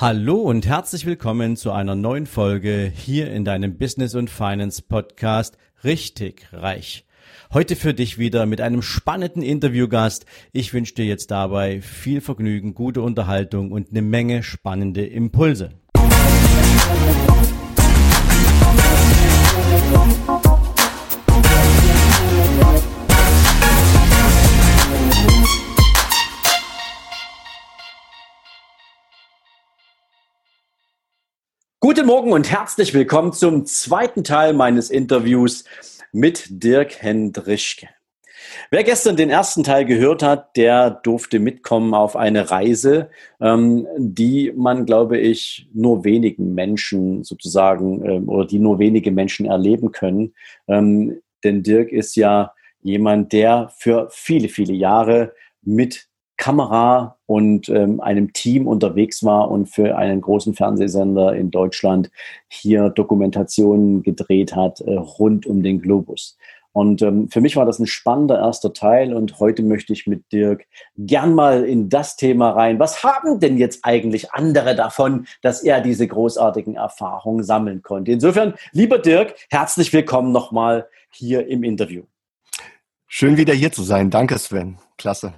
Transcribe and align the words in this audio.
Hallo 0.00 0.36
und 0.36 0.66
herzlich 0.66 1.04
willkommen 1.04 1.58
zu 1.58 1.72
einer 1.72 1.94
neuen 1.94 2.24
Folge 2.24 2.90
hier 2.90 3.30
in 3.30 3.44
deinem 3.44 3.76
Business 3.76 4.14
und 4.14 4.30
Finance 4.30 4.80
Podcast 4.80 5.58
Richtig 5.84 6.48
Reich. 6.54 7.04
Heute 7.52 7.76
für 7.76 7.92
dich 7.92 8.16
wieder 8.16 8.46
mit 8.46 8.62
einem 8.62 8.80
spannenden 8.80 9.42
Interviewgast. 9.42 10.24
Ich 10.52 10.72
wünsche 10.72 10.94
dir 10.94 11.04
jetzt 11.04 11.30
dabei 11.30 11.82
viel 11.82 12.22
Vergnügen, 12.22 12.72
gute 12.72 13.02
Unterhaltung 13.02 13.72
und 13.72 13.90
eine 13.90 14.00
Menge 14.00 14.42
spannende 14.42 15.04
Impulse. 15.04 15.68
Guten 31.92 32.06
Morgen 32.06 32.30
und 32.30 32.48
herzlich 32.48 32.94
willkommen 32.94 33.32
zum 33.32 33.66
zweiten 33.66 34.22
Teil 34.22 34.52
meines 34.52 34.90
Interviews 34.90 35.64
mit 36.12 36.44
Dirk 36.48 37.02
Hendrischke. 37.02 37.88
Wer 38.70 38.84
gestern 38.84 39.16
den 39.16 39.28
ersten 39.28 39.64
Teil 39.64 39.84
gehört 39.86 40.22
hat, 40.22 40.56
der 40.56 40.90
durfte 40.90 41.40
mitkommen 41.40 41.92
auf 41.92 42.14
eine 42.14 42.48
Reise, 42.48 43.10
ähm, 43.40 43.88
die 43.98 44.52
man, 44.54 44.86
glaube 44.86 45.18
ich, 45.18 45.68
nur 45.74 46.04
wenigen 46.04 46.54
Menschen 46.54 47.24
sozusagen 47.24 48.08
ähm, 48.08 48.28
oder 48.28 48.46
die 48.46 48.60
nur 48.60 48.78
wenige 48.78 49.10
Menschen 49.10 49.46
erleben 49.46 49.90
können. 49.90 50.32
Ähm, 50.68 51.20
denn 51.42 51.64
Dirk 51.64 51.90
ist 51.90 52.14
ja 52.14 52.54
jemand, 52.82 53.32
der 53.32 53.72
für 53.76 54.06
viele, 54.12 54.48
viele 54.48 54.74
Jahre 54.74 55.32
mit 55.62 56.06
Kamera 56.40 57.18
und 57.26 57.68
ähm, 57.68 58.00
einem 58.00 58.32
Team 58.32 58.66
unterwegs 58.66 59.22
war 59.22 59.50
und 59.50 59.66
für 59.66 59.96
einen 59.96 60.22
großen 60.22 60.54
Fernsehsender 60.54 61.36
in 61.36 61.50
Deutschland 61.50 62.10
hier 62.48 62.88
Dokumentationen 62.88 64.02
gedreht 64.02 64.56
hat 64.56 64.80
äh, 64.80 64.94
rund 64.94 65.46
um 65.46 65.62
den 65.62 65.80
Globus. 65.82 66.38
Und 66.72 67.02
ähm, 67.02 67.28
für 67.28 67.40
mich 67.42 67.56
war 67.56 67.66
das 67.66 67.78
ein 67.78 67.86
spannender 67.86 68.38
erster 68.38 68.72
Teil 68.72 69.12
und 69.12 69.38
heute 69.38 69.62
möchte 69.62 69.92
ich 69.92 70.06
mit 70.06 70.32
Dirk 70.32 70.64
gern 70.96 71.34
mal 71.34 71.64
in 71.64 71.90
das 71.90 72.16
Thema 72.16 72.52
rein. 72.52 72.78
Was 72.78 73.04
haben 73.04 73.38
denn 73.38 73.58
jetzt 73.58 73.80
eigentlich 73.84 74.32
andere 74.32 74.74
davon, 74.74 75.26
dass 75.42 75.62
er 75.62 75.82
diese 75.82 76.08
großartigen 76.08 76.76
Erfahrungen 76.76 77.44
sammeln 77.44 77.82
konnte? 77.82 78.12
Insofern, 78.12 78.54
lieber 78.72 78.98
Dirk, 78.98 79.34
herzlich 79.50 79.92
willkommen 79.92 80.32
nochmal 80.32 80.88
hier 81.10 81.46
im 81.48 81.64
Interview. 81.64 82.04
Schön 83.08 83.36
wieder 83.36 83.52
hier 83.52 83.72
zu 83.72 83.82
sein. 83.82 84.08
Danke, 84.08 84.38
Sven. 84.38 84.78
Klasse. 84.96 85.34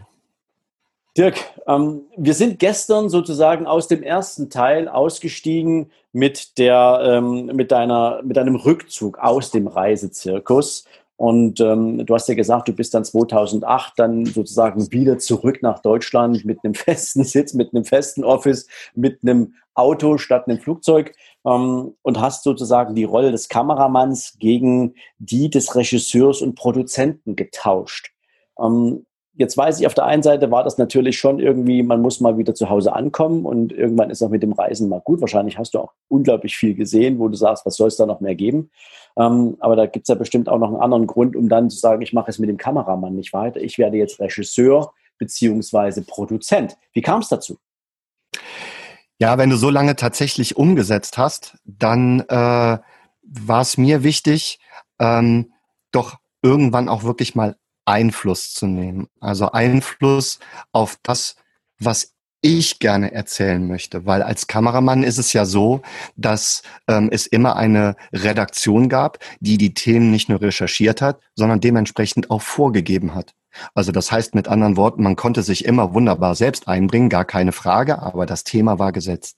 Dirk, 1.16 1.36
ähm, 1.66 2.06
wir 2.16 2.32
sind 2.32 2.58
gestern 2.58 3.10
sozusagen 3.10 3.66
aus 3.66 3.86
dem 3.86 4.02
ersten 4.02 4.48
Teil 4.48 4.88
ausgestiegen 4.88 5.90
mit 6.12 6.56
der, 6.56 7.00
ähm, 7.04 7.46
mit 7.54 7.70
deiner, 7.70 8.22
mit 8.22 8.38
deinem 8.38 8.56
Rückzug 8.56 9.18
aus 9.18 9.50
dem 9.50 9.66
Reisezirkus. 9.66 10.84
Und 11.16 11.60
ähm, 11.60 12.04
du 12.06 12.14
hast 12.14 12.28
ja 12.28 12.34
gesagt, 12.34 12.66
du 12.68 12.72
bist 12.72 12.94
dann 12.94 13.04
2008 13.04 13.92
dann 13.98 14.24
sozusagen 14.24 14.90
wieder 14.90 15.18
zurück 15.18 15.58
nach 15.62 15.80
Deutschland 15.80 16.46
mit 16.46 16.58
einem 16.64 16.74
festen 16.74 17.24
Sitz, 17.24 17.52
mit 17.52 17.74
einem 17.74 17.84
festen 17.84 18.24
Office, 18.24 18.66
mit 18.94 19.20
einem 19.22 19.54
Auto 19.74 20.16
statt 20.16 20.48
einem 20.48 20.60
Flugzeug 20.60 21.14
ähm, 21.44 21.94
und 22.00 22.20
hast 22.20 22.42
sozusagen 22.42 22.94
die 22.94 23.04
Rolle 23.04 23.32
des 23.32 23.50
Kameramanns 23.50 24.36
gegen 24.38 24.94
die 25.18 25.50
des 25.50 25.76
Regisseurs 25.76 26.40
und 26.40 26.54
Produzenten 26.54 27.36
getauscht. 27.36 28.12
Ähm, 28.58 29.04
Jetzt 29.34 29.56
weiß 29.56 29.80
ich, 29.80 29.86
auf 29.86 29.94
der 29.94 30.04
einen 30.04 30.22
Seite 30.22 30.50
war 30.50 30.62
das 30.62 30.76
natürlich 30.76 31.18
schon 31.18 31.38
irgendwie, 31.38 31.82
man 31.82 32.02
muss 32.02 32.20
mal 32.20 32.36
wieder 32.36 32.54
zu 32.54 32.68
Hause 32.68 32.94
ankommen 32.94 33.46
und 33.46 33.72
irgendwann 33.72 34.10
ist 34.10 34.22
auch 34.22 34.28
mit 34.28 34.42
dem 34.42 34.52
Reisen 34.52 34.90
mal 34.90 35.00
gut. 35.00 35.22
Wahrscheinlich 35.22 35.56
hast 35.56 35.72
du 35.72 35.78
auch 35.78 35.92
unglaublich 36.08 36.56
viel 36.56 36.74
gesehen, 36.74 37.18
wo 37.18 37.28
du 37.28 37.36
sagst, 37.36 37.64
was 37.64 37.76
soll 37.76 37.88
es 37.88 37.96
da 37.96 38.04
noch 38.04 38.20
mehr 38.20 38.34
geben? 38.34 38.70
Ähm, 39.16 39.56
aber 39.60 39.74
da 39.74 39.86
gibt 39.86 40.04
es 40.04 40.08
ja 40.08 40.16
bestimmt 40.16 40.50
auch 40.50 40.58
noch 40.58 40.68
einen 40.68 40.82
anderen 40.82 41.06
Grund, 41.06 41.34
um 41.34 41.48
dann 41.48 41.70
zu 41.70 41.78
sagen, 41.78 42.02
ich 42.02 42.12
mache 42.12 42.30
es 42.30 42.38
mit 42.38 42.50
dem 42.50 42.58
Kameramann 42.58 43.14
nicht 43.14 43.32
weiter. 43.32 43.60
Ich 43.60 43.78
werde 43.78 43.96
jetzt 43.96 44.20
Regisseur 44.20 44.92
beziehungsweise 45.18 46.02
Produzent. 46.02 46.76
Wie 46.92 47.02
kam 47.02 47.20
es 47.20 47.28
dazu? 47.28 47.58
Ja, 49.18 49.38
wenn 49.38 49.50
du 49.50 49.56
so 49.56 49.70
lange 49.70 49.96
tatsächlich 49.96 50.56
umgesetzt 50.56 51.16
hast, 51.16 51.56
dann 51.64 52.20
äh, 52.28 52.78
war 53.22 53.60
es 53.60 53.78
mir 53.78 54.02
wichtig, 54.02 54.58
ähm, 54.98 55.52
doch 55.90 56.16
irgendwann 56.42 56.88
auch 56.88 57.04
wirklich 57.04 57.34
mal 57.34 57.56
Einfluss 57.84 58.52
zu 58.52 58.66
nehmen. 58.66 59.08
Also 59.20 59.52
Einfluss 59.52 60.38
auf 60.72 60.98
das, 61.02 61.36
was 61.78 62.14
ich 62.42 62.80
gerne 62.80 63.12
erzählen 63.12 63.66
möchte, 63.66 64.04
weil 64.04 64.22
als 64.22 64.48
Kameramann 64.48 65.04
ist 65.04 65.18
es 65.18 65.32
ja 65.32 65.44
so, 65.44 65.80
dass 66.16 66.62
ähm, 66.88 67.08
es 67.12 67.26
immer 67.26 67.56
eine 67.56 67.94
Redaktion 68.12 68.88
gab, 68.88 69.18
die 69.38 69.58
die 69.58 69.74
Themen 69.74 70.10
nicht 70.10 70.28
nur 70.28 70.40
recherchiert 70.40 71.00
hat, 71.00 71.20
sondern 71.36 71.60
dementsprechend 71.60 72.30
auch 72.30 72.42
vorgegeben 72.42 73.14
hat. 73.14 73.34
Also 73.74 73.92
das 73.92 74.10
heißt 74.10 74.34
mit 74.34 74.48
anderen 74.48 74.76
Worten, 74.76 75.02
man 75.02 75.14
konnte 75.14 75.42
sich 75.42 75.64
immer 75.64 75.94
wunderbar 75.94 76.34
selbst 76.34 76.68
einbringen, 76.68 77.08
gar 77.08 77.24
keine 77.24 77.52
Frage, 77.52 78.02
aber 78.02 78.26
das 78.26 78.44
Thema 78.44 78.78
war 78.78 78.92
gesetzt. 78.92 79.36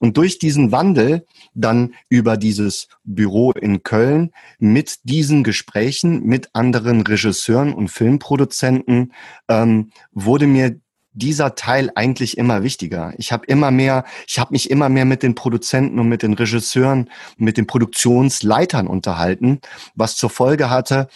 Und 0.00 0.16
durch 0.16 0.38
diesen 0.38 0.72
Wandel 0.72 1.26
dann 1.54 1.94
über 2.08 2.36
dieses 2.36 2.88
Büro 3.04 3.52
in 3.52 3.82
Köln 3.82 4.32
mit 4.58 4.98
diesen 5.04 5.44
Gesprächen 5.44 6.24
mit 6.24 6.50
anderen 6.54 7.02
Regisseuren 7.02 7.72
und 7.72 7.88
Filmproduzenten 7.88 9.12
ähm, 9.48 9.90
wurde 10.12 10.46
mir 10.46 10.80
dieser 11.16 11.54
Teil 11.54 11.90
eigentlich 11.94 12.36
immer 12.36 12.62
wichtiger. 12.62 13.14
Ich 13.16 13.32
habe 13.32 13.46
immer 13.46 13.70
mehr, 13.70 14.04
ich 14.26 14.38
habe 14.38 14.52
mich 14.52 14.70
immer 14.70 14.88
mehr 14.88 15.06
mit 15.06 15.22
den 15.22 15.34
Produzenten 15.34 15.98
und 15.98 16.08
mit 16.08 16.22
den 16.22 16.34
Regisseuren, 16.34 17.10
mit 17.38 17.56
den 17.56 17.66
Produktionsleitern 17.66 18.86
unterhalten, 18.86 19.60
was 19.94 20.16
zur 20.16 20.30
Folge 20.30 20.68
hatte, 20.68 21.08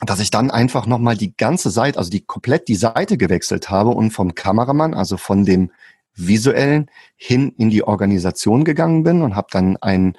dass 0.00 0.20
ich 0.20 0.30
dann 0.30 0.50
einfach 0.50 0.86
nochmal 0.86 1.16
die 1.16 1.36
ganze 1.36 1.70
Seite, 1.70 1.98
also 1.98 2.10
die 2.10 2.24
komplett 2.24 2.68
die 2.68 2.74
Seite 2.76 3.16
gewechselt 3.16 3.70
habe 3.70 3.90
und 3.90 4.10
vom 4.10 4.34
Kameramann, 4.34 4.94
also 4.94 5.16
von 5.16 5.44
dem 5.44 5.70
visuellen 6.16 6.90
hin 7.16 7.52
in 7.56 7.70
die 7.70 7.84
Organisation 7.84 8.64
gegangen 8.64 9.04
bin 9.04 9.22
und 9.22 9.36
habe 9.36 9.48
dann 9.50 9.76
einen 9.76 10.16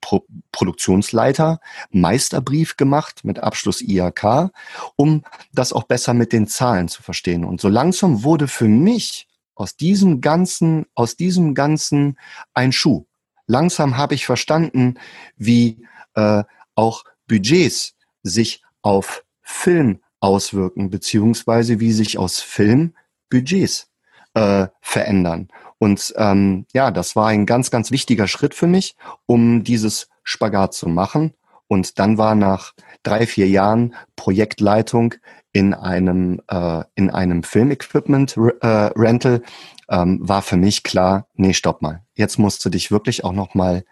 Pro 0.00 0.24
Produktionsleiter 0.52 1.60
Meisterbrief 1.90 2.76
gemacht 2.76 3.24
mit 3.24 3.38
Abschluss 3.38 3.80
IAK, 3.80 4.50
um 4.96 5.24
das 5.52 5.72
auch 5.72 5.84
besser 5.84 6.14
mit 6.14 6.32
den 6.32 6.46
Zahlen 6.46 6.88
zu 6.88 7.02
verstehen. 7.02 7.44
Und 7.44 7.60
so 7.60 7.68
langsam 7.68 8.22
wurde 8.22 8.46
für 8.46 8.68
mich 8.68 9.26
aus 9.54 9.76
diesem 9.76 10.20
ganzen, 10.20 10.86
aus 10.94 11.16
diesem 11.16 11.54
ganzen 11.54 12.18
ein 12.52 12.72
Schuh. 12.72 13.06
Langsam 13.46 13.96
habe 13.96 14.14
ich 14.14 14.26
verstanden, 14.26 14.94
wie 15.36 15.86
äh, 16.14 16.44
auch 16.74 17.04
Budgets 17.26 17.94
sich 18.22 18.62
auf 18.82 19.24
Film 19.42 20.00
auswirken, 20.20 20.90
beziehungsweise 20.90 21.80
wie 21.80 21.92
sich 21.92 22.18
aus 22.18 22.40
Film 22.40 22.94
Budgets 23.30 23.88
äh, 24.34 24.66
verändern. 24.80 25.48
Und 25.78 26.14
ähm, 26.16 26.66
ja, 26.72 26.90
das 26.90 27.16
war 27.16 27.28
ein 27.28 27.46
ganz, 27.46 27.70
ganz 27.70 27.90
wichtiger 27.90 28.28
Schritt 28.28 28.54
für 28.54 28.66
mich, 28.66 28.96
um 29.26 29.64
dieses 29.64 30.08
Spagat 30.22 30.74
zu 30.74 30.88
machen. 30.88 31.34
Und 31.66 31.98
dann 31.98 32.18
war 32.18 32.34
nach 32.34 32.72
drei, 33.02 33.26
vier 33.26 33.48
Jahren 33.48 33.94
Projektleitung 34.16 35.14
in 35.52 35.72
einem, 35.74 36.40
äh, 36.48 36.82
in 36.94 37.10
einem 37.10 37.42
Filmequipment 37.42 38.36
äh, 38.60 38.66
Rental, 38.66 39.42
ähm, 39.88 40.18
war 40.22 40.42
für 40.42 40.56
mich 40.56 40.82
klar, 40.82 41.26
nee, 41.34 41.52
stopp 41.52 41.82
mal. 41.82 42.02
Jetzt 42.14 42.38
musst 42.38 42.64
du 42.64 42.70
dich 42.70 42.90
wirklich 42.90 43.24
auch 43.24 43.32
nochmal 43.32 43.84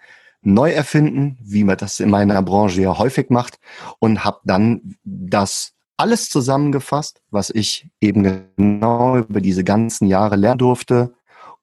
neu 0.42 0.72
erfinden, 0.72 1.38
wie 1.41 1.64
man 1.64 1.76
das 1.76 2.00
in 2.00 2.10
meiner 2.10 2.42
Branche 2.42 2.82
ja 2.82 2.98
häufig 2.98 3.31
macht 3.31 3.58
und 4.00 4.25
habe 4.25 4.41
dann 4.44 4.97
das 5.04 5.75
alles 5.97 6.30
zusammengefasst, 6.30 7.22
was 7.30 7.50
ich 7.50 7.88
eben 8.00 8.47
genau 8.56 9.19
über 9.19 9.41
diese 9.41 9.64
ganzen 9.64 10.06
Jahre 10.06 10.36
lernen 10.36 10.58
durfte 10.58 11.14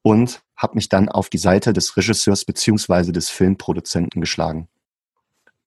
und 0.02 0.42
habe 0.56 0.76
mich 0.76 0.90
dann 0.90 1.10
auf 1.10 1.30
die 1.30 1.38
Seite 1.38 1.74
des 1.74 1.96
Regisseurs 1.96 2.46
beziehungsweise 2.46 3.12
des 3.12 3.30
Filmproduzenten 3.30 4.22
geschlagen. 4.22 4.68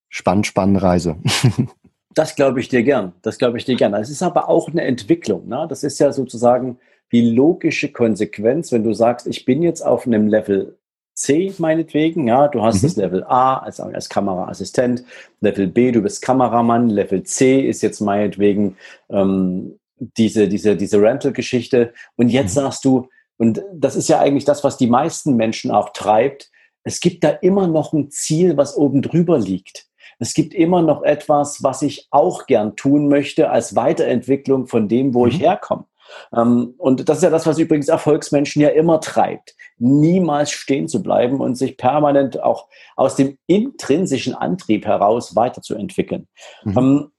Spannend, 0.08 0.46
spannende 0.46 0.82
Reise. 0.82 1.16
Das 2.14 2.34
glaube 2.34 2.60
ich 2.60 2.69
dir 2.69 2.82
gern. 2.82 3.14
Das 3.22 3.38
glaube 3.38 3.56
ich 3.56 3.64
dir 3.64 3.75
gern. 3.75 3.94
Es 3.94 4.10
ist 4.10 4.22
aber 4.22 4.50
auch 4.50 4.69
eine 4.69 4.82
Entwicklung. 4.82 5.48
Ne? 5.48 5.66
Das 5.69 5.82
ist 5.82 5.98
ja 5.98 6.12
sozusagen 6.12 6.78
die 7.10 7.31
logische 7.31 7.90
Konsequenz, 7.90 8.70
wenn 8.70 8.84
du 8.84 8.92
sagst, 8.92 9.26
ich 9.26 9.46
bin 9.46 9.62
jetzt 9.62 9.81
auf 9.81 10.06
einem 10.06 10.28
Level 10.28 10.78
C 11.14 11.52
meinetwegen, 11.58 12.26
ja, 12.26 12.48
du 12.48 12.62
hast 12.62 12.82
mhm. 12.82 12.86
das 12.86 12.96
Level 12.96 13.24
A 13.24 13.58
als, 13.58 13.80
als 13.80 14.08
Kameraassistent, 14.08 15.04
Level 15.40 15.66
B, 15.68 15.92
du 15.92 16.02
bist 16.02 16.22
Kameramann, 16.22 16.88
Level 16.88 17.22
C 17.22 17.60
ist 17.60 17.82
jetzt 17.82 18.00
meinetwegen 18.00 18.76
ähm, 19.10 19.78
diese, 19.96 20.48
diese, 20.48 20.76
diese 20.76 21.00
Rental-Geschichte 21.00 21.92
und 22.16 22.28
jetzt 22.28 22.56
mhm. 22.56 22.62
sagst 22.62 22.84
du, 22.84 23.08
und 23.36 23.62
das 23.74 23.96
ist 23.96 24.08
ja 24.08 24.20
eigentlich 24.20 24.44
das, 24.44 24.64
was 24.64 24.76
die 24.76 24.86
meisten 24.86 25.36
Menschen 25.36 25.70
auch 25.70 25.90
treibt, 25.90 26.50
es 26.84 27.00
gibt 27.00 27.24
da 27.24 27.30
immer 27.30 27.66
noch 27.66 27.92
ein 27.92 28.10
Ziel, 28.10 28.56
was 28.56 28.76
oben 28.76 29.02
drüber 29.02 29.38
liegt. 29.38 29.86
Es 30.18 30.34
gibt 30.34 30.54
immer 30.54 30.82
noch 30.82 31.02
etwas, 31.02 31.62
was 31.62 31.82
ich 31.82 32.08
auch 32.10 32.46
gern 32.46 32.76
tun 32.76 33.08
möchte 33.08 33.50
als 33.50 33.74
Weiterentwicklung 33.74 34.66
von 34.66 34.88
dem, 34.88 35.14
wo 35.14 35.24
mhm. 35.24 35.32
ich 35.32 35.40
herkomme. 35.40 35.84
Ähm, 36.34 36.74
und 36.78 37.08
das 37.08 37.18
ist 37.18 37.24
ja 37.24 37.30
das, 37.30 37.46
was 37.46 37.58
übrigens 37.58 37.88
Erfolgsmenschen 37.88 38.62
ja 38.62 38.68
immer 38.68 39.00
treibt. 39.00 39.54
Niemals 39.78 40.50
stehen 40.50 40.88
zu 40.88 41.02
bleiben 41.02 41.40
und 41.40 41.56
sich 41.56 41.76
permanent 41.76 42.42
auch 42.42 42.68
aus 42.96 43.16
dem 43.16 43.38
intrinsischen 43.46 44.34
Antrieb 44.34 44.86
heraus 44.86 45.34
weiterzuentwickeln. 45.36 46.28
Mhm. 46.64 46.78
Ähm, 46.78 47.12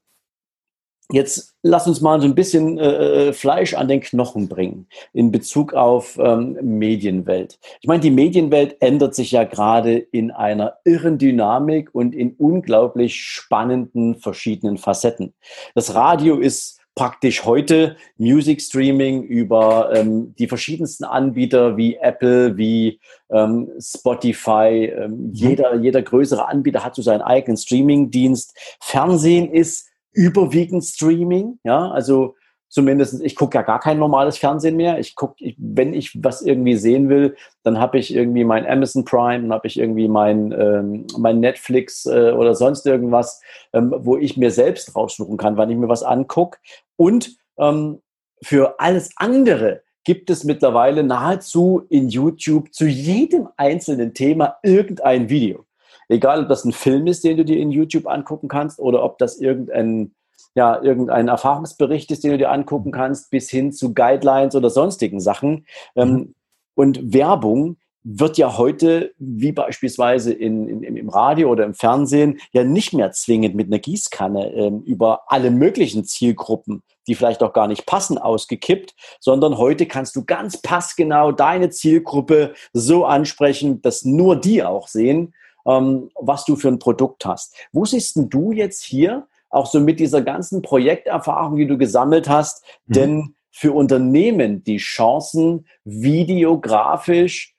Jetzt 1.11 1.53
lass 1.61 1.85
uns 1.85 2.01
mal 2.01 2.21
so 2.21 2.27
ein 2.27 2.33
bisschen 2.33 2.79
äh, 2.79 3.27
äh, 3.27 3.33
Fleisch 3.33 3.73
an 3.73 3.87
den 3.87 3.99
Knochen 3.99 4.47
bringen 4.47 4.87
in 5.11 5.31
Bezug 5.31 5.73
auf 5.73 6.17
ähm, 6.17 6.57
Medienwelt. 6.61 7.59
Ich 7.81 7.87
meine, 7.87 7.99
die 7.99 8.09
Medienwelt 8.09 8.77
ändert 8.79 9.13
sich 9.13 9.31
ja 9.31 9.43
gerade 9.43 9.97
in 9.97 10.31
einer 10.31 10.77
irren 10.85 11.17
Dynamik 11.17 11.93
und 11.93 12.15
in 12.15 12.33
unglaublich 12.37 13.21
spannenden 13.21 14.15
verschiedenen 14.15 14.77
Facetten. 14.77 15.33
Das 15.75 15.93
Radio 15.93 16.39
ist 16.39 16.79
praktisch 16.95 17.43
heute 17.45 17.97
Music 18.17 18.61
Streaming 18.61 19.23
über 19.23 19.91
ähm, 19.95 20.35
die 20.37 20.47
verschiedensten 20.47 21.03
Anbieter 21.03 21.75
wie 21.75 21.95
Apple, 21.95 22.57
wie 22.57 22.99
ähm, 23.31 23.69
Spotify. 23.79 24.91
Ähm, 24.95 25.11
mhm. 25.11 25.31
jeder, 25.31 25.75
jeder 25.75 26.01
größere 26.01 26.47
Anbieter 26.47 26.83
hat 26.83 26.95
so 26.95 27.01
seinen 27.01 27.21
eigenen 27.21 27.57
Streaming-Dienst. 27.57 28.77
Fernsehen 28.81 29.51
ist 29.51 29.89
überwiegend 30.11 30.83
Streaming, 30.83 31.59
ja, 31.63 31.89
also 31.89 32.35
zumindest, 32.73 33.21
ich 33.21 33.35
gucke 33.35 33.55
ja 33.55 33.61
gar 33.61 33.79
kein 33.79 33.99
normales 33.99 34.37
Fernsehen 34.39 34.75
mehr. 34.75 34.97
Ich 34.97 35.15
gucke, 35.15 35.53
wenn 35.57 35.93
ich 35.93 36.23
was 36.23 36.41
irgendwie 36.41 36.75
sehen 36.75 37.07
will, 37.07 37.35
dann 37.61 37.79
habe 37.79 37.99
ich 37.99 38.13
irgendwie 38.13 38.43
mein 38.43 38.65
Amazon 38.65 39.05
Prime, 39.05 39.43
dann 39.43 39.53
habe 39.53 39.67
ich 39.67 39.77
irgendwie 39.77 40.07
mein, 40.07 40.51
ähm, 40.51 41.05
mein 41.19 41.39
Netflix 41.39 42.07
äh, 42.07 42.31
oder 42.31 42.55
sonst 42.55 42.87
irgendwas, 42.87 43.41
ähm, 43.73 43.93
wo 43.95 44.17
ich 44.17 44.37
mir 44.37 44.49
selbst 44.49 44.95
raussuchen 44.95 45.37
kann, 45.37 45.55
wann 45.55 45.69
ich 45.69 45.77
mir 45.77 45.87
was 45.87 46.01
angucke. 46.01 46.57
Und 46.95 47.37
ähm, 47.57 48.01
für 48.41 48.79
alles 48.79 49.11
andere 49.15 49.83
gibt 50.03 50.29
es 50.29 50.43
mittlerweile 50.43 51.03
nahezu 51.03 51.85
in 51.89 52.09
YouTube 52.09 52.73
zu 52.73 52.85
jedem 52.85 53.47
einzelnen 53.57 54.13
Thema 54.13 54.57
irgendein 54.63 55.29
Video. 55.29 55.65
Egal, 56.09 56.43
ob 56.43 56.49
das 56.49 56.65
ein 56.65 56.73
Film 56.73 57.07
ist, 57.07 57.23
den 57.23 57.37
du 57.37 57.45
dir 57.45 57.57
in 57.57 57.71
YouTube 57.71 58.07
angucken 58.07 58.49
kannst, 58.49 58.79
oder 58.79 59.03
ob 59.03 59.17
das 59.17 59.39
irgendein, 59.39 60.13
ja, 60.55 60.81
irgendein 60.81 61.29
Erfahrungsbericht 61.29 62.11
ist, 62.11 62.23
den 62.23 62.31
du 62.31 62.37
dir 62.37 62.51
angucken 62.51 62.91
kannst, 62.91 63.31
bis 63.31 63.49
hin 63.49 63.71
zu 63.71 63.93
Guidelines 63.93 64.55
oder 64.55 64.69
sonstigen 64.69 65.21
Sachen. 65.21 65.65
Ähm, 65.95 66.09
mhm. 66.09 66.35
Und 66.75 67.13
Werbung 67.13 67.77
wird 68.03 68.37
ja 68.37 68.57
heute, 68.57 69.13
wie 69.17 69.51
beispielsweise 69.51 70.33
in, 70.33 70.67
in, 70.67 70.97
im 70.97 71.09
Radio 71.09 71.49
oder 71.49 71.63
im 71.63 71.73
Fernsehen, 71.73 72.39
ja 72.51 72.63
nicht 72.63 72.93
mehr 72.93 73.11
zwingend 73.11 73.55
mit 73.55 73.67
einer 73.67 73.79
Gießkanne 73.79 74.53
ähm, 74.53 74.81
über 74.81 75.23
alle 75.27 75.51
möglichen 75.51 76.03
Zielgruppen, 76.03 76.83
die 77.07 77.15
vielleicht 77.15 77.43
auch 77.43 77.53
gar 77.53 77.67
nicht 77.67 77.85
passen, 77.85 78.17
ausgekippt, 78.17 78.93
sondern 79.19 79.57
heute 79.57 79.85
kannst 79.85 80.15
du 80.15 80.25
ganz 80.25 80.61
passgenau 80.61 81.31
deine 81.31 81.69
Zielgruppe 81.69 82.53
so 82.73 83.05
ansprechen, 83.05 83.81
dass 83.81 84.03
nur 84.05 84.35
die 84.35 84.63
auch 84.63 84.87
sehen 84.87 85.33
ähm, 85.65 86.09
was 86.15 86.45
du 86.45 86.55
für 86.55 86.67
ein 86.67 86.79
Produkt 86.79 87.25
hast. 87.25 87.55
Wo 87.71 87.85
siehst 87.85 88.17
du 88.17 88.51
jetzt 88.51 88.83
hier, 88.83 89.27
auch 89.49 89.67
so 89.67 89.79
mit 89.79 89.99
dieser 89.99 90.21
ganzen 90.21 90.61
Projekterfahrung, 90.61 91.57
die 91.57 91.67
du 91.67 91.77
gesammelt 91.77 92.27
hast, 92.27 92.63
mhm. 92.87 92.93
denn 92.93 93.35
für 93.51 93.71
Unternehmen 93.71 94.63
die 94.63 94.77
Chancen, 94.77 95.67
videografisch 95.83 97.52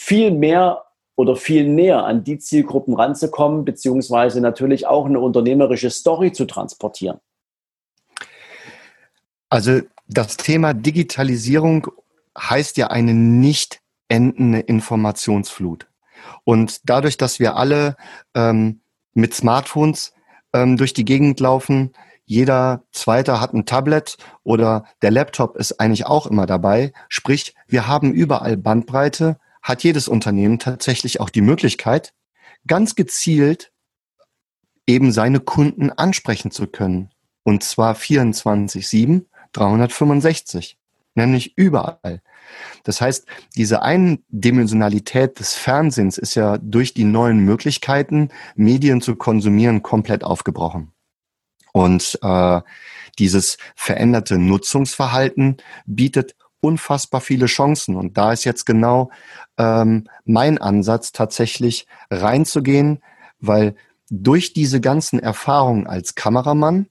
viel 0.00 0.30
mehr 0.30 0.84
oder 1.16 1.34
viel 1.34 1.66
näher 1.68 2.04
an 2.04 2.22
die 2.22 2.38
Zielgruppen 2.38 2.94
ranzukommen, 2.94 3.64
beziehungsweise 3.64 4.40
natürlich 4.40 4.86
auch 4.86 5.06
eine 5.06 5.18
unternehmerische 5.18 5.90
Story 5.90 6.32
zu 6.32 6.44
transportieren? 6.44 7.18
Also 9.48 9.80
das 10.06 10.36
Thema 10.36 10.72
Digitalisierung 10.72 11.88
heißt 12.38 12.76
ja 12.76 12.86
eine 12.86 13.12
nicht 13.12 13.80
endende 14.08 14.60
Informationsflut. 14.60 15.88
Und 16.44 16.80
dadurch, 16.84 17.16
dass 17.16 17.40
wir 17.40 17.56
alle 17.56 17.96
ähm, 18.36 18.80
mit 19.14 19.34
Smartphones 19.34 20.12
ähm, 20.52 20.76
durch 20.76 20.92
die 20.92 21.04
Gegend 21.04 21.40
laufen, 21.40 21.92
jeder 22.24 22.84
Zweite 22.92 23.40
hat 23.40 23.52
ein 23.52 23.66
Tablet 23.66 24.16
oder 24.44 24.84
der 25.02 25.10
Laptop 25.10 25.56
ist 25.56 25.80
eigentlich 25.80 26.06
auch 26.06 26.28
immer 26.28 26.46
dabei. 26.46 26.92
Sprich, 27.08 27.56
wir 27.66 27.88
haben 27.88 28.12
überall 28.12 28.56
Bandbreite, 28.56 29.38
hat 29.62 29.82
jedes 29.82 30.08
Unternehmen 30.08 30.58
tatsächlich 30.58 31.20
auch 31.20 31.30
die 31.30 31.40
Möglichkeit, 31.40 32.14
ganz 32.66 32.94
gezielt 32.94 33.72
eben 34.86 35.12
seine 35.12 35.40
Kunden 35.40 35.90
ansprechen 35.90 36.50
zu 36.50 36.66
können. 36.66 37.10
Und 37.44 37.62
zwar 37.62 37.94
24-7, 37.94 39.26
365, 39.52 40.78
nämlich 41.14 41.56
überall. 41.56 42.22
Das 42.84 43.00
heißt, 43.00 43.26
diese 43.56 43.82
Eindimensionalität 43.82 45.38
des 45.38 45.54
Fernsehens 45.54 46.18
ist 46.18 46.34
ja 46.34 46.58
durch 46.58 46.94
die 46.94 47.04
neuen 47.04 47.40
Möglichkeiten, 47.40 48.30
Medien 48.54 49.00
zu 49.00 49.16
konsumieren, 49.16 49.82
komplett 49.82 50.24
aufgebrochen. 50.24 50.92
Und 51.72 52.18
äh, 52.22 52.60
dieses 53.18 53.58
veränderte 53.76 54.38
Nutzungsverhalten 54.38 55.58
bietet 55.86 56.34
unfassbar 56.60 57.20
viele 57.20 57.46
Chancen. 57.46 57.96
Und 57.96 58.16
da 58.16 58.32
ist 58.32 58.44
jetzt 58.44 58.66
genau 58.66 59.10
ähm, 59.56 60.08
mein 60.24 60.58
Ansatz, 60.58 61.12
tatsächlich 61.12 61.86
reinzugehen, 62.10 63.02
weil 63.40 63.74
durch 64.10 64.52
diese 64.52 64.80
ganzen 64.80 65.20
Erfahrungen 65.20 65.86
als 65.86 66.14
Kameramann, 66.14 66.88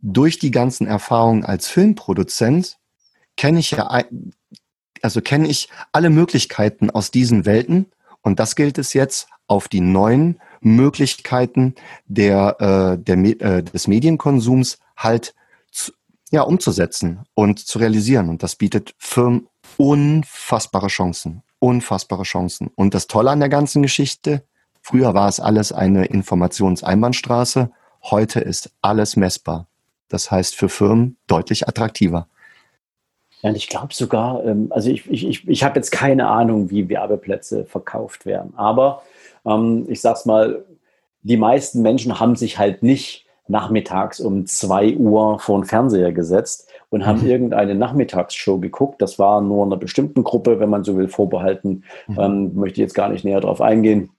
durch 0.00 0.38
die 0.38 0.50
ganzen 0.50 0.86
Erfahrungen 0.86 1.44
als 1.44 1.68
Filmproduzent, 1.68 2.78
kenne 3.36 3.60
ich 3.60 3.70
ja 3.70 4.02
also 5.02 5.20
kenne 5.20 5.48
ich 5.48 5.68
alle 5.92 6.10
Möglichkeiten 6.10 6.90
aus 6.90 7.10
diesen 7.10 7.46
Welten 7.46 7.86
und 8.22 8.38
das 8.38 8.54
gilt 8.54 8.78
es 8.78 8.92
jetzt 8.92 9.28
auf 9.46 9.68
die 9.68 9.80
neuen 9.80 10.40
Möglichkeiten 10.60 11.74
der, 12.06 12.60
äh, 12.60 13.02
der, 13.02 13.16
äh, 13.40 13.62
des 13.62 13.88
Medienkonsums 13.88 14.78
halt 14.96 15.34
ja, 16.30 16.42
umzusetzen 16.42 17.20
und 17.34 17.58
zu 17.58 17.78
realisieren. 17.78 18.28
Und 18.28 18.42
das 18.42 18.56
bietet 18.56 18.94
Firmen 18.98 19.48
unfassbare 19.76 20.88
Chancen. 20.88 21.42
Unfassbare 21.58 22.22
Chancen. 22.22 22.70
Und 22.74 22.94
das 22.94 23.06
Tolle 23.06 23.30
an 23.30 23.40
der 23.40 23.48
ganzen 23.48 23.82
Geschichte, 23.82 24.42
früher 24.80 25.14
war 25.14 25.28
es 25.28 25.40
alles 25.40 25.72
eine 25.72 26.06
Informationseinbahnstraße, 26.06 27.70
heute 28.04 28.40
ist 28.40 28.70
alles 28.80 29.16
messbar. 29.16 29.66
Das 30.08 30.30
heißt 30.30 30.56
für 30.56 30.68
Firmen 30.68 31.16
deutlich 31.26 31.68
attraktiver. 31.68 32.26
Ja, 33.42 33.50
und 33.50 33.56
ich 33.56 33.68
glaube 33.68 33.94
sogar, 33.94 34.44
ähm, 34.44 34.68
also 34.70 34.90
ich, 34.90 35.10
ich, 35.10 35.48
ich, 35.48 35.64
habe 35.64 35.78
jetzt 35.78 35.90
keine 35.90 36.28
Ahnung, 36.28 36.70
wie 36.70 36.88
Werbeplätze 36.88 37.64
verkauft 37.64 38.26
werden. 38.26 38.52
Aber 38.56 39.02
ähm, 39.44 39.86
ich 39.88 40.00
sag's 40.00 40.26
mal, 40.26 40.64
die 41.22 41.36
meisten 41.36 41.82
Menschen 41.82 42.20
haben 42.20 42.36
sich 42.36 42.58
halt 42.58 42.82
nicht 42.82 43.26
nachmittags 43.50 44.20
um 44.20 44.46
zwei 44.46 44.96
Uhr 44.96 45.38
vor 45.38 45.60
den 45.60 45.64
Fernseher 45.64 46.12
gesetzt 46.12 46.70
und 46.88 47.04
haben 47.04 47.22
mhm. 47.22 47.28
irgendeine 47.28 47.74
Nachmittagsshow 47.74 48.58
geguckt. 48.58 49.02
Das 49.02 49.18
war 49.18 49.40
nur 49.40 49.66
einer 49.66 49.76
bestimmten 49.76 50.24
Gruppe, 50.24 50.60
wenn 50.60 50.70
man 50.70 50.84
so 50.84 50.96
will, 50.96 51.08
vorbehalten. 51.08 51.84
Mhm. 52.06 52.18
Ähm, 52.18 52.54
möchte 52.54 52.80
ich 52.80 52.86
jetzt 52.86 52.94
gar 52.94 53.08
nicht 53.08 53.24
näher 53.24 53.40
drauf 53.40 53.60
eingehen. 53.60 54.10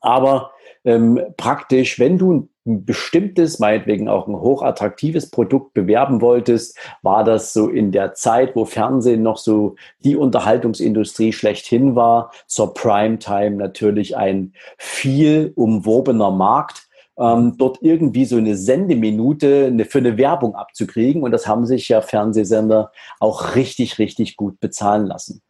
Aber 0.00 0.50
ähm, 0.84 1.20
praktisch, 1.36 1.98
wenn 1.98 2.18
du 2.18 2.48
ein 2.66 2.84
bestimmtes, 2.84 3.58
meinetwegen 3.58 4.08
auch 4.08 4.28
ein 4.28 4.36
hochattraktives 4.36 5.30
Produkt 5.30 5.72
bewerben 5.72 6.20
wolltest, 6.20 6.78
war 7.02 7.24
das 7.24 7.52
so 7.52 7.68
in 7.68 7.92
der 7.92 8.14
Zeit, 8.14 8.54
wo 8.54 8.64
Fernsehen 8.64 9.22
noch 9.22 9.38
so 9.38 9.76
die 10.04 10.16
Unterhaltungsindustrie 10.16 11.32
schlechthin 11.32 11.96
war, 11.96 12.32
zur 12.46 12.74
Primetime 12.74 13.56
natürlich 13.56 14.16
ein 14.16 14.52
viel 14.76 15.52
umworbener 15.56 16.30
Markt. 16.30 16.87
Ähm, 17.18 17.54
dort 17.58 17.78
irgendwie 17.82 18.24
so 18.24 18.36
eine 18.36 18.56
Sendeminute 18.56 19.66
eine, 19.66 19.84
für 19.84 19.98
eine 19.98 20.16
Werbung 20.16 20.54
abzukriegen. 20.54 21.22
Und 21.22 21.32
das 21.32 21.46
haben 21.46 21.66
sich 21.66 21.88
ja 21.88 22.00
Fernsehsender 22.00 22.92
auch 23.20 23.54
richtig, 23.54 23.98
richtig 23.98 24.36
gut 24.36 24.60
bezahlen 24.60 25.06
lassen. 25.06 25.42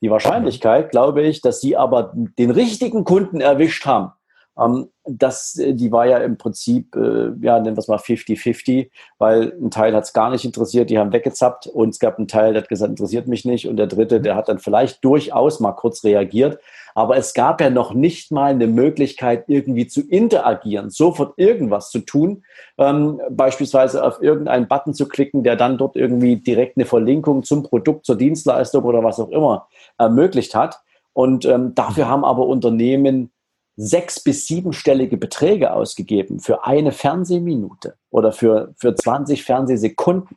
Die 0.00 0.10
Wahrscheinlichkeit, 0.10 0.90
glaube 0.90 1.22
ich, 1.22 1.40
dass 1.40 1.60
sie 1.60 1.76
aber 1.76 2.12
den 2.14 2.50
richtigen 2.50 3.04
Kunden 3.04 3.40
erwischt 3.40 3.86
haben, 3.86 4.12
ähm, 4.58 4.88
das, 5.04 5.56
äh, 5.58 5.74
die 5.74 5.90
war 5.90 6.06
ja 6.06 6.18
im 6.18 6.36
Prinzip, 6.36 6.94
äh, 6.94 7.32
ja, 7.40 7.58
nennen 7.58 7.76
wir 7.76 7.80
es 7.80 7.88
mal 7.88 7.98
50-50, 7.98 8.90
weil 9.18 9.52
ein 9.60 9.70
Teil 9.70 9.94
hat 9.94 10.04
es 10.04 10.12
gar 10.12 10.30
nicht 10.30 10.44
interessiert, 10.44 10.90
die 10.90 10.98
haben 10.98 11.12
weggezappt 11.12 11.66
und 11.66 11.90
es 11.90 11.98
gab 11.98 12.18
einen 12.18 12.28
Teil, 12.28 12.52
der 12.52 12.62
hat 12.62 12.68
gesagt, 12.68 12.90
interessiert 12.90 13.28
mich 13.28 13.44
nicht 13.44 13.66
und 13.66 13.76
der 13.76 13.86
dritte, 13.86 14.20
der 14.20 14.36
hat 14.36 14.48
dann 14.48 14.58
vielleicht 14.58 15.04
durchaus 15.04 15.60
mal 15.60 15.72
kurz 15.72 16.04
reagiert, 16.04 16.58
aber 16.94 17.16
es 17.16 17.32
gab 17.32 17.60
ja 17.60 17.70
noch 17.70 17.94
nicht 17.94 18.30
mal 18.30 18.50
eine 18.50 18.66
Möglichkeit, 18.66 19.44
irgendwie 19.48 19.86
zu 19.86 20.02
interagieren, 20.02 20.90
sofort 20.90 21.38
irgendwas 21.38 21.90
zu 21.90 22.00
tun, 22.00 22.44
ähm, 22.76 23.20
beispielsweise 23.30 24.04
auf 24.04 24.22
irgendeinen 24.22 24.68
Button 24.68 24.92
zu 24.92 25.08
klicken, 25.08 25.42
der 25.42 25.56
dann 25.56 25.78
dort 25.78 25.96
irgendwie 25.96 26.36
direkt 26.36 26.76
eine 26.76 26.84
Verlinkung 26.84 27.42
zum 27.42 27.62
Produkt, 27.62 28.04
zur 28.04 28.16
Dienstleistung 28.16 28.84
oder 28.84 29.02
was 29.02 29.18
auch 29.18 29.30
immer 29.30 29.68
ermöglicht 29.96 30.54
hat. 30.54 30.80
Und 31.14 31.44
ähm, 31.44 31.74
dafür 31.74 32.08
haben 32.08 32.24
aber 32.24 32.46
Unternehmen 32.46 33.30
sechs- 33.76 34.20
bis 34.20 34.46
siebenstellige 34.46 35.16
Beträge 35.16 35.72
ausgegeben 35.72 36.40
für 36.40 36.64
eine 36.64 36.92
Fernsehminute 36.92 37.94
oder 38.10 38.32
für, 38.32 38.74
für 38.76 38.94
20 38.94 39.44
Fernsehsekunden. 39.44 40.36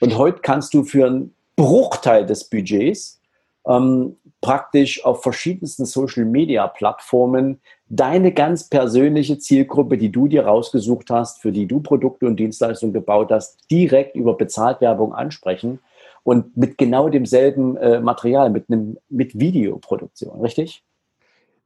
Und 0.00 0.18
heute 0.18 0.40
kannst 0.40 0.74
du 0.74 0.84
für 0.84 1.06
einen 1.06 1.34
Bruchteil 1.56 2.26
des 2.26 2.44
Budgets 2.44 3.20
ähm, 3.66 4.16
praktisch 4.40 5.04
auf 5.04 5.22
verschiedensten 5.22 5.86
Social-Media-Plattformen 5.86 7.60
deine 7.88 8.32
ganz 8.32 8.68
persönliche 8.68 9.38
Zielgruppe, 9.38 9.96
die 9.96 10.10
du 10.10 10.26
dir 10.28 10.44
rausgesucht 10.46 11.10
hast, 11.10 11.40
für 11.40 11.52
die 11.52 11.66
du 11.66 11.80
Produkte 11.80 12.26
und 12.26 12.36
Dienstleistungen 12.36 12.92
gebaut 12.92 13.30
hast, 13.30 13.70
direkt 13.70 14.16
über 14.16 14.36
Bezahltwerbung 14.36 15.14
ansprechen 15.14 15.78
und 16.24 16.56
mit 16.56 16.76
genau 16.76 17.08
demselben 17.08 17.76
äh, 17.76 18.00
Material, 18.00 18.50
mit 18.50 18.68
einem 18.68 18.98
mit 19.08 19.38
Videoproduktion, 19.38 20.40
richtig? 20.40 20.82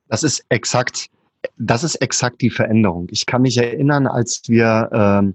Das 0.08 0.22
ist 0.22 0.44
exakt, 0.48 1.08
das 1.56 1.84
ist 1.84 1.96
exakt 1.96 2.40
die 2.40 2.50
Veränderung. 2.50 3.08
Ich 3.10 3.26
kann 3.26 3.42
mich 3.42 3.58
erinnern, 3.58 4.06
als 4.06 4.42
wir 4.48 4.88
ähm, 4.92 5.34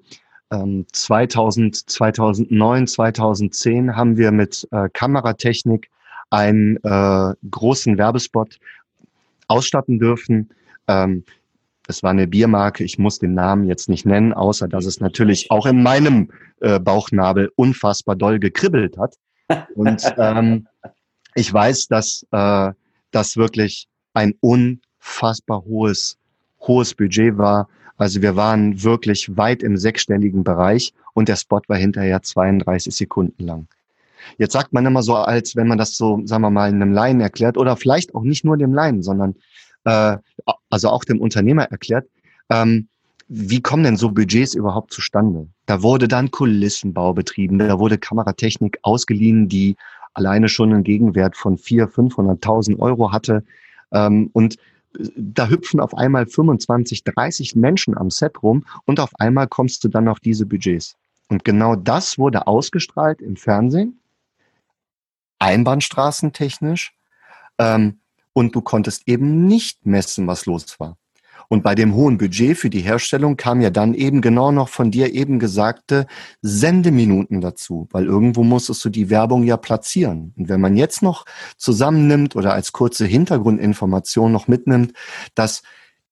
2000, 0.91 1.89
2009, 1.89 2.87
2010 2.87 3.95
haben 3.95 4.17
wir 4.17 4.31
mit 4.31 4.67
äh, 4.71 4.89
Kameratechnik 4.93 5.89
einen 6.29 6.77
äh, 6.83 7.33
großen 7.49 7.97
Werbespot 7.97 8.59
ausstatten 9.47 9.99
dürfen. 9.99 10.49
Ähm, 10.87 11.23
das 11.85 12.01
war 12.01 12.11
eine 12.11 12.27
Biermarke, 12.27 12.83
ich 12.83 12.97
muss 12.97 13.19
den 13.19 13.33
Namen 13.33 13.65
jetzt 13.65 13.89
nicht 13.89 14.05
nennen, 14.05 14.33
außer 14.33 14.67
dass 14.67 14.85
es 14.85 14.99
natürlich 14.99 15.51
auch 15.51 15.65
in 15.65 15.83
meinem 15.83 16.31
äh, 16.61 16.79
Bauchnabel 16.79 17.51
unfassbar 17.55 18.15
doll 18.15 18.39
gekribbelt 18.39 18.97
hat. 18.97 19.15
Und 19.75 20.01
ähm, 20.17 20.67
ich 21.35 21.51
weiß, 21.51 21.87
dass 21.87 22.25
äh, 22.31 22.71
das 23.11 23.37
wirklich 23.37 23.87
ein 24.13 24.35
unfassbar 24.41 25.63
hohes, 25.65 26.17
hohes 26.61 26.93
Budget 26.93 27.37
war. 27.37 27.67
Also 27.97 28.21
wir 28.21 28.35
waren 28.35 28.83
wirklich 28.83 29.35
weit 29.37 29.63
im 29.63 29.77
sechsstelligen 29.77 30.43
Bereich 30.43 30.93
und 31.13 31.29
der 31.29 31.35
Spot 31.35 31.61
war 31.67 31.77
hinterher 31.77 32.21
32 32.21 32.93
Sekunden 32.95 33.43
lang. 33.43 33.67
Jetzt 34.37 34.53
sagt 34.53 34.73
man 34.73 34.85
immer 34.85 35.03
so, 35.03 35.15
als 35.15 35.55
wenn 35.55 35.67
man 35.67 35.77
das 35.77 35.97
so, 35.97 36.21
sagen 36.25 36.43
wir 36.43 36.49
mal, 36.49 36.69
einem 36.69 36.93
Laien 36.93 37.21
erklärt 37.21 37.57
oder 37.57 37.75
vielleicht 37.75 38.15
auch 38.15 38.23
nicht 38.23 38.45
nur 38.45 38.57
dem 38.57 38.73
Laien, 38.73 39.03
sondern 39.03 39.35
äh, 39.83 40.17
also 40.69 40.89
auch 40.89 41.03
dem 41.03 41.19
Unternehmer 41.19 41.63
erklärt, 41.63 42.07
ähm, 42.49 42.87
wie 43.27 43.61
kommen 43.61 43.83
denn 43.83 43.97
so 43.97 44.11
Budgets 44.11 44.53
überhaupt 44.53 44.93
zustande? 44.93 45.47
Da 45.65 45.81
wurde 45.81 46.07
dann 46.07 46.31
Kulissenbau 46.31 47.13
betrieben, 47.13 47.57
da 47.57 47.79
wurde 47.79 47.97
Kameratechnik 47.97 48.79
ausgeliehen, 48.81 49.47
die 49.47 49.75
alleine 50.13 50.49
schon 50.49 50.73
einen 50.73 50.83
Gegenwert 50.83 51.35
von 51.35 51.57
400.000, 51.57 52.13
500.000 52.13 52.79
Euro 52.79 53.11
hatte. 53.11 53.43
Ähm, 53.93 54.29
und 54.33 54.57
da 55.15 55.47
hüpfen 55.47 55.79
auf 55.79 55.95
einmal 55.95 56.25
25, 56.25 57.03
30 57.03 57.55
Menschen 57.55 57.97
am 57.97 58.09
Set 58.09 58.43
rum 58.43 58.65
und 58.85 58.99
auf 58.99 59.11
einmal 59.19 59.47
kommst 59.47 59.83
du 59.83 59.87
dann 59.87 60.07
auf 60.07 60.19
diese 60.19 60.45
Budgets. 60.45 60.95
Und 61.29 61.43
genau 61.43 61.75
das 61.75 62.17
wurde 62.17 62.47
ausgestrahlt 62.47 63.21
im 63.21 63.35
Fernsehen 63.35 63.99
einbahnstraßentechnisch 65.39 66.93
ähm, 67.57 67.99
und 68.33 68.55
du 68.55 68.61
konntest 68.61 69.07
eben 69.07 69.45
nicht 69.45 69.85
messen, 69.85 70.25
was 70.27 70.45
los 70.45 70.79
war. 70.79 70.97
Und 71.49 71.63
bei 71.63 71.75
dem 71.75 71.95
hohen 71.95 72.17
Budget 72.17 72.57
für 72.57 72.69
die 72.69 72.81
Herstellung 72.81 73.37
kam 73.37 73.61
ja 73.61 73.69
dann 73.69 73.93
eben 73.93 74.21
genau 74.21 74.51
noch 74.51 74.69
von 74.69 74.91
dir 74.91 75.13
eben 75.13 75.39
gesagte 75.39 76.07
Sendeminuten 76.41 77.41
dazu, 77.41 77.87
weil 77.91 78.05
irgendwo 78.05 78.43
musstest 78.43 78.83
du 78.85 78.89
die 78.89 79.09
Werbung 79.09 79.43
ja 79.43 79.57
platzieren. 79.57 80.33
Und 80.37 80.49
wenn 80.49 80.61
man 80.61 80.75
jetzt 80.75 81.01
noch 81.01 81.25
zusammennimmt 81.57 82.35
oder 82.35 82.53
als 82.53 82.71
kurze 82.71 83.05
Hintergrundinformation 83.05 84.31
noch 84.31 84.47
mitnimmt, 84.47 84.93
dass 85.35 85.63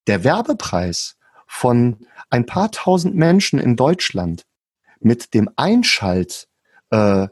der 0.06 0.24
Werbepreis 0.24 1.16
von 1.46 1.98
ein 2.30 2.46
paar 2.46 2.70
tausend 2.70 3.14
Menschen 3.14 3.58
in 3.58 3.76
Deutschland 3.76 4.44
mit 5.00 5.34
dem 5.34 5.50
Einschalt 5.56 6.48
äh, 6.90 7.28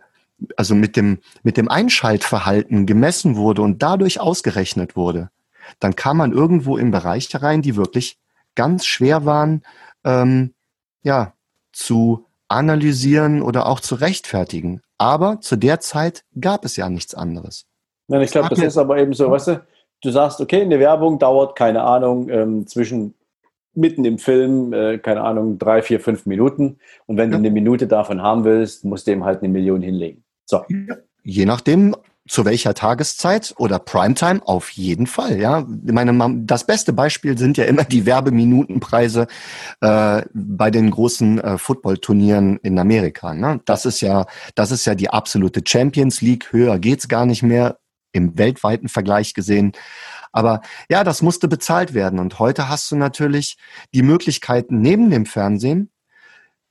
also 0.57 0.75
mit 0.75 0.97
dem, 0.97 1.19
mit 1.43 1.57
dem 1.57 1.69
Einschaltverhalten 1.69 2.87
gemessen 2.87 3.37
wurde 3.37 3.63
und 3.63 3.83
dadurch 3.83 4.21
ausgerechnet 4.21 4.97
wurde, 4.97 5.31
dann 5.79 5.97
kam 5.97 6.19
man 6.19 6.33
irgendwo 6.33 6.77
in 6.77 6.91
Bereiche 6.91 7.43
rein, 7.43 7.63
die 7.63 7.77
wirklich 7.77 8.19
ganz 8.55 8.85
schwer 8.87 9.25
waren, 9.25 9.63
ähm, 10.05 10.55
ja, 11.03 11.35
zu 11.73 12.27
analysieren 12.49 13.43
oder 13.43 13.67
auch 13.67 13.81
zu 13.81 13.95
rechtfertigen. 13.95 14.83
Aber 14.99 15.41
zu 15.41 15.57
der 15.57 15.81
Zeit 15.81 16.25
gab 16.39 16.65
es 16.65 16.77
ja 16.77 16.89
nichts 16.91 17.15
anderes. 17.15 17.67
Nein, 18.09 18.23
ich 18.23 18.33
glaube, 18.33 18.49
das 18.49 18.59
ist 18.59 18.77
aber 18.77 18.99
eben 18.99 19.15
so, 19.15 19.31
weißt 19.31 19.49
du, 19.49 19.65
du 20.03 20.11
sagst, 20.11 20.41
okay, 20.41 20.63
eine 20.63 20.81
Werbung 20.81 21.19
dauert, 21.19 21.57
keine 21.57 21.85
Ahnung, 21.85 22.29
ähm, 22.29 22.67
zwischen 22.67 23.15
mitten 23.75 24.05
im 24.05 24.19
Film, 24.19 24.73
äh, 24.73 24.99
keine 24.99 25.23
Ahnung, 25.23 25.59
drei, 25.59 25.81
vier, 25.83 26.01
fünf 26.01 26.27
Minuten. 26.27 26.79
Und 27.07 27.17
wenn 27.17 27.31
ja. 27.31 27.37
du 27.37 27.39
eine 27.39 27.51
Minute 27.51 27.87
davon 27.87 28.21
haben 28.21 28.45
willst, 28.45 28.85
musst 28.85 29.07
du 29.07 29.13
eben 29.13 29.25
halt 29.25 29.43
eine 29.43 29.49
Million 29.49 29.81
hinlegen. 29.81 30.25
So. 30.45 30.65
Je 31.23 31.45
nachdem, 31.47 31.95
zu 32.31 32.45
welcher 32.45 32.75
Tageszeit 32.75 33.55
oder 33.59 33.81
Primetime 33.81 34.41
auf 34.47 34.71
jeden 34.71 35.09
Fall. 35.09 35.41
Ja, 35.41 35.67
meine, 35.83 36.45
das 36.45 36.65
beste 36.65 36.93
Beispiel 36.93 37.37
sind 37.37 37.57
ja 37.57 37.65
immer 37.65 37.83
die 37.83 38.07
Werbeminutenpreise 38.07 39.27
äh, 39.81 40.23
bei 40.33 40.71
den 40.71 40.93
großen 40.93 41.41
äh, 41.41 41.59
Footballturnieren 41.59 42.59
in 42.59 42.79
Amerika. 42.79 43.35
Ne? 43.35 43.61
Das 43.65 43.85
ist 43.85 44.01
ja, 44.01 44.27
das 44.55 44.71
ist 44.71 44.85
ja 44.85 44.95
die 44.95 45.11
absolute 45.11 45.63
Champions 45.67 46.21
League. 46.21 46.53
Höher 46.53 46.79
geht's 46.79 47.09
gar 47.09 47.27
nicht 47.27 47.43
mehr 47.43 47.81
im 48.13 48.39
weltweiten 48.39 48.89
Vergleich 48.89 49.35
gesehen. 49.35 49.73
Aber 50.31 50.61
ja, 50.89 51.03
das 51.03 51.23
musste 51.23 51.49
bezahlt 51.49 51.95
werden. 51.95 52.21
Und 52.21 52.39
heute 52.39 52.69
hast 52.69 52.93
du 52.93 52.97
natürlich 52.97 53.59
die 53.93 54.03
Möglichkeiten 54.03 54.81
neben 54.81 55.11
dem 55.11 55.27
Fernsehen 55.27 55.91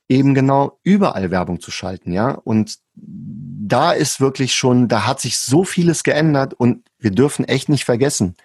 eben 0.07 0.33
genau 0.33 0.79
überall 0.83 1.31
Werbung 1.31 1.59
zu 1.59 1.69
schalten, 1.69 2.11
ja. 2.11 2.31
Und 2.31 2.79
da 3.01 3.91
ist 3.91 4.19
wirklich 4.19 4.55
schon, 4.55 4.87
da 4.87 5.05
hat 5.05 5.19
sich 5.19 5.37
so 5.37 5.63
vieles 5.63 6.03
geändert 6.03 6.53
und 6.53 6.83
wir 6.97 7.11
dürfen 7.11 7.45
echt 7.45 7.69
nicht 7.69 7.85
vergessen, 7.85 8.35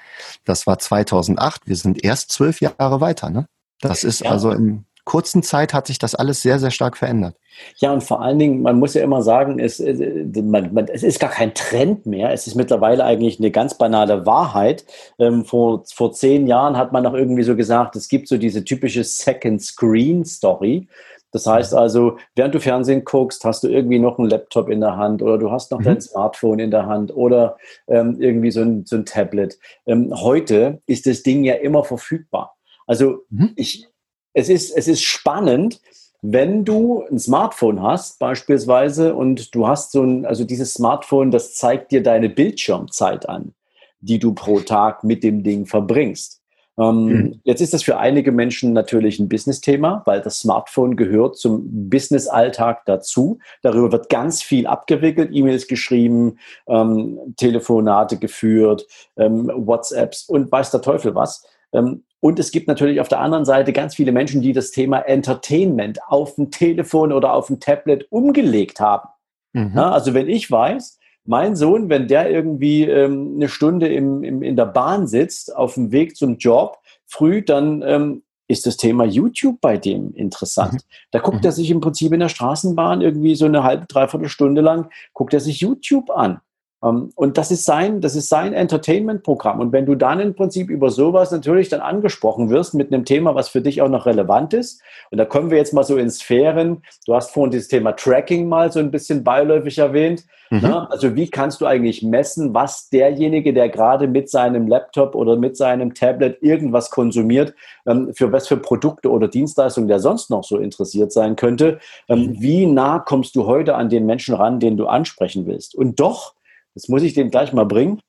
das 0.44 0.66
war 0.66 0.78
2008, 0.78 1.66
wir 1.66 1.76
sind 1.76 2.04
erst 2.04 2.30
zwölf 2.30 2.61
Jahre 2.61 3.00
weiter, 3.00 3.30
ne? 3.30 3.46
Das 3.80 4.04
ist 4.04 4.20
ja. 4.20 4.30
also 4.30 4.50
in 4.50 4.84
kurzen 5.04 5.42
Zeit 5.42 5.75
hat 5.75 5.87
sich 5.87 5.99
das 5.99 6.14
alles 6.14 6.42
sehr, 6.42 6.58
sehr 6.58 6.70
stark 6.70 6.96
verändert. 6.96 7.37
Ja, 7.76 7.92
und 7.92 8.02
vor 8.02 8.23
allen 8.23 8.38
Dingen, 8.38 8.62
man 8.62 8.78
muss 8.78 8.94
ja 8.94 9.02
immer 9.02 9.23
sagen, 9.23 9.58
es, 9.58 9.78
äh, 9.78 10.25
man, 10.42 10.73
man, 10.73 10.88
es 10.88 11.02
ist 11.02 11.20
gar 11.20 11.30
kein 11.30 11.54
Trend 11.54 12.06
mehr. 12.06 12.32
Es 12.32 12.46
ist 12.46 12.54
mittlerweile 12.54 13.04
eigentlich 13.04 13.38
eine 13.38 13.50
ganz 13.50 13.76
banale 13.76 14.26
Wahrheit. 14.26 14.84
Ähm, 15.18 15.44
vor, 15.44 15.84
vor 15.92 16.12
zehn 16.12 16.46
Jahren 16.46 16.76
hat 16.76 16.92
man 16.92 17.04
noch 17.04 17.14
irgendwie 17.14 17.42
so 17.42 17.54
gesagt, 17.54 17.96
es 17.96 18.08
gibt 18.08 18.28
so 18.28 18.38
diese 18.38 18.64
typische 18.64 19.04
Second 19.04 19.62
Screen 19.62 20.25
Story. 20.25 20.88
Das 21.34 21.48
heißt 21.48 21.74
also, 21.74 22.16
während 22.36 22.54
du 22.54 22.60
Fernsehen 22.60 23.04
guckst, 23.04 23.44
hast 23.44 23.64
du 23.64 23.68
irgendwie 23.68 23.98
noch 23.98 24.20
einen 24.20 24.30
Laptop 24.30 24.68
in 24.68 24.80
der 24.80 24.96
Hand 24.96 25.20
oder 25.20 25.36
du 25.36 25.50
hast 25.50 25.72
noch 25.72 25.80
mhm. 25.80 25.84
dein 25.84 26.00
Smartphone 26.00 26.60
in 26.60 26.70
der 26.70 26.86
Hand 26.86 27.12
oder 27.12 27.56
ähm, 27.88 28.20
irgendwie 28.20 28.52
so 28.52 28.60
ein, 28.60 28.86
so 28.86 28.94
ein 28.94 29.04
Tablet. 29.04 29.58
Ähm, 29.84 30.14
heute 30.14 30.80
ist 30.86 31.06
das 31.06 31.24
Ding 31.24 31.42
ja 31.42 31.54
immer 31.54 31.82
verfügbar. 31.82 32.54
Also 32.86 33.24
mhm. 33.30 33.50
ich, 33.56 33.88
es, 34.32 34.48
ist, 34.48 34.76
es 34.76 34.86
ist 34.86 35.02
spannend, 35.02 35.80
wenn 36.22 36.64
du 36.64 37.02
ein 37.10 37.18
Smartphone 37.18 37.82
hast 37.82 38.20
beispielsweise 38.20 39.16
und 39.16 39.56
du 39.56 39.66
hast 39.66 39.90
so 39.90 40.04
ein, 40.04 40.26
also 40.26 40.44
dieses 40.44 40.72
Smartphone, 40.72 41.32
das 41.32 41.56
zeigt 41.56 41.90
dir 41.90 42.04
deine 42.04 42.28
Bildschirmzeit 42.28 43.28
an, 43.28 43.54
die 43.98 44.20
du 44.20 44.34
pro 44.34 44.60
Tag 44.60 45.02
mit 45.02 45.24
dem 45.24 45.42
Ding 45.42 45.66
verbringst. 45.66 46.43
Mhm. 46.76 47.40
Jetzt 47.45 47.61
ist 47.61 47.73
das 47.73 47.85
für 47.85 47.99
einige 47.99 48.33
Menschen 48.33 48.73
natürlich 48.73 49.19
ein 49.19 49.28
Business-Thema, 49.28 50.02
weil 50.07 50.21
das 50.21 50.40
Smartphone 50.40 50.97
gehört 50.97 51.37
zum 51.37 51.88
Business-Alltag 51.88 52.85
dazu. 52.87 53.38
Darüber 53.62 53.93
wird 53.93 54.09
ganz 54.09 54.43
viel 54.43 54.66
abgewickelt, 54.66 55.31
E-Mails 55.33 55.69
geschrieben, 55.69 56.38
ähm, 56.66 57.19
Telefonate 57.37 58.19
geführt, 58.19 58.87
ähm, 59.16 59.50
WhatsApps 59.54 60.28
und 60.28 60.50
weiß 60.50 60.73
der 60.73 60.83
Teufel 60.83 61.14
was. 61.14 61.47
Ähm, 61.73 62.02
und 62.21 62.38
es 62.38 62.50
gibt 62.50 62.69
natürlich 62.69 63.00
auf 63.00 63.09
der 63.09 63.21
anderen 63.21 63.45
Seite 63.45 63.73
ganz 63.73 63.95
viele 63.95 64.11
Menschen, 64.11 64.40
die 64.40 64.52
das 64.52 64.71
Thema 64.71 65.00
Entertainment 65.00 66.00
auf 66.09 66.37
dem 66.37 66.50
Telefon 66.50 67.12
oder 67.12 67.35
auf 67.35 67.49
dem 67.49 67.61
Tablet 67.61 68.07
umgelegt 68.11 68.81
haben. 68.81 69.09
Mhm. 69.52 69.73
Ja, 69.76 69.93
also 69.93 70.14
wenn 70.14 70.28
ich 70.28 70.50
weiß, 70.50 70.99
mein 71.25 71.57
Sohn, 71.57 71.88
wenn 71.88 72.09
der 72.09 72.31
irgendwie 72.31 72.83
ähm, 72.85 73.35
eine 73.37 73.49
Stunde 73.49 73.88
im, 73.88 74.23
im, 74.23 74.43
in 74.43 74.57
der 74.57 74.66
Bahn 74.66 75.07
sitzt, 75.07 75.54
auf 75.54 75.75
dem 75.75 75.90
Weg 75.90 76.16
zum 76.16 76.37
Job, 76.37 76.78
früh, 77.07 77.43
dann 77.43 77.83
ähm, 77.83 78.23
ist 78.47 78.66
das 78.66 78.76
Thema 78.76 79.04
YouTube 79.04 79.61
bei 79.61 79.78
dem 79.78 80.12
interessant. 80.14 80.75
Mhm. 80.75 80.78
Da 81.11 81.19
guckt 81.21 81.38
mhm. 81.38 81.47
er 81.47 81.52
sich 81.52 81.71
im 81.71 81.81
Prinzip 81.81 82.12
in 82.12 82.21
der 82.21 82.28
Straßenbahn 82.28 83.00
irgendwie 83.00 83.35
so 83.35 83.47
eine 83.47 83.62
halbe, 83.62 83.87
dreiviertel 83.87 84.28
Stunde 84.28 84.61
lang, 84.61 84.90
guckt 85.12 85.33
er 85.33 85.40
sich 85.40 85.61
YouTube 85.61 86.11
an. 86.11 86.40
Ähm, 86.84 87.10
und 87.14 87.38
das 87.38 87.50
ist 87.50 87.64
sein, 87.64 88.00
das 88.00 88.14
ist 88.14 88.28
sein 88.28 88.52
Entertainment-Programm. 88.52 89.60
Und 89.60 89.72
wenn 89.72 89.86
du 89.86 89.94
dann 89.94 90.20
im 90.20 90.34
Prinzip 90.34 90.68
über 90.68 90.90
sowas 90.90 91.30
natürlich 91.30 91.68
dann 91.68 91.80
angesprochen 91.80 92.50
wirst 92.50 92.74
mit 92.74 92.92
einem 92.92 93.04
Thema, 93.04 93.34
was 93.34 93.48
für 93.48 93.60
dich 93.60 93.82
auch 93.82 93.88
noch 93.88 94.06
relevant 94.06 94.52
ist, 94.54 94.82
und 95.10 95.18
da 95.18 95.24
kommen 95.24 95.50
wir 95.50 95.58
jetzt 95.58 95.72
mal 95.72 95.84
so 95.84 95.96
in 95.96 96.10
Sphären. 96.10 96.82
Du 97.06 97.14
hast 97.14 97.30
vorhin 97.30 97.50
dieses 97.50 97.68
Thema 97.68 97.92
Tracking 97.92 98.48
mal 98.48 98.70
so 98.70 98.80
ein 98.80 98.90
bisschen 98.90 99.24
beiläufig 99.24 99.78
erwähnt. 99.78 100.24
Mhm. 100.50 100.60
Ne? 100.60 100.90
Also 100.90 101.16
wie 101.16 101.28
kannst 101.28 101.60
du 101.60 101.66
eigentlich 101.66 102.02
messen, 102.02 102.54
was 102.54 102.88
derjenige, 102.90 103.54
der 103.54 103.68
gerade 103.68 104.06
mit 104.06 104.28
seinem 104.28 104.66
Laptop 104.68 105.14
oder 105.14 105.36
mit 105.36 105.56
seinem 105.56 105.94
Tablet 105.94 106.42
irgendwas 106.42 106.90
konsumiert, 106.90 107.54
ähm, 107.86 108.12
für 108.14 108.30
was 108.32 108.48
für 108.48 108.56
Produkte 108.56 109.10
oder 109.10 109.28
Dienstleistungen 109.28 109.88
der 109.88 110.00
sonst 110.00 110.30
noch 110.30 110.44
so 110.44 110.58
interessiert 110.58 111.12
sein 111.12 111.36
könnte? 111.36 111.78
Ähm, 112.08 112.20
mhm. 112.20 112.40
Wie 112.40 112.66
nah 112.66 112.98
kommst 112.98 113.36
du 113.36 113.46
heute 113.46 113.74
an 113.74 113.88
den 113.88 114.06
Menschen 114.06 114.34
ran, 114.34 114.60
den 114.60 114.76
du 114.76 114.86
ansprechen 114.86 115.46
willst? 115.46 115.74
Und 115.74 115.98
doch 115.98 116.34
das 116.75 116.88
muss 116.88 117.02
ich 117.02 117.14
dem 117.14 117.31
gleich 117.31 117.52
mal 117.52 117.64
bringen. 117.64 118.00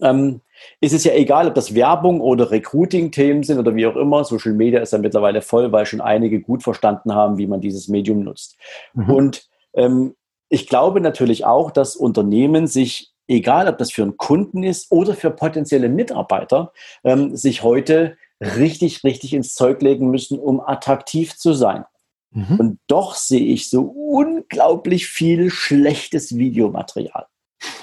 Ähm, 0.00 0.40
ist 0.80 0.92
es 0.92 1.04
ja 1.04 1.12
egal, 1.12 1.48
ob 1.48 1.54
das 1.54 1.74
Werbung 1.74 2.20
oder 2.20 2.50
Recruiting-Themen 2.50 3.42
sind 3.42 3.58
oder 3.58 3.74
wie 3.74 3.86
auch 3.86 3.96
immer. 3.96 4.24
Social 4.24 4.52
Media 4.52 4.80
ist 4.80 4.92
ja 4.92 4.98
mittlerweile 4.98 5.42
voll, 5.42 5.72
weil 5.72 5.86
schon 5.86 6.00
einige 6.00 6.40
gut 6.40 6.62
verstanden 6.62 7.14
haben, 7.14 7.38
wie 7.38 7.46
man 7.46 7.60
dieses 7.60 7.88
Medium 7.88 8.24
nutzt. 8.24 8.56
Mhm. 8.94 9.10
Und 9.10 9.48
ähm, 9.74 10.14
ich 10.48 10.66
glaube 10.66 11.00
natürlich 11.00 11.44
auch, 11.44 11.70
dass 11.70 11.96
Unternehmen 11.96 12.66
sich, 12.66 13.12
egal 13.26 13.68
ob 13.68 13.78
das 13.78 13.92
für 13.92 14.02
einen 14.02 14.16
Kunden 14.16 14.62
ist 14.62 14.90
oder 14.90 15.14
für 15.14 15.30
potenzielle 15.30 15.88
Mitarbeiter, 15.88 16.72
ähm, 17.04 17.36
sich 17.36 17.62
heute 17.62 18.16
richtig, 18.40 19.04
richtig 19.04 19.34
ins 19.34 19.54
Zeug 19.54 19.82
legen 19.82 20.10
müssen, 20.10 20.38
um 20.38 20.60
attraktiv 20.60 21.36
zu 21.36 21.52
sein. 21.52 21.84
Mhm. 22.30 22.56
Und 22.58 22.78
doch 22.86 23.14
sehe 23.14 23.44
ich 23.44 23.68
so 23.68 23.82
unglaublich 23.82 25.08
viel 25.08 25.50
schlechtes 25.50 26.36
Videomaterial 26.36 27.26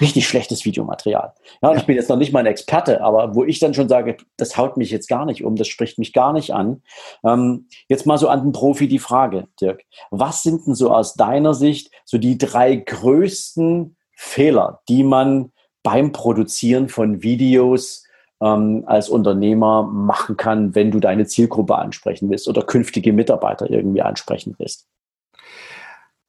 richtig 0.00 0.26
schlechtes 0.26 0.64
Videomaterial. 0.64 1.34
Ja, 1.62 1.72
ja, 1.72 1.76
ich 1.76 1.84
bin 1.84 1.96
jetzt 1.96 2.08
noch 2.08 2.16
nicht 2.16 2.32
mal 2.32 2.40
ein 2.40 2.46
Experte, 2.46 3.02
aber 3.02 3.34
wo 3.34 3.44
ich 3.44 3.58
dann 3.58 3.74
schon 3.74 3.88
sage, 3.88 4.16
das 4.36 4.56
haut 4.56 4.76
mich 4.76 4.90
jetzt 4.90 5.08
gar 5.08 5.26
nicht 5.26 5.44
um, 5.44 5.56
das 5.56 5.68
spricht 5.68 5.98
mich 5.98 6.12
gar 6.12 6.32
nicht 6.32 6.52
an. 6.52 6.82
Ähm, 7.24 7.68
jetzt 7.88 8.06
mal 8.06 8.18
so 8.18 8.28
an 8.28 8.42
den 8.42 8.52
Profi 8.52 8.88
die 8.88 8.98
Frage, 8.98 9.48
Dirk. 9.60 9.82
Was 10.10 10.42
sind 10.42 10.66
denn 10.66 10.74
so 10.74 10.92
aus 10.92 11.14
deiner 11.14 11.54
Sicht 11.54 11.90
so 12.04 12.18
die 12.18 12.38
drei 12.38 12.76
größten 12.76 13.96
Fehler, 14.12 14.80
die 14.88 15.04
man 15.04 15.52
beim 15.82 16.12
Produzieren 16.12 16.88
von 16.88 17.22
Videos 17.22 18.04
ähm, 18.40 18.84
als 18.86 19.08
Unternehmer 19.08 19.82
machen 19.84 20.36
kann, 20.36 20.74
wenn 20.74 20.90
du 20.90 21.00
deine 21.00 21.26
Zielgruppe 21.26 21.76
ansprechen 21.76 22.30
willst 22.30 22.48
oder 22.48 22.62
künftige 22.62 23.12
Mitarbeiter 23.12 23.70
irgendwie 23.70 24.02
ansprechen 24.02 24.54
willst? 24.58 24.86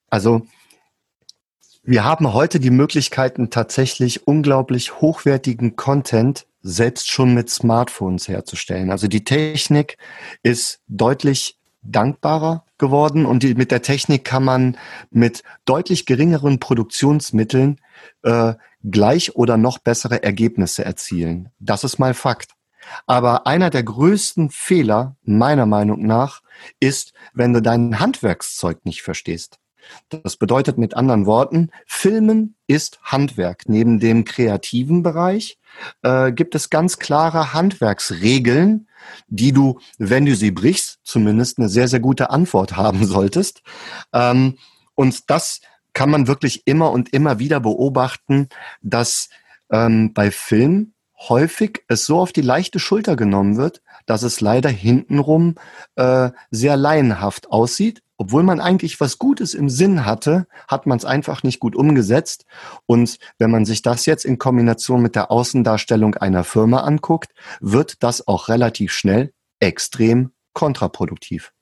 Also 0.10 0.44
wir 1.88 2.04
haben 2.04 2.34
heute 2.34 2.60
die 2.60 2.70
Möglichkeiten, 2.70 3.50
tatsächlich 3.50 4.28
unglaublich 4.28 5.00
hochwertigen 5.00 5.78
Content 5.78 6.46
selbst 6.62 7.10
schon 7.10 7.34
mit 7.34 7.50
Smartphones 7.50 8.28
herzustellen. 8.28 8.92
Also 8.92 9.08
die 9.08 9.24
Technik 9.24 9.98
ist 10.44 10.82
deutlich 10.90 11.58
dankbarer 11.84 12.66
geworden 12.78 13.26
und 13.26 13.42
die, 13.42 13.56
mit 13.56 13.72
der 13.72 13.84
Technik 13.84 14.26
kann 14.26 14.44
man 14.44 14.78
mit 15.12 15.44
deutlich 15.64 16.06
geringeren 16.06 16.60
Produktionsmitteln 16.60 17.80
äh, 18.24 18.56
gleich 18.84 19.38
oder 19.38 19.56
noch 19.56 19.78
bessere 19.78 20.22
Ergebnisse 20.22 20.84
erzielen. 20.84 21.52
Das 21.60 21.86
ist 21.86 22.00
mal 22.00 22.14
Fakt. 22.14 22.52
Aber 23.06 23.48
einer 23.48 23.70
der 23.70 23.84
größten 23.84 24.50
Fehler 24.50 25.16
meiner 25.24 25.66
Meinung 25.66 26.06
nach 26.06 26.42
ist, 26.82 27.14
wenn 27.34 27.54
du 27.54 27.62
dein 27.62 28.02
Handwerkszeug 28.02 28.84
nicht 28.84 29.04
verstehst. 29.04 29.58
Das 30.10 30.38
bedeutet 30.38 30.78
mit 30.78 30.96
anderen 30.96 31.26
Worten, 31.26 31.70
Filmen 31.86 32.56
ist 32.68 33.00
Handwerk. 33.04 33.64
Neben 33.68 34.00
dem 34.00 34.26
kreativen 34.26 35.04
Bereich 35.04 35.58
äh, 36.02 36.32
gibt 36.32 36.56
es 36.56 36.70
ganz 36.70 37.00
klare 37.00 37.54
Handwerksregeln, 37.54 38.88
die 39.28 39.52
du, 39.52 39.80
wenn 39.98 40.26
du 40.26 40.36
sie 40.36 40.52
brichst, 40.52 41.00
zumindest 41.04 41.60
eine 41.60 41.70
sehr, 41.70 41.88
sehr 41.88 42.00
gute 42.00 42.30
Antwort 42.30 42.76
haben 42.78 43.06
solltest. 43.06 43.62
Ähm, 44.14 44.58
und 44.96 45.30
das 45.30 45.62
kann 45.94 46.10
man 46.10 46.28
wirklich 46.28 46.66
immer 46.66 46.92
und 46.92 47.14
immer 47.14 47.40
wieder 47.40 47.60
beobachten, 47.60 48.50
dass 48.82 49.30
ähm, 49.72 50.14
bei 50.14 50.32
Film 50.32 50.94
häufig 51.18 51.84
es 51.88 52.06
so 52.06 52.20
auf 52.20 52.32
die 52.32 52.42
leichte 52.42 52.80
Schulter 52.80 53.16
genommen 53.16 53.58
wird, 53.58 53.82
dass 54.06 54.24
es 54.24 54.40
leider 54.40 54.70
hintenrum 54.70 55.56
äh, 55.96 56.30
sehr 56.52 56.78
laienhaft 56.78 57.52
aussieht 57.52 58.04
obwohl 58.18 58.44
man 58.44 58.60
eigentlich 58.60 59.00
was 59.00 59.20
Gutes 59.20 59.54
im 59.54 59.70
Sinn 59.70 60.06
hatte, 60.06 60.48
hat 60.68 60.88
man 60.88 60.98
es 60.98 61.06
einfach 61.06 61.44
nicht 61.44 61.60
gut 61.60 61.76
umgesetzt. 61.76 62.46
Und 62.86 63.20
wenn 63.38 63.52
man 63.52 63.66
sich 63.66 63.84
das 63.84 64.06
jetzt 64.06 64.26
in 64.26 64.40
Kombination 64.40 65.02
mit 65.02 65.16
der 65.16 65.32
Außendarstellung 65.32 66.16
einer 66.16 66.44
Firma 66.44 66.82
anguckt, 66.82 67.32
wird 67.60 68.04
das 68.04 68.28
auch 68.28 68.50
relativ 68.50 68.92
schnell 68.92 69.34
extrem 69.60 70.32
kontraproduktiv. 70.54 71.54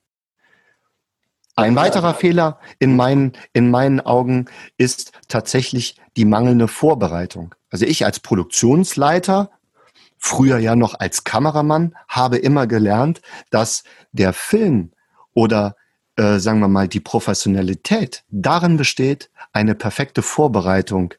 Ein 1.58 1.74
weiterer 1.74 2.12
Fehler 2.12 2.60
in 2.78 2.96
meinen, 2.96 3.32
in 3.54 3.70
meinen 3.70 4.00
Augen 4.00 4.46
ist 4.76 5.12
tatsächlich 5.28 5.96
die 6.16 6.26
mangelnde 6.26 6.68
Vorbereitung. 6.68 7.54
Also 7.70 7.86
ich 7.86 8.04
als 8.04 8.20
Produktionsleiter, 8.20 9.50
früher 10.18 10.58
ja 10.58 10.76
noch 10.76 11.00
als 11.00 11.24
Kameramann, 11.24 11.94
habe 12.08 12.36
immer 12.36 12.66
gelernt, 12.66 13.22
dass 13.50 13.84
der 14.12 14.34
Film 14.34 14.92
oder 15.32 15.76
äh, 16.16 16.38
sagen 16.38 16.60
wir 16.60 16.68
mal, 16.68 16.88
die 16.88 17.00
Professionalität 17.00 18.24
darin 18.30 18.76
besteht, 18.76 19.30
eine 19.52 19.74
perfekte 19.74 20.22
Vorbereitung 20.22 21.14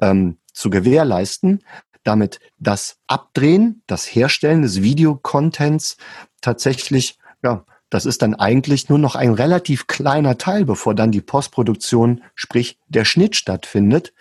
ähm, 0.00 0.38
zu 0.52 0.70
gewährleisten, 0.70 1.62
damit 2.02 2.40
das 2.58 2.98
Abdrehen, 3.06 3.82
das 3.86 4.06
Herstellen 4.06 4.62
des 4.62 4.82
Videocontents 4.82 5.96
tatsächlich, 6.40 7.18
ja, 7.42 7.64
das 7.90 8.06
ist 8.06 8.22
dann 8.22 8.34
eigentlich 8.34 8.88
nur 8.88 8.98
noch 8.98 9.16
ein 9.16 9.34
relativ 9.34 9.88
kleiner 9.88 10.38
Teil, 10.38 10.64
bevor 10.64 10.94
dann 10.94 11.10
die 11.10 11.20
Postproduktion, 11.20 12.22
sprich 12.34 12.78
der 12.88 13.04
Schnitt 13.04 13.34
stattfindet. 13.34 14.12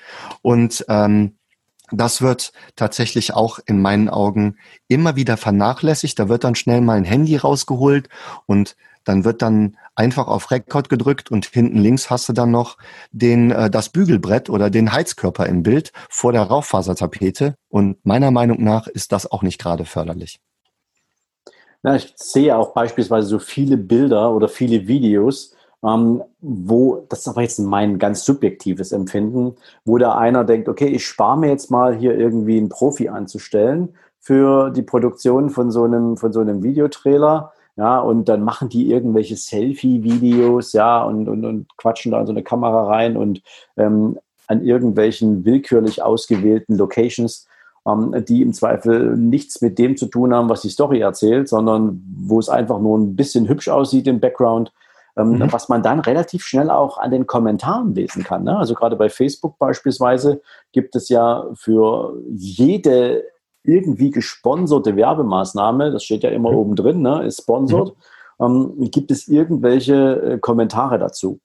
Und 0.42 0.86
ähm, 0.90 1.36
das 1.92 2.22
wird 2.22 2.52
tatsächlich 2.76 3.34
auch 3.34 3.60
in 3.66 3.82
meinen 3.82 4.10
Augen 4.10 4.58
immer 4.88 5.16
wieder 5.16 5.38
vernachlässigt. 5.38 6.18
Da 6.18 6.30
wird 6.30 6.44
dann 6.44 6.56
schnell 6.56 6.82
mal 6.82 6.98
ein 6.98 7.04
Handy 7.04 7.36
rausgeholt 7.38 8.10
und 8.48 8.76
dann 9.04 9.26
wird 9.26 9.42
dann 9.42 9.78
einfach 9.96 10.28
auf 10.28 10.52
Rekord 10.52 10.90
gedrückt 10.90 11.32
und 11.32 11.46
hinten 11.46 11.78
links 11.78 12.10
hast 12.10 12.30
du 12.30 12.34
dann 12.34 12.52
noch 12.52 12.78
den, 13.12 13.52
äh, 13.52 13.70
das 13.70 13.90
Bügelbrett 13.90 14.50
oder 14.50 14.70
den 14.70 14.94
Heizkörper 14.94 15.46
im 15.46 15.64
Bild 15.64 15.92
vor 16.10 16.32
der 16.32 16.44
Rauchfasertapete. 16.44 17.56
Und 17.70 18.06
meiner 18.06 18.32
Meinung 18.32 18.64
nach 18.64 18.88
ist 18.88 19.12
das 19.12 19.30
auch 19.30 19.44
nicht 19.44 19.60
gerade 19.60 19.86
förderlich. 19.86 20.40
Na, 21.82 21.96
ich 21.96 22.14
sehe 22.16 22.58
auch 22.58 22.74
beispielsweise 22.74 23.28
so 23.28 23.40
viele 23.40 23.78
Bilder 23.78 24.34
oder 24.34 24.50
viele 24.50 24.88
Videos, 24.88 25.56
ähm, 25.84 26.22
wo, 26.42 27.06
das 27.10 27.20
ist 27.20 27.28
aber 27.30 27.42
jetzt 27.42 27.60
mein 27.60 28.00
ganz 28.00 28.26
subjektives 28.26 28.92
Empfinden, 28.92 29.56
wo 29.86 29.98
da 29.98 30.18
einer 30.18 30.44
denkt, 30.44 30.68
okay, 30.68 30.88
ich 30.88 31.06
spare 31.06 31.38
mir 31.38 31.50
jetzt 31.50 31.72
mal 31.72 31.96
hier 31.96 32.18
irgendwie 32.18 32.58
einen 32.58 32.70
Profi 32.70 33.08
anzustellen 33.08 33.96
für 34.20 34.72
die 34.72 34.82
Produktion 34.82 35.50
von 35.50 35.72
so 35.72 35.86
einem, 35.86 36.18
von 36.18 36.34
so 36.34 36.42
einem 36.42 36.64
Videotrailer 36.64 37.54
ja, 37.80 37.98
und 37.98 38.28
dann 38.28 38.44
machen 38.44 38.68
die 38.68 38.92
irgendwelche 38.92 39.38
Selfie-Videos, 39.38 40.74
ja, 40.74 41.02
und, 41.02 41.30
und, 41.30 41.46
und 41.46 41.78
quatschen 41.78 42.12
da 42.12 42.20
in 42.20 42.26
so 42.26 42.34
eine 42.34 42.44
Kamera 42.44 42.88
rein 42.88 43.16
und 43.16 43.42
ähm, 43.78 44.20
an 44.48 44.66
irgendwelchen 44.66 45.46
willkürlich 45.46 46.04
ausgewählten 46.04 46.78
Locations, 46.78 47.48
ähm, 47.88 48.14
die 48.28 48.42
im 48.42 48.52
Zweifel 48.52 49.16
nichts 49.16 49.62
mit 49.62 49.80
dem 49.80 49.96
zu 49.96 50.08
tun 50.08 50.34
haben, 50.34 50.50
was 50.50 50.62
die 50.62 50.70
Story 50.70 51.00
erzählt, 51.00 51.48
sondern 51.48 52.04
wo 52.18 52.38
es 52.40 52.50
einfach 52.50 52.82
nur 52.82 52.98
ein 52.98 53.16
bisschen 53.16 53.48
hübsch 53.48 53.70
aussieht 53.70 54.08
im 54.08 54.20
Background, 54.20 54.74
ähm, 55.16 55.38
mhm. 55.38 55.50
was 55.50 55.70
man 55.70 55.82
dann 55.82 56.02
relativ 56.02 56.44
schnell 56.44 56.70
auch 56.70 56.98
an 56.98 57.12
den 57.12 57.28
Kommentaren 57.28 57.96
lesen 57.96 58.26
kann. 58.26 58.44
Ne? 58.44 58.58
Also 58.58 58.74
gerade 58.74 58.98
bei 58.98 59.08
Facebook 59.08 59.58
beispielsweise 59.58 60.42
gibt 60.74 60.98
es 60.98 61.08
ja 61.08 61.46
für 61.54 62.18
jede 62.28 63.24
irgendwie 63.64 64.12
gesponserte 64.12 64.96
Werbemaßnahme, 64.96 65.92
das 65.92 66.04
steht 66.04 66.24
ja 66.24 66.30
immer 66.30 66.52
mhm. 66.52 66.58
oben 66.58 66.76
drin, 66.76 67.02
ne, 67.02 67.24
ist 67.24 67.42
sponsored, 67.42 67.96
mhm. 68.40 68.76
ähm, 68.80 68.92
gibt 68.92 69.12
es 69.12 69.28
irgendwelche 69.28 70.22
äh, 70.22 70.38
Kommentare 70.40 70.98
dazu. 71.00 71.40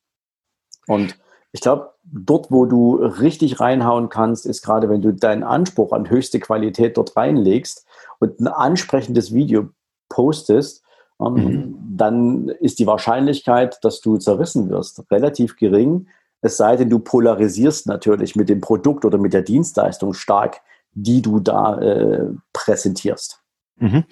Und 0.86 1.18
ich 1.52 1.60
glaube, 1.60 1.92
dort, 2.04 2.50
wo 2.50 2.66
du 2.66 2.96
richtig 2.96 3.60
reinhauen 3.60 4.08
kannst, 4.08 4.44
ist 4.44 4.62
gerade, 4.62 4.88
wenn 4.88 5.02
du 5.02 5.12
deinen 5.12 5.44
Anspruch 5.44 5.92
an 5.92 6.10
höchste 6.10 6.40
Qualität 6.40 6.96
dort 6.96 7.16
reinlegst 7.16 7.86
und 8.18 8.40
ein 8.40 8.48
ansprechendes 8.48 9.32
Video 9.32 9.68
postest, 10.08 10.82
ähm, 11.20 11.34
mhm. 11.34 11.76
dann 11.96 12.48
ist 12.48 12.78
die 12.78 12.86
Wahrscheinlichkeit, 12.86 13.78
dass 13.84 14.00
du 14.00 14.16
zerrissen 14.16 14.68
wirst, 14.68 15.04
relativ 15.10 15.56
gering. 15.56 16.08
Es 16.40 16.56
sei 16.56 16.76
denn, 16.76 16.90
du 16.90 16.98
polarisierst 16.98 17.86
natürlich 17.86 18.36
mit 18.36 18.48
dem 18.48 18.60
Produkt 18.60 19.04
oder 19.04 19.18
mit 19.18 19.32
der 19.32 19.42
Dienstleistung 19.42 20.12
stark 20.12 20.60
die 20.94 21.22
du 21.22 21.40
da 21.40 21.78
äh, 21.78 22.26
präsentierst. 22.52 23.40
Mhm. 23.76 24.04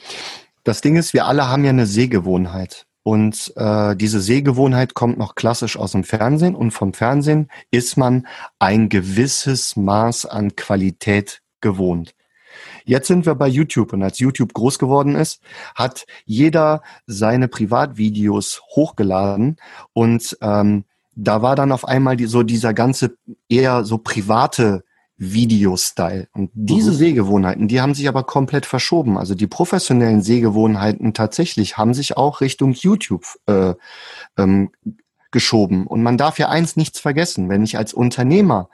Das 0.64 0.81
Ding 0.81 0.97
ist, 0.97 1.12
wir 1.12 1.27
alle 1.27 1.49
haben 1.49 1.64
ja 1.64 1.71
eine 1.71 1.87
Sehgewohnheit. 1.87 2.87
Und 3.05 3.53
äh, 3.57 3.97
diese 3.97 4.21
Sehgewohnheit 4.21 4.95
kommt 4.95 5.18
noch 5.18 5.35
klassisch 5.35 5.77
aus 5.77 5.92
dem 5.92 6.05
Fernsehen. 6.05 6.55
Und 6.55 6.71
vom 6.71 6.92
Fernsehen 6.92 7.49
ist 7.71 7.97
man 7.97 8.27
ein 8.61 8.88
gewisses 8.88 9.75
Maß 9.77 10.27
an 10.27 10.55
Qualität 10.55 11.42
gewohnt. 11.61 12.14
Jetzt 12.85 13.09
sind 13.09 13.27
wir 13.27 13.35
bei 13.35 13.49
YouTube 13.49 13.92
und 13.92 14.03
als 14.03 14.18
YouTube 14.18 14.53
groß 14.53 14.79
geworden 14.79 15.14
ist, 15.14 15.40
hat 15.75 16.05
jeder 16.25 16.83
seine 17.07 17.49
Privatvideos 17.49 18.61
hochgeladen 18.75 19.57
und 19.92 20.37
ähm, 20.40 20.85
da 21.14 21.42
war 21.42 21.57
dann 21.57 21.73
auf 21.73 21.87
einmal 21.87 22.16
die, 22.16 22.27
so 22.27 22.42
dieser 22.42 22.75
ganze 22.75 23.16
eher 23.49 23.85
so 23.85 23.99
private 23.99 24.85
Videostyle. 25.23 26.27
Und 26.33 26.51
diese 26.53 26.91
mhm. 26.91 26.97
Sehgewohnheiten, 26.97 27.69
die 27.69 27.81
haben 27.81 27.95
sich 27.95 28.09
aber 28.09 28.25
komplett 28.25 28.67
verschoben. 28.67 29.17
Also 29.17 29.37
die 29.37 29.47
professionellen 29.47 30.21
Sehgewohnheiten 30.21 31.15
tatsächlich 31.15 31.77
haben 31.77 31.95
sich 31.95 32.17
auch 32.17 32.41
Richtung 32.41 32.73
YouTube 32.73 33.25
äh, 33.47 33.75
ähm, 34.37 34.71
geschoben. 35.31 35.87
Und 35.87 36.03
man 36.03 36.19
darf 36.19 36.41
ja 36.41 36.49
eins 36.49 36.77
nichts 36.77 36.99
vergessen, 36.99 37.49
wenn 37.49 37.63
ich 37.63 37.79
als 37.79 37.95
Unternehmer 37.95 38.69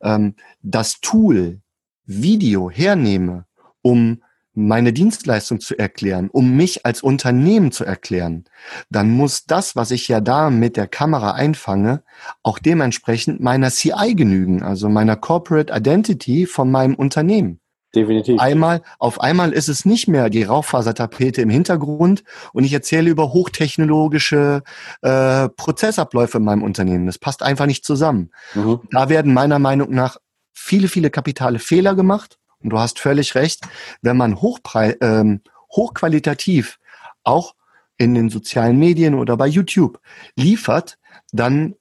ähm, 0.00 0.34
das 0.62 1.00
Tool 1.00 1.60
Video 2.06 2.70
hernehme, 2.70 3.44
um 3.82 4.22
meine 4.54 4.92
Dienstleistung 4.92 5.60
zu 5.60 5.78
erklären, 5.78 6.28
um 6.30 6.54
mich 6.56 6.84
als 6.84 7.02
Unternehmen 7.02 7.72
zu 7.72 7.84
erklären, 7.84 8.44
dann 8.90 9.10
muss 9.10 9.46
das, 9.46 9.76
was 9.76 9.90
ich 9.90 10.08
ja 10.08 10.20
da 10.20 10.50
mit 10.50 10.76
der 10.76 10.86
Kamera 10.86 11.32
einfange, 11.32 12.02
auch 12.42 12.58
dementsprechend 12.58 13.40
meiner 13.40 13.70
CI 13.70 14.14
genügen, 14.14 14.62
also 14.62 14.88
meiner 14.88 15.16
Corporate 15.16 15.72
Identity 15.74 16.46
von 16.46 16.70
meinem 16.70 16.94
Unternehmen. 16.94 17.60
Definitiv. 17.94 18.40
Einmal, 18.40 18.80
auf 18.98 19.20
einmal 19.20 19.52
ist 19.52 19.68
es 19.68 19.84
nicht 19.84 20.08
mehr 20.08 20.30
die 20.30 20.44
Rauchfasertapete 20.44 21.42
im 21.42 21.50
Hintergrund 21.50 22.24
und 22.54 22.64
ich 22.64 22.72
erzähle 22.72 23.10
über 23.10 23.34
hochtechnologische 23.34 24.62
äh, 25.02 25.48
Prozessabläufe 25.50 26.38
in 26.38 26.44
meinem 26.44 26.62
Unternehmen. 26.62 27.04
Das 27.04 27.18
passt 27.18 27.42
einfach 27.42 27.66
nicht 27.66 27.84
zusammen. 27.84 28.30
Mhm. 28.54 28.80
Da 28.90 29.10
werden 29.10 29.34
meiner 29.34 29.58
Meinung 29.58 29.90
nach 29.90 30.16
viele, 30.54 30.88
viele 30.88 31.10
kapitale 31.10 31.58
Fehler 31.58 31.94
gemacht 31.94 32.38
und 32.62 32.70
du 32.70 32.78
hast 32.78 32.98
völlig 32.98 33.34
recht, 33.34 33.60
wenn 34.00 34.16
man 34.16 34.40
hochprei 34.40 34.96
ähm, 35.00 35.40
hochqualitativ 35.70 36.78
auch 37.24 37.54
in 37.96 38.14
den 38.14 38.30
sozialen 38.30 38.78
Medien 38.78 39.14
oder 39.14 39.36
bei 39.36 39.46
YouTube 39.46 40.00
liefert, 40.36 40.98
dann 41.32 41.74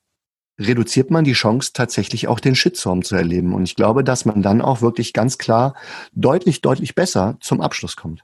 reduziert 0.60 1.10
man 1.10 1.24
die 1.24 1.34
Chance, 1.34 1.72
tatsächlich 1.74 2.28
auch 2.28 2.40
den 2.40 2.56
Shitstorm 2.56 3.04
zu 3.04 3.16
erleben. 3.16 3.54
Und 3.54 3.64
ich 3.64 3.76
glaube, 3.76 4.04
dass 4.04 4.26
man 4.26 4.42
dann 4.42 4.62
auch 4.62 4.82
wirklich 4.82 5.14
ganz 5.14 5.38
klar 5.38 5.74
deutlich, 6.14 6.62
deutlich 6.62 6.94
besser 6.96 7.38
zum 7.42 7.62
Abschluss 7.62 7.96
kommt. 7.96 8.24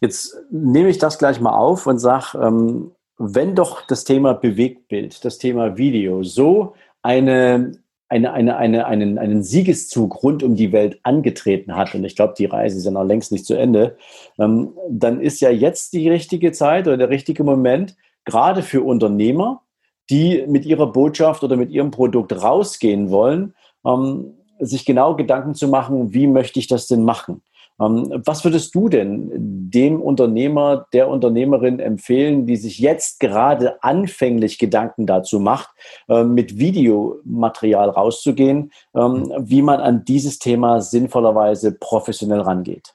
Jetzt 0.00 0.36
nehme 0.50 0.88
ich 0.88 0.98
das 0.98 1.18
gleich 1.18 1.40
mal 1.40 1.56
auf 1.56 1.86
und 1.86 1.98
sage, 1.98 2.38
ähm, 2.42 2.92
wenn 3.18 3.54
doch 3.54 3.86
das 3.86 4.04
Thema 4.04 4.34
Bewegtbild, 4.34 5.24
das 5.24 5.38
Thema 5.38 5.78
Video 5.78 6.22
so 6.22 6.74
eine 7.02 7.72
eine, 8.08 8.32
eine, 8.32 8.56
eine, 8.56 8.86
einen, 8.86 9.18
einen 9.18 9.42
Siegeszug 9.42 10.22
rund 10.22 10.42
um 10.42 10.54
die 10.54 10.72
Welt 10.72 11.00
angetreten 11.02 11.74
hat, 11.74 11.94
und 11.94 12.04
ich 12.04 12.14
glaube, 12.14 12.34
die 12.38 12.44
Reise 12.44 12.78
ist 12.78 12.84
ja 12.84 12.90
noch 12.90 13.04
längst 13.04 13.32
nicht 13.32 13.46
zu 13.46 13.54
Ende, 13.54 13.96
ähm, 14.38 14.74
dann 14.88 15.20
ist 15.20 15.40
ja 15.40 15.50
jetzt 15.50 15.92
die 15.92 16.08
richtige 16.08 16.52
Zeit 16.52 16.86
oder 16.86 16.96
der 16.96 17.10
richtige 17.10 17.42
Moment, 17.42 17.96
gerade 18.24 18.62
für 18.62 18.82
Unternehmer, 18.82 19.62
die 20.08 20.44
mit 20.46 20.64
ihrer 20.64 20.92
Botschaft 20.92 21.42
oder 21.42 21.56
mit 21.56 21.70
ihrem 21.70 21.90
Produkt 21.90 22.32
rausgehen 22.40 23.10
wollen, 23.10 23.54
ähm, 23.84 24.34
sich 24.58 24.84
genau 24.84 25.16
Gedanken 25.16 25.54
zu 25.54 25.68
machen, 25.68 26.14
wie 26.14 26.26
möchte 26.26 26.58
ich 26.58 26.68
das 26.68 26.86
denn 26.86 27.04
machen? 27.04 27.42
Ähm, 27.80 28.22
was 28.24 28.44
würdest 28.44 28.74
du 28.74 28.88
denn 28.88 29.30
dem 29.70 30.00
Unternehmer, 30.00 30.86
der 30.92 31.08
Unternehmerin 31.08 31.78
empfehlen, 31.78 32.46
die 32.46 32.56
sich 32.56 32.78
jetzt 32.78 33.20
gerade 33.20 33.82
anfänglich 33.82 34.58
Gedanken 34.58 35.06
dazu 35.06 35.40
macht, 35.40 35.70
ähm, 36.08 36.34
mit 36.34 36.58
Videomaterial 36.58 37.90
rauszugehen, 37.90 38.72
ähm, 38.94 39.32
wie 39.38 39.62
man 39.62 39.80
an 39.80 40.04
dieses 40.04 40.38
Thema 40.38 40.80
sinnvollerweise 40.80 41.72
professionell 41.72 42.40
rangeht? 42.40 42.94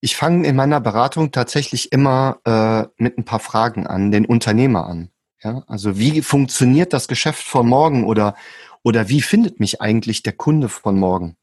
Ich 0.00 0.16
fange 0.16 0.48
in 0.48 0.56
meiner 0.56 0.80
Beratung 0.80 1.30
tatsächlich 1.30 1.92
immer 1.92 2.38
äh, 2.44 2.88
mit 2.96 3.18
ein 3.18 3.24
paar 3.24 3.38
Fragen 3.38 3.86
an, 3.86 4.10
den 4.10 4.26
Unternehmer 4.26 4.86
an. 4.86 5.10
Ja, 5.42 5.64
also 5.66 5.98
wie 5.98 6.22
funktioniert 6.22 6.92
das 6.92 7.08
Geschäft 7.08 7.42
von 7.42 7.68
morgen 7.68 8.04
oder 8.04 8.34
oder 8.84 9.08
wie 9.08 9.20
findet 9.20 9.60
mich 9.60 9.80
eigentlich 9.80 10.22
der 10.22 10.32
Kunde 10.32 10.68
von 10.68 10.98
morgen? 10.98 11.36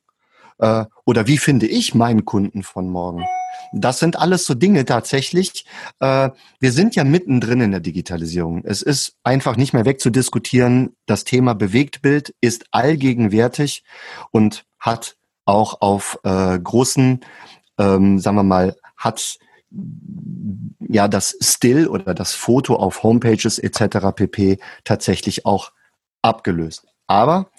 Äh, 0.59 0.85
oder 1.05 1.27
wie 1.27 1.37
finde 1.37 1.67
ich 1.67 1.95
meinen 1.95 2.25
Kunden 2.25 2.63
von 2.63 2.89
morgen? 2.89 3.25
Das 3.73 3.99
sind 3.99 4.17
alles 4.17 4.45
so 4.45 4.53
Dinge 4.53 4.85
tatsächlich. 4.85 5.65
Äh, 5.99 6.29
wir 6.59 6.71
sind 6.71 6.95
ja 6.95 7.03
mittendrin 7.03 7.61
in 7.61 7.71
der 7.71 7.79
Digitalisierung. 7.79 8.63
Es 8.65 8.81
ist 8.81 9.15
einfach 9.23 9.57
nicht 9.57 9.73
mehr 9.73 9.85
wegzudiskutieren. 9.85 10.95
Das 11.05 11.23
Thema 11.23 11.53
Bewegtbild 11.55 12.35
ist 12.41 12.65
allgegenwärtig 12.71 13.83
und 14.31 14.65
hat 14.79 15.17
auch 15.45 15.81
auf 15.81 16.19
äh, 16.23 16.59
großen, 16.59 17.21
ähm, 17.77 18.19
sagen 18.19 18.37
wir 18.37 18.43
mal, 18.43 18.75
hat 18.97 19.39
ja 20.79 21.07
das 21.07 21.37
Still 21.41 21.87
oder 21.87 22.13
das 22.13 22.33
Foto 22.33 22.75
auf 22.75 23.03
Homepages 23.03 23.59
etc. 23.59 24.15
pp. 24.15 24.59
tatsächlich 24.83 25.45
auch 25.45 25.71
abgelöst. 26.21 26.87
Aber 27.07 27.51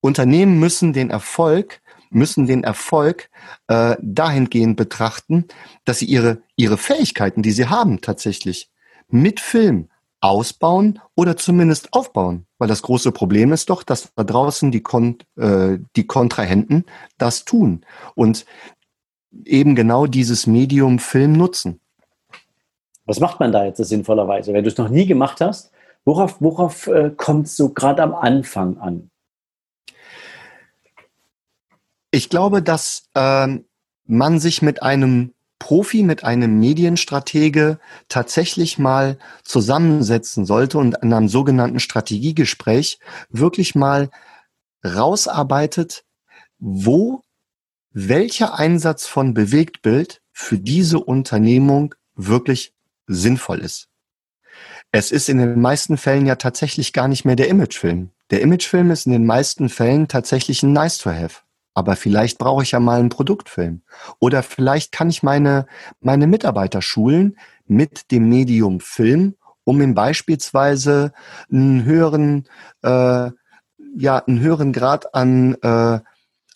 Unternehmen 0.00 0.60
müssen 0.60 0.92
den 0.92 1.10
Erfolg 1.10 1.80
müssen 2.10 2.46
den 2.46 2.64
Erfolg 2.64 3.30
äh, 3.68 3.96
dahingehend 4.00 4.76
betrachten, 4.76 5.46
dass 5.84 5.98
sie 5.98 6.06
ihre, 6.06 6.42
ihre 6.56 6.78
Fähigkeiten, 6.78 7.42
die 7.42 7.52
sie 7.52 7.68
haben, 7.68 8.00
tatsächlich 8.00 8.70
mit 9.08 9.40
Film 9.40 9.88
ausbauen 10.20 10.98
oder 11.14 11.36
zumindest 11.36 11.92
aufbauen. 11.92 12.46
Weil 12.58 12.68
das 12.68 12.82
große 12.82 13.12
Problem 13.12 13.52
ist 13.52 13.70
doch, 13.70 13.82
dass 13.82 14.12
da 14.14 14.24
draußen 14.24 14.70
die, 14.70 14.82
Kon 14.82 15.18
äh, 15.36 15.78
die 15.94 16.06
Kontrahenten 16.06 16.84
das 17.18 17.44
tun 17.44 17.84
und 18.14 18.46
eben 19.44 19.74
genau 19.74 20.06
dieses 20.06 20.46
Medium 20.46 20.98
Film 20.98 21.32
nutzen. 21.32 21.80
Was 23.04 23.20
macht 23.20 23.38
man 23.38 23.52
da 23.52 23.64
jetzt 23.64 23.78
sinnvollerweise? 23.84 24.52
Wenn 24.52 24.64
du 24.64 24.70
es 24.70 24.78
noch 24.78 24.88
nie 24.88 25.06
gemacht 25.06 25.40
hast, 25.40 25.70
worauf, 26.04 26.40
worauf 26.40 26.86
äh, 26.88 27.10
kommt 27.10 27.46
es 27.46 27.56
so 27.56 27.72
gerade 27.72 28.02
am 28.02 28.14
Anfang 28.14 28.78
an? 28.78 29.10
Ich 32.16 32.30
glaube, 32.30 32.62
dass 32.62 33.10
ähm, 33.14 33.66
man 34.06 34.40
sich 34.40 34.62
mit 34.62 34.82
einem 34.82 35.34
Profi, 35.58 36.02
mit 36.02 36.24
einem 36.24 36.58
Medienstratege 36.58 37.78
tatsächlich 38.08 38.78
mal 38.78 39.18
zusammensetzen 39.44 40.46
sollte 40.46 40.78
und 40.78 40.96
in 41.02 41.12
einem 41.12 41.28
sogenannten 41.28 41.78
Strategiegespräch 41.78 43.00
wirklich 43.28 43.74
mal 43.74 44.08
rausarbeitet, 44.82 46.06
wo 46.58 47.20
welcher 47.90 48.58
Einsatz 48.58 49.06
von 49.06 49.34
Bewegtbild 49.34 50.22
für 50.32 50.56
diese 50.56 51.00
Unternehmung 51.00 51.94
wirklich 52.14 52.72
sinnvoll 53.06 53.58
ist. 53.58 53.88
Es 54.90 55.12
ist 55.12 55.28
in 55.28 55.36
den 55.36 55.60
meisten 55.60 55.98
Fällen 55.98 56.24
ja 56.24 56.36
tatsächlich 56.36 56.94
gar 56.94 57.08
nicht 57.08 57.26
mehr 57.26 57.36
der 57.36 57.48
Imagefilm. 57.48 58.08
Der 58.30 58.40
Imagefilm 58.40 58.90
ist 58.90 59.04
in 59.04 59.12
den 59.12 59.26
meisten 59.26 59.68
Fällen 59.68 60.08
tatsächlich 60.08 60.62
ein 60.62 60.72
Nice 60.72 60.96
to 60.96 61.10
have 61.10 61.45
aber 61.76 61.94
vielleicht 61.94 62.38
brauche 62.38 62.62
ich 62.62 62.70
ja 62.70 62.80
mal 62.80 62.98
einen 62.98 63.10
Produktfilm. 63.10 63.82
Oder 64.18 64.42
vielleicht 64.42 64.92
kann 64.92 65.10
ich 65.10 65.22
meine, 65.22 65.66
meine 66.00 66.26
Mitarbeiter 66.26 66.80
schulen 66.80 67.36
mit 67.66 68.10
dem 68.10 68.30
Medium 68.30 68.80
Film, 68.80 69.34
um 69.64 69.82
ihm 69.82 69.94
beispielsweise 69.94 71.12
einen 71.52 71.84
höheren, 71.84 72.48
äh, 72.82 73.30
ja, 73.94 74.16
einen 74.26 74.40
höheren 74.40 74.72
Grad 74.72 75.14
an, 75.14 75.54
äh, 75.60 76.00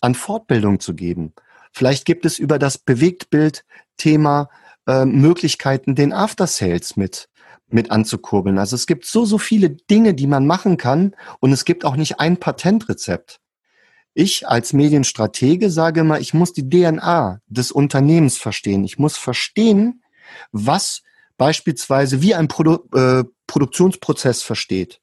an 0.01 0.15
Fortbildung 0.15 0.79
zu 0.79 0.95
geben. 0.95 1.33
Vielleicht 1.71 2.05
gibt 2.05 2.25
es 2.25 2.39
über 2.39 2.57
das 2.57 2.79
Bewegtbild-Thema 2.79 4.49
äh, 4.87 5.05
Möglichkeiten, 5.05 5.93
den 5.93 6.13
After 6.13 6.47
Sales 6.47 6.97
mit 6.97 7.27
mit 7.73 7.89
anzukurbeln. 7.89 8.59
Also 8.59 8.75
es 8.75 8.85
gibt 8.85 9.05
so, 9.05 9.23
so 9.23 9.37
viele 9.37 9.69
Dinge, 9.69 10.13
die 10.13 10.27
man 10.27 10.45
machen 10.45 10.75
kann 10.75 11.15
und 11.39 11.53
es 11.53 11.63
gibt 11.63 11.85
auch 11.85 11.95
nicht 11.95 12.19
ein 12.19 12.35
Patentrezept. 12.35 13.40
Ich 14.13 14.47
als 14.47 14.73
Medienstratege 14.73 15.69
sage 15.69 16.03
mal, 16.03 16.21
ich 16.21 16.33
muss 16.33 16.53
die 16.53 16.69
DNA 16.69 17.39
des 17.47 17.71
Unternehmens 17.71 18.37
verstehen. 18.37 18.83
Ich 18.83 18.99
muss 18.99 19.17
verstehen, 19.17 20.03
was 20.51 21.01
beispielsweise 21.37 22.21
wie 22.21 22.35
ein 22.35 22.47
Produ 22.47 22.79
äh, 22.93 23.23
Produktionsprozess 23.47 24.43
versteht 24.43 25.01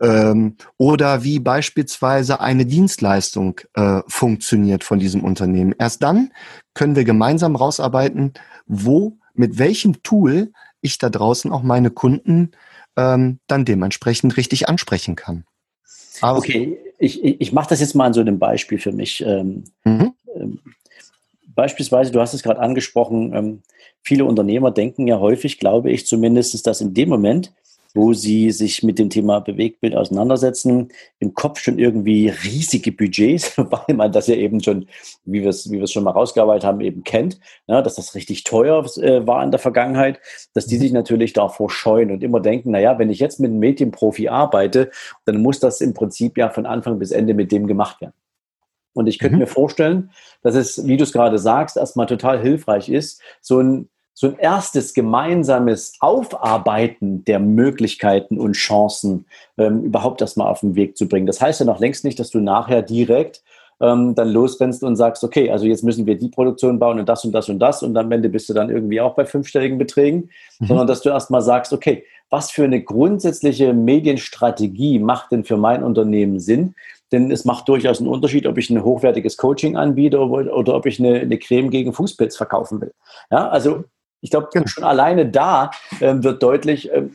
ähm, 0.00 0.56
oder 0.78 1.24
wie 1.24 1.38
beispielsweise 1.38 2.40
eine 2.40 2.66
Dienstleistung 2.66 3.60
äh, 3.74 4.00
funktioniert 4.06 4.84
von 4.84 4.98
diesem 4.98 5.24
Unternehmen. 5.24 5.74
Erst 5.78 6.02
dann 6.02 6.32
können 6.74 6.96
wir 6.96 7.04
gemeinsam 7.04 7.56
rausarbeiten, 7.56 8.34
wo, 8.66 9.18
mit 9.34 9.58
welchem 9.58 10.02
Tool 10.02 10.52
ich 10.80 10.98
da 10.98 11.10
draußen 11.10 11.52
auch 11.52 11.62
meine 11.62 11.90
Kunden 11.90 12.52
ähm, 12.96 13.40
dann 13.46 13.64
dementsprechend 13.64 14.36
richtig 14.36 14.68
ansprechen 14.68 15.16
kann. 15.16 15.44
Aber 16.20 16.38
okay, 16.38 16.78
ich, 17.00 17.24
ich, 17.24 17.40
ich 17.40 17.52
mache 17.52 17.70
das 17.70 17.80
jetzt 17.80 17.94
mal 17.94 18.06
an 18.06 18.12
so 18.12 18.20
einem 18.20 18.38
Beispiel 18.38 18.78
für 18.78 18.92
mich. 18.92 19.24
Ähm, 19.26 19.64
mhm. 19.84 20.12
ähm, 20.36 20.58
beispielsweise, 21.54 22.12
du 22.12 22.20
hast 22.20 22.34
es 22.34 22.42
gerade 22.42 22.60
angesprochen, 22.60 23.32
ähm, 23.34 23.62
viele 24.02 24.26
Unternehmer 24.26 24.70
denken 24.70 25.08
ja 25.08 25.18
häufig, 25.18 25.58
glaube 25.58 25.90
ich 25.90 26.06
zumindest, 26.06 26.66
dass 26.66 26.80
in 26.80 26.94
dem 26.94 27.08
Moment, 27.08 27.52
wo 27.94 28.12
sie 28.12 28.50
sich 28.50 28.82
mit 28.82 28.98
dem 28.98 29.10
Thema 29.10 29.40
Bewegtbild 29.40 29.96
auseinandersetzen, 29.96 30.88
im 31.18 31.34
Kopf 31.34 31.60
schon 31.60 31.78
irgendwie 31.78 32.28
riesige 32.28 32.92
Budgets, 32.92 33.56
weil 33.58 33.94
man 33.96 34.12
das 34.12 34.26
ja 34.26 34.36
eben 34.36 34.62
schon, 34.62 34.86
wie 35.24 35.42
wir 35.42 35.50
es, 35.50 35.70
wie 35.70 35.76
wir 35.76 35.84
es 35.84 35.92
schon 35.92 36.04
mal 36.04 36.12
rausgearbeitet 36.12 36.64
haben, 36.64 36.80
eben 36.80 37.04
kennt, 37.04 37.40
ja, 37.66 37.82
dass 37.82 37.96
das 37.96 38.14
richtig 38.14 38.44
teuer 38.44 38.84
äh, 38.98 39.26
war 39.26 39.42
in 39.42 39.50
der 39.50 39.60
Vergangenheit, 39.60 40.20
dass 40.54 40.66
die 40.66 40.76
mhm. 40.76 40.80
sich 40.80 40.92
natürlich 40.92 41.32
davor 41.32 41.70
scheuen 41.70 42.10
und 42.10 42.22
immer 42.22 42.40
denken, 42.40 42.70
naja, 42.70 42.98
wenn 42.98 43.10
ich 43.10 43.18
jetzt 43.18 43.40
mit 43.40 43.50
einem 43.50 43.58
Medienprofi 43.60 44.28
arbeite, 44.28 44.90
dann 45.24 45.42
muss 45.42 45.60
das 45.60 45.80
im 45.80 45.94
Prinzip 45.94 46.38
ja 46.38 46.50
von 46.50 46.66
Anfang 46.66 46.98
bis 46.98 47.10
Ende 47.10 47.34
mit 47.34 47.52
dem 47.52 47.66
gemacht 47.66 48.00
werden. 48.00 48.14
Und 48.92 49.06
ich 49.06 49.18
könnte 49.18 49.36
mhm. 49.36 49.40
mir 49.40 49.46
vorstellen, 49.46 50.10
dass 50.42 50.54
es, 50.54 50.86
wie 50.86 50.96
du 50.96 51.04
es 51.04 51.12
gerade 51.12 51.38
sagst, 51.38 51.76
erstmal 51.76 52.06
total 52.06 52.40
hilfreich 52.40 52.88
ist, 52.88 53.20
so 53.40 53.60
ein 53.60 53.88
so 54.20 54.26
ein 54.26 54.38
erstes 54.38 54.92
gemeinsames 54.92 55.94
Aufarbeiten 56.00 57.24
der 57.24 57.40
Möglichkeiten 57.40 58.38
und 58.38 58.52
Chancen 58.52 59.24
ähm, 59.56 59.82
überhaupt 59.82 60.20
erstmal 60.20 60.48
auf 60.48 60.60
den 60.60 60.74
Weg 60.74 60.98
zu 60.98 61.08
bringen. 61.08 61.26
Das 61.26 61.40
heißt 61.40 61.60
ja 61.60 61.64
noch 61.64 61.80
längst 61.80 62.04
nicht, 62.04 62.18
dass 62.20 62.28
du 62.28 62.38
nachher 62.38 62.82
direkt 62.82 63.42
ähm, 63.80 64.14
dann 64.14 64.28
losrennst 64.28 64.84
und 64.84 64.96
sagst, 64.96 65.24
okay, 65.24 65.50
also 65.50 65.64
jetzt 65.64 65.82
müssen 65.82 66.04
wir 66.04 66.18
die 66.18 66.28
Produktion 66.28 66.78
bauen 66.78 67.00
und 67.00 67.08
das 67.08 67.24
und 67.24 67.32
das 67.32 67.48
und 67.48 67.60
das 67.60 67.82
und 67.82 67.96
am 67.96 68.12
Ende 68.12 68.28
bist 68.28 68.46
du 68.50 68.52
dann 68.52 68.68
irgendwie 68.68 69.00
auch 69.00 69.14
bei 69.14 69.24
fünfstelligen 69.24 69.78
Beträgen, 69.78 70.28
mhm. 70.58 70.66
sondern 70.66 70.86
dass 70.86 71.00
du 71.00 71.08
erstmal 71.08 71.40
sagst, 71.40 71.72
okay, 71.72 72.04
was 72.28 72.50
für 72.50 72.64
eine 72.64 72.82
grundsätzliche 72.82 73.72
Medienstrategie 73.72 74.98
macht 74.98 75.32
denn 75.32 75.44
für 75.44 75.56
mein 75.56 75.82
Unternehmen 75.82 76.40
Sinn? 76.40 76.74
Denn 77.10 77.30
es 77.30 77.46
macht 77.46 77.70
durchaus 77.70 78.00
einen 78.00 78.08
Unterschied, 78.08 78.46
ob 78.46 78.58
ich 78.58 78.68
ein 78.68 78.84
hochwertiges 78.84 79.38
Coaching 79.38 79.78
anbiete 79.78 80.20
oder, 80.20 80.54
oder 80.54 80.74
ob 80.74 80.84
ich 80.84 81.00
eine, 81.00 81.20
eine 81.20 81.38
Creme 81.38 81.70
gegen 81.70 81.94
Fußpilz 81.94 82.36
verkaufen 82.36 82.82
will. 82.82 82.92
Ja, 83.30 83.48
also 83.48 83.84
ich 84.20 84.30
glaube, 84.30 84.48
genau. 84.52 84.66
schon 84.66 84.84
alleine 84.84 85.26
da 85.26 85.70
ähm, 86.00 86.22
wird 86.22 86.42
deutlich, 86.42 86.90
ähm, 86.92 87.12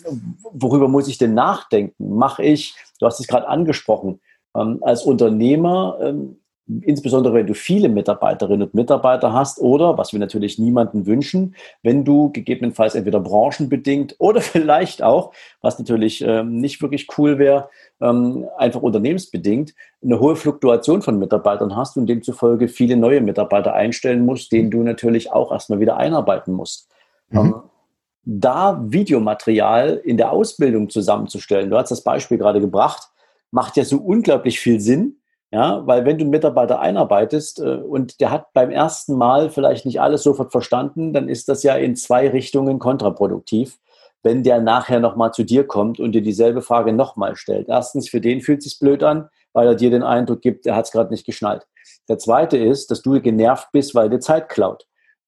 worüber 0.51 0.87
muss 0.87 1.07
ich 1.07 1.17
denn 1.17 1.33
nachdenken? 1.33 2.17
Mache 2.17 2.43
ich, 2.43 2.75
du 2.99 3.05
hast 3.05 3.19
es 3.19 3.27
gerade 3.27 3.47
angesprochen, 3.47 4.19
ähm, 4.55 4.79
als 4.81 5.03
Unternehmer, 5.03 5.97
ähm, 6.01 6.39
insbesondere 6.67 7.35
wenn 7.35 7.47
du 7.47 7.53
viele 7.53 7.89
Mitarbeiterinnen 7.89 8.67
und 8.67 8.73
Mitarbeiter 8.73 9.33
hast 9.33 9.59
oder, 9.59 9.97
was 9.97 10.13
wir 10.13 10.19
natürlich 10.19 10.57
niemanden 10.57 11.05
wünschen, 11.05 11.55
wenn 11.83 12.03
du 12.03 12.31
gegebenenfalls 12.31 12.95
entweder 12.95 13.19
branchenbedingt 13.19 14.15
oder 14.17 14.41
vielleicht 14.41 15.03
auch, 15.03 15.33
was 15.61 15.77
natürlich 15.77 16.21
ähm, 16.21 16.57
nicht 16.57 16.81
wirklich 16.81 17.07
cool 17.17 17.37
wäre, 17.37 17.69
ähm, 18.01 18.45
einfach 18.57 18.81
unternehmensbedingt, 18.81 19.75
eine 20.03 20.19
hohe 20.19 20.35
Fluktuation 20.35 21.01
von 21.01 21.19
Mitarbeitern 21.19 21.75
hast 21.75 21.97
und 21.97 22.07
demzufolge 22.07 22.67
viele 22.67 22.97
neue 22.97 23.21
Mitarbeiter 23.21 23.73
einstellen 23.73 24.25
musst, 24.25 24.51
denen 24.51 24.71
du 24.71 24.81
natürlich 24.81 25.31
auch 25.31 25.51
erstmal 25.51 25.79
wieder 25.79 25.97
einarbeiten 25.97 26.53
musst. 26.53 26.89
Mhm. 27.29 27.39
Ähm, 27.39 27.55
da 28.25 28.81
Videomaterial 28.83 30.01
in 30.03 30.17
der 30.17 30.31
Ausbildung 30.31 30.89
zusammenzustellen, 30.89 31.69
du 31.69 31.77
hast 31.77 31.91
das 31.91 32.03
Beispiel 32.03 32.39
gerade 32.39 32.59
gebracht, 32.59 33.09
macht 33.51 33.77
ja 33.77 33.85
so 33.85 33.97
unglaublich 33.97 34.59
viel 34.59 34.79
Sinn. 34.79 35.17
Ja, 35.55 35.87
weil 35.87 36.03
wenn 36.03 36.17
du 36.17 36.23
einen 36.23 36.31
Mitarbeiter 36.31 36.81
einarbeitest 36.81 37.61
äh, 37.61 37.77
und 37.77 38.19
der 38.19 38.29
hat 38.29 38.51
beim 38.51 38.71
ersten 38.71 39.15
Mal 39.15 39.49
vielleicht 39.49 39.85
nicht 39.85 40.01
alles 40.01 40.21
sofort 40.21 40.51
verstanden, 40.51 41.13
dann 41.13 41.29
ist 41.29 41.47
das 41.47 41.63
ja 41.63 41.75
in 41.75 41.95
zwei 41.95 42.27
Richtungen 42.27 42.77
kontraproduktiv, 42.77 43.79
wenn 44.21 44.43
der 44.43 44.59
nachher 44.59 44.99
nochmal 44.99 45.31
zu 45.31 45.45
dir 45.45 45.65
kommt 45.65 45.97
und 46.01 46.11
dir 46.11 46.21
dieselbe 46.21 46.61
Frage 46.61 46.91
nochmal 46.91 47.37
stellt. 47.37 47.69
Erstens, 47.69 48.09
für 48.09 48.19
den 48.19 48.41
fühlt 48.41 48.59
es 48.59 48.65
sich 48.65 48.79
blöd 48.79 49.01
an, 49.01 49.29
weil 49.53 49.67
er 49.69 49.75
dir 49.75 49.91
den 49.91 50.03
Eindruck 50.03 50.41
gibt, 50.41 50.65
er 50.65 50.75
hat 50.75 50.87
es 50.87 50.91
gerade 50.91 51.09
nicht 51.09 51.25
geschnallt. 51.25 51.65
Der 52.09 52.17
zweite 52.17 52.57
ist, 52.57 52.91
dass 52.91 53.01
du 53.01 53.21
genervt 53.21 53.69
bist, 53.71 53.95
weil 53.95 54.09
dir 54.09 54.19
Zeit 54.19 54.49
klaut 54.49 54.85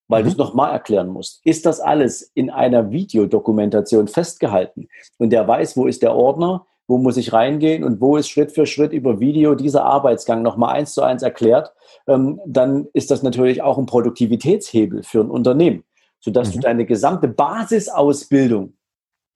weil 0.10 0.22
mhm. 0.22 0.28
du 0.28 0.32
es 0.32 0.38
nochmal 0.38 0.72
erklären 0.72 1.10
musst. 1.10 1.42
Ist 1.44 1.66
das 1.66 1.82
alles 1.82 2.22
in 2.34 2.50
einer 2.50 2.92
Videodokumentation 2.92 4.08
festgehalten? 4.08 4.88
Und 5.18 5.32
der 5.32 5.46
weiß, 5.46 5.76
wo 5.76 5.86
ist 5.86 6.02
der 6.02 6.16
Ordner, 6.16 6.66
wo 6.88 6.98
muss 6.98 7.18
ich 7.18 7.34
reingehen 7.34 7.84
und 7.84 8.02
wo 8.02 8.18
ist 8.18 8.30
Schritt 8.30 8.52
für 8.52 8.66
Schritt 8.66 8.94
über 8.94 9.20
Video 9.20 9.56
dieser 9.56 9.84
Arbeitsgang 9.84 10.42
nochmal 10.42 10.76
eins 10.76 10.94
zu 10.94 11.02
eins 11.02 11.22
erklärt, 11.22 11.74
ähm, 12.08 12.40
dann 12.46 12.88
ist 12.94 13.12
das 13.12 13.24
natürlich 13.24 13.62
auch 13.62 13.78
ein 13.78 13.86
Produktivitätshebel 13.86 15.04
für 15.04 15.20
ein 15.20 15.30
Unternehmen, 15.30 15.84
sodass 16.20 16.50
mhm. 16.50 16.54
du 16.54 16.60
deine 16.60 16.86
gesamte 16.86 17.28
Basisausbildung 17.28 18.74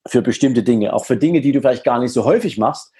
für 0.08 0.22
bestimmte 0.22 0.62
Dinge, 0.62 0.94
auch 0.94 1.04
für 1.04 1.16
Dinge, 1.16 1.40
die 1.40 1.52
du 1.52 1.60
vielleicht 1.60 1.84
gar 1.84 2.00
nicht 2.00 2.12
so 2.12 2.24
häufig 2.24 2.58
machst, 2.58 2.92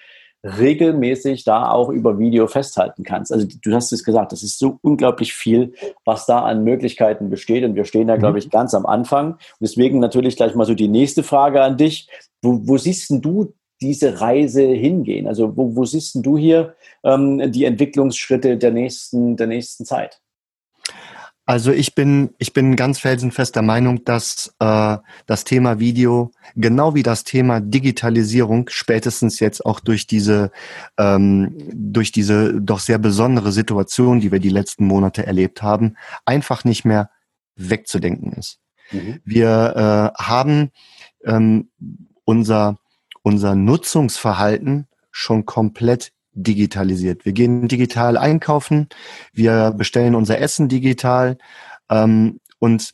regelmäßig 0.43 1.45
da 1.45 1.71
auch 1.71 1.89
über 1.89 2.19
Video 2.19 2.47
festhalten 2.47 3.03
kannst. 3.03 3.31
Also 3.31 3.47
du 3.47 3.73
hast 3.73 3.93
es 3.93 4.03
gesagt, 4.03 4.33
das 4.33 4.43
ist 4.43 4.59
so 4.59 4.77
unglaublich 4.81 5.33
viel, 5.33 5.73
was 6.03 6.25
da 6.25 6.39
an 6.43 6.63
Möglichkeiten 6.65 7.29
besteht. 7.29 7.63
Und 7.63 7.75
wir 7.75 7.85
stehen 7.85 8.07
da, 8.07 8.17
glaube 8.17 8.33
mhm. 8.33 8.39
ich, 8.39 8.49
ganz 8.49 8.73
am 8.73 8.85
Anfang. 8.85 9.33
Und 9.33 9.39
deswegen 9.61 9.99
natürlich 9.99 10.35
gleich 10.35 10.53
mal 10.53 10.65
so 10.65 10.73
die 10.73 10.89
nächste 10.89 11.23
Frage 11.23 11.61
an 11.61 11.77
dich. 11.77 12.09
Wo, 12.41 12.59
wo 12.63 12.77
siehst 12.77 13.09
denn 13.09 13.21
du 13.21 13.53
diese 13.83 14.21
Reise 14.21 14.63
hingehen? 14.63 15.27
Also 15.27 15.55
wo, 15.55 15.75
wo 15.75 15.85
siehst 15.85 16.15
du 16.15 16.37
hier 16.37 16.75
ähm, 17.03 17.51
die 17.51 17.65
Entwicklungsschritte 17.65 18.57
der 18.57 18.71
nächsten, 18.71 19.37
der 19.37 19.47
nächsten 19.47 19.85
Zeit? 19.85 20.21
Also 21.45 21.73
ich 21.73 21.93
bin, 21.93 22.33
ich 22.37 22.53
bin 22.53 22.77
ganz 22.77 22.99
felsenfest 22.99 23.55
der 23.55 23.63
Meinung, 23.63 24.05
dass 24.05 24.55
äh, 24.59 24.97
das 25.25 25.43
Thema 25.43 25.77
Video, 25.77 26.31
genau 26.55 26.95
wie 26.95 27.03
das 27.03 27.25
Thema 27.25 27.59
Digitalisierung, 27.59 28.69
spätestens 28.69 29.41
jetzt 29.41 29.65
auch 29.65 29.81
durch 29.81 30.07
diese, 30.07 30.51
ähm, 30.97 31.53
durch 31.73 32.13
diese 32.13 32.61
doch 32.61 32.79
sehr 32.79 32.97
besondere 32.97 33.51
Situation, 33.51 34.21
die 34.21 34.31
wir 34.31 34.39
die 34.39 34.49
letzten 34.49 34.87
Monate 34.87 35.25
erlebt 35.25 35.61
haben, 35.61 35.97
einfach 36.23 36.63
nicht 36.63 36.85
mehr 36.85 37.09
wegzudenken 37.55 38.31
ist. 38.33 38.59
Mhm. 38.91 39.19
Wir 39.25 40.13
äh, 40.17 40.23
haben 40.23 40.71
ähm, 41.25 41.69
unser, 42.23 42.79
unser 43.23 43.55
Nutzungsverhalten 43.55 44.87
schon 45.09 45.45
komplett 45.45 46.11
digitalisiert. 46.33 47.25
Wir 47.25 47.33
gehen 47.33 47.67
digital 47.67 48.17
einkaufen, 48.17 48.89
wir 49.33 49.71
bestellen 49.71 50.15
unser 50.15 50.39
Essen 50.39 50.67
digital 50.69 51.37
ähm, 51.89 52.39
und 52.59 52.93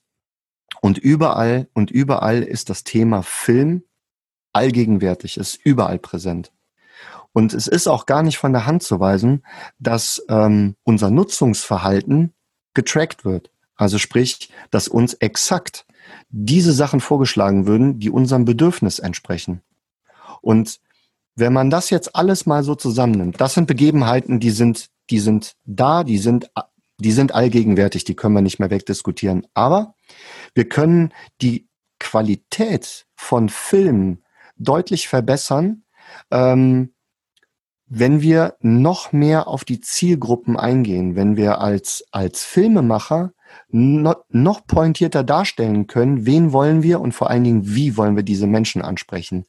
und 0.81 0.97
überall 0.97 1.67
und 1.73 1.91
überall 1.91 2.41
ist 2.41 2.69
das 2.69 2.85
Thema 2.85 3.21
Film 3.21 3.83
allgegenwärtig, 4.53 5.37
ist 5.37 5.59
überall 5.63 5.99
präsent. 5.99 6.53
Und 7.33 7.53
es 7.53 7.67
ist 7.67 7.87
auch 7.87 8.05
gar 8.05 8.23
nicht 8.23 8.37
von 8.37 8.53
der 8.53 8.65
Hand 8.65 8.83
zu 8.83 8.99
weisen, 8.99 9.43
dass 9.77 10.23
ähm, 10.29 10.75
unser 10.83 11.11
Nutzungsverhalten 11.11 12.33
getrackt 12.73 13.25
wird. 13.25 13.51
Also 13.75 13.97
sprich, 13.97 14.51
dass 14.71 14.87
uns 14.87 15.13
exakt 15.15 15.85
diese 16.29 16.73
Sachen 16.73 17.01
vorgeschlagen 17.01 17.67
würden, 17.67 17.99
die 17.99 18.09
unserem 18.09 18.45
Bedürfnis 18.45 18.99
entsprechen. 18.99 19.61
Und 20.41 20.79
wenn 21.35 21.53
man 21.53 21.69
das 21.69 21.89
jetzt 21.89 22.15
alles 22.15 22.45
mal 22.45 22.63
so 22.63 22.75
zusammennimmt, 22.75 23.39
das 23.39 23.53
sind 23.53 23.67
Begebenheiten, 23.67 24.39
die 24.39 24.51
sind, 24.51 24.89
die 25.09 25.19
sind 25.19 25.55
da, 25.65 26.03
die 26.03 26.17
sind, 26.17 26.51
die 26.99 27.11
sind 27.11 27.33
allgegenwärtig, 27.33 28.03
die 28.03 28.15
können 28.15 28.35
wir 28.35 28.41
nicht 28.41 28.59
mehr 28.59 28.69
wegdiskutieren. 28.69 29.47
Aber 29.53 29.95
wir 30.53 30.67
können 30.67 31.13
die 31.41 31.67
Qualität 31.99 33.05
von 33.15 33.49
Filmen 33.49 34.23
deutlich 34.57 35.07
verbessern, 35.07 35.83
ähm, 36.31 36.93
wenn 37.87 38.21
wir 38.21 38.55
noch 38.59 39.11
mehr 39.11 39.47
auf 39.47 39.65
die 39.65 39.81
Zielgruppen 39.81 40.57
eingehen, 40.57 41.15
wenn 41.15 41.37
wir 41.37 41.59
als, 41.59 42.05
als 42.11 42.43
Filmemacher 42.43 43.33
noch 43.71 44.65
pointierter 44.65 45.23
darstellen 45.23 45.87
können, 45.87 46.25
wen 46.25 46.53
wollen 46.53 46.81
wir 46.81 46.99
und 46.99 47.11
vor 47.11 47.29
allen 47.29 47.43
Dingen, 47.43 47.61
wie 47.75 47.97
wollen 47.97 48.15
wir 48.15 48.23
diese 48.23 48.47
Menschen 48.47 48.81
ansprechen. 48.81 49.45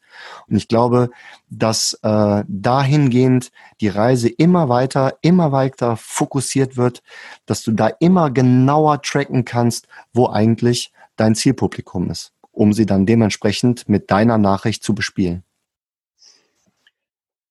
Und 0.48 0.56
ich 0.56 0.68
glaube, 0.68 1.10
dass 1.48 1.98
äh, 2.02 2.44
dahingehend 2.46 3.50
die 3.80 3.88
Reise 3.88 4.28
immer 4.28 4.68
weiter, 4.68 5.16
immer 5.22 5.52
weiter 5.52 5.96
fokussiert 5.96 6.76
wird, 6.76 7.02
dass 7.46 7.62
du 7.62 7.72
da 7.72 7.88
immer 7.88 8.30
genauer 8.30 9.00
tracken 9.02 9.44
kannst, 9.44 9.88
wo 10.12 10.28
eigentlich 10.28 10.92
dein 11.16 11.34
Zielpublikum 11.34 12.10
ist, 12.10 12.32
um 12.52 12.72
sie 12.72 12.86
dann 12.86 13.06
dementsprechend 13.06 13.88
mit 13.88 14.10
deiner 14.10 14.38
Nachricht 14.38 14.82
zu 14.82 14.94
bespielen. 14.94 15.44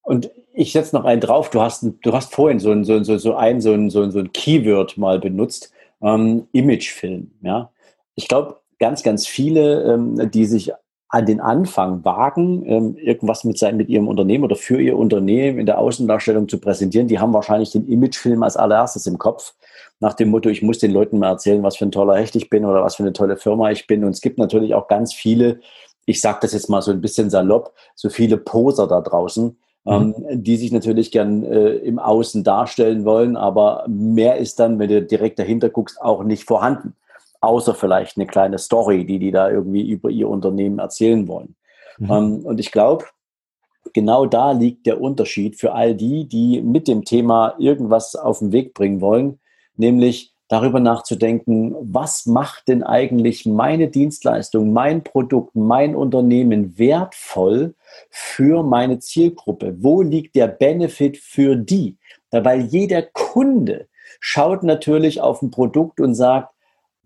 Und 0.02 0.32
ich 0.54 0.72
setze 0.72 0.96
noch 0.96 1.06
einen 1.06 1.22
drauf. 1.22 1.50
Du 1.52 1.62
hast, 1.62 1.86
du 2.02 2.14
hast 2.14 2.34
vorhin 2.34 2.60
so 2.60 2.72
ein, 2.72 2.84
so, 2.84 2.94
ein, 2.94 3.04
so 3.06 3.14
ein, 3.36 3.62
so 3.62 3.74
ein, 3.74 3.90
so 3.90 4.20
ein 4.20 4.34
Keyword 4.34 4.98
mal 4.98 5.20
benutzt 5.20 5.72
ähm, 6.02 6.48
Imagefilm. 6.52 7.32
Ja? 7.42 7.72
Ich 8.16 8.28
glaube, 8.28 8.58
ganz, 8.80 9.04
ganz 9.04 9.28
viele, 9.28 9.84
ähm, 9.94 10.32
die 10.32 10.46
sich 10.46 10.72
an 11.12 11.26
den 11.26 11.42
Anfang 11.42 12.06
wagen, 12.06 12.64
ähm, 12.68 12.96
irgendwas 12.96 13.44
mit, 13.44 13.58
sein, 13.58 13.78
mit 13.78 13.90
ihrem 13.90 14.08
Unternehmen 14.08 14.44
oder 14.44 14.56
für 14.56 14.80
ihr 14.80 14.96
Unternehmen 14.96 15.58
in 15.58 15.66
der 15.66 15.80
Außendarstellung 15.80 16.48
zu 16.48 16.60
präsentieren, 16.60 17.08
die 17.08 17.18
haben 17.18 17.34
wahrscheinlich 17.34 17.72
den 17.72 17.88
Imagefilm 17.88 18.44
als 18.44 18.56
allererstes 18.56 19.08
im 19.08 19.18
Kopf. 19.18 19.56
Nach 20.00 20.14
dem 20.14 20.30
Motto, 20.30 20.50
ich 20.50 20.62
muss 20.62 20.78
den 20.78 20.92
Leuten 20.92 21.18
mal 21.18 21.30
erzählen, 21.30 21.64
was 21.64 21.78
für 21.78 21.86
ein 21.86 21.92
toller 21.92 22.16
Hecht 22.16 22.36
ich 22.36 22.50
bin 22.50 22.64
oder 22.64 22.84
was 22.84 22.96
für 22.96 23.04
eine 23.04 23.14
tolle 23.14 23.38
Firma 23.38 23.72
ich 23.72 23.88
bin. 23.88 24.04
Und 24.04 24.12
es 24.12 24.22
gibt 24.22 24.38
natürlich 24.38 24.76
auch 24.76 24.88
ganz 24.88 25.12
viele, 25.12 25.60
ich 26.06 26.22
sage 26.22 26.40
das 26.42 26.54
jetzt 26.54 26.70
mal 26.70 26.84
so 26.84 26.92
ein 26.92 27.02
bisschen 27.02 27.32
salopp, 27.32 27.74
so 27.96 28.10
viele 28.10 28.38
Poser 28.38 28.86
da 28.86 29.02
draußen, 29.02 29.58
ähm, 29.86 30.16
mhm. 30.18 30.44
die 30.44 30.58
sich 30.58 30.72
natürlich 30.72 31.12
gern 31.12 31.44
äh, 31.44 31.76
im 31.76 32.00
Außen 32.00 32.44
darstellen 32.44 33.06
wollen, 33.06 33.38
aber 33.38 33.86
mehr 33.88 34.38
ist 34.38 34.60
dann, 34.60 34.80
wenn 34.80 34.90
du 34.90 35.02
direkt 35.02 35.40
dahinter 35.40 35.70
guckst, 35.70 36.02
auch 36.02 36.24
nicht 36.24 36.44
vorhanden. 36.44 36.96
Außer 37.42 37.74
vielleicht 37.74 38.18
eine 38.18 38.28
kleine 38.28 38.58
Story, 38.58 39.06
die 39.06 39.20
die 39.20 39.32
da 39.32 39.50
irgendwie 39.50 39.90
über 39.90 40.10
ihr 40.10 40.28
Unternehmen 40.28 40.80
erzählen 40.80 41.28
wollen. 41.28 41.56
Mhm. 41.98 42.12
Ähm, 42.12 42.46
und 42.46 42.60
ich 42.60 42.72
glaube, 42.72 43.06
genau 43.94 44.26
da 44.26 44.52
liegt 44.52 44.86
der 44.86 45.02
Unterschied 45.02 45.58
für 45.58 45.74
all 45.74 45.96
die, 45.96 46.26
die 46.26 46.62
mit 46.62 46.88
dem 46.88 47.06
Thema 47.06 47.56
irgendwas 47.58 48.16
auf 48.16 48.40
den 48.40 48.52
Weg 48.52 48.74
bringen 48.74 49.02
wollen, 49.02 49.40
nämlich 49.78 50.34
darüber 50.50 50.80
nachzudenken, 50.80 51.76
was 51.80 52.26
macht 52.26 52.68
denn 52.68 52.84
eigentlich 52.84 53.46
meine 53.46 53.88
Dienstleistung, 53.88 54.74
mein 54.74 55.04
Produkt, 55.04 55.56
mein 55.56 55.96
Unternehmen 55.96 56.78
wertvoll 56.78 57.76
für 58.10 58.64
meine 58.64 59.00
Zielgruppe? 59.00 59.76
Wo 59.80 60.02
liegt 60.02 60.36
der 60.36 60.48
Benefit 60.48 61.18
für 61.18 61.56
die? 61.56 61.98
Weil 62.32 62.62
jeder 62.62 63.04
Kunde 63.04 63.88
schaut 64.20 64.64
natürlich 64.64 65.22
auf 65.22 65.42
ein 65.42 65.52
Produkt 65.52 66.02
und 66.02 66.16
sagt, 66.16 66.54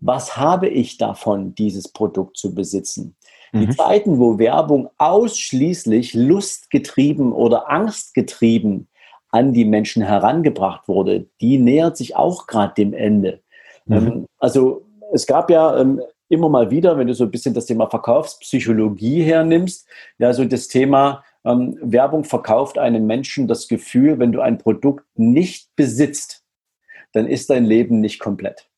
was 0.00 0.36
habe 0.36 0.68
ich 0.68 0.96
davon, 0.96 1.54
dieses 1.54 1.88
Produkt 1.88 2.36
zu 2.36 2.54
besitzen? 2.54 3.14
Die 3.52 3.66
mhm. 3.66 3.72
Zeiten, 3.72 4.18
wo 4.18 4.38
Werbung 4.38 4.88
ausschließlich 4.98 6.14
lustgetrieben 6.14 7.32
oder 7.32 7.70
angstgetrieben 7.70 8.88
an 9.34 9.52
die 9.52 9.64
Menschen 9.64 10.00
herangebracht 10.00 10.86
wurde, 10.86 11.26
die 11.40 11.58
nähert 11.58 11.96
sich 11.96 12.14
auch 12.14 12.46
gerade 12.46 12.72
dem 12.74 12.94
Ende. 12.94 13.40
Mhm. 13.86 13.96
Ähm, 13.96 14.26
also 14.38 14.86
es 15.12 15.26
gab 15.26 15.50
ja 15.50 15.76
ähm, 15.76 16.00
immer 16.28 16.48
mal 16.48 16.70
wieder, 16.70 16.96
wenn 16.96 17.08
du 17.08 17.14
so 17.14 17.24
ein 17.24 17.32
bisschen 17.32 17.52
das 17.52 17.66
Thema 17.66 17.90
Verkaufspsychologie 17.90 19.24
hernimmst, 19.24 19.88
ja, 20.18 20.32
so 20.32 20.44
das 20.44 20.68
Thema 20.68 21.24
ähm, 21.44 21.76
Werbung 21.82 22.22
verkauft 22.22 22.78
einem 22.78 23.08
Menschen 23.08 23.48
das 23.48 23.66
Gefühl, 23.66 24.20
wenn 24.20 24.30
du 24.30 24.40
ein 24.40 24.58
Produkt 24.58 25.04
nicht 25.16 25.74
besitzt, 25.74 26.44
dann 27.12 27.26
ist 27.26 27.50
dein 27.50 27.64
Leben 27.64 28.00
nicht 28.00 28.20
komplett. 28.20 28.68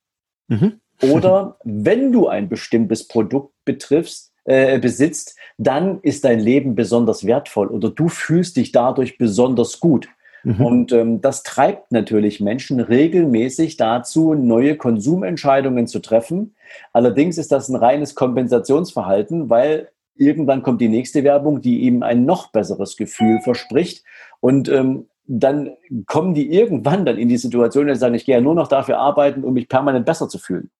Mhm. 0.48 0.80
Oder 1.02 1.58
wenn 1.64 2.12
du 2.12 2.28
ein 2.28 2.48
bestimmtes 2.48 3.06
Produkt 3.06 3.52
betriffst, 3.66 4.32
äh, 4.44 4.78
besitzt, 4.78 5.36
dann 5.58 6.00
ist 6.00 6.24
dein 6.24 6.40
Leben 6.40 6.74
besonders 6.74 7.26
wertvoll 7.26 7.66
oder 7.66 7.90
du 7.90 8.08
fühlst 8.08 8.56
dich 8.56 8.72
dadurch 8.72 9.18
besonders 9.18 9.80
gut. 9.80 10.08
Mhm. 10.46 10.64
Und 10.64 10.92
ähm, 10.92 11.20
das 11.20 11.42
treibt 11.42 11.90
natürlich 11.90 12.38
Menschen 12.38 12.78
regelmäßig 12.78 13.78
dazu, 13.78 14.34
neue 14.34 14.76
Konsumentscheidungen 14.76 15.88
zu 15.88 15.98
treffen. 15.98 16.54
Allerdings 16.92 17.36
ist 17.36 17.50
das 17.50 17.68
ein 17.68 17.74
reines 17.74 18.14
Kompensationsverhalten, 18.14 19.50
weil 19.50 19.88
irgendwann 20.14 20.62
kommt 20.62 20.80
die 20.80 20.88
nächste 20.88 21.24
Werbung, 21.24 21.62
die 21.62 21.80
ihm 21.80 22.04
ein 22.04 22.24
noch 22.26 22.52
besseres 22.52 22.96
Gefühl 22.96 23.40
verspricht. 23.40 24.04
Und 24.38 24.68
ähm, 24.68 25.08
dann 25.26 25.72
kommen 26.06 26.32
die 26.32 26.54
irgendwann 26.54 27.04
dann 27.04 27.18
in 27.18 27.28
die 27.28 27.38
Situation, 27.38 27.88
dass 27.88 27.98
sie 27.98 28.02
sagen, 28.02 28.14
ich 28.14 28.24
gehe 28.24 28.36
ja 28.36 28.40
nur 28.40 28.54
noch 28.54 28.68
dafür 28.68 28.98
arbeiten, 28.98 29.42
um 29.42 29.52
mich 29.52 29.68
permanent 29.68 30.06
besser 30.06 30.28
zu 30.28 30.38
fühlen. 30.38 30.70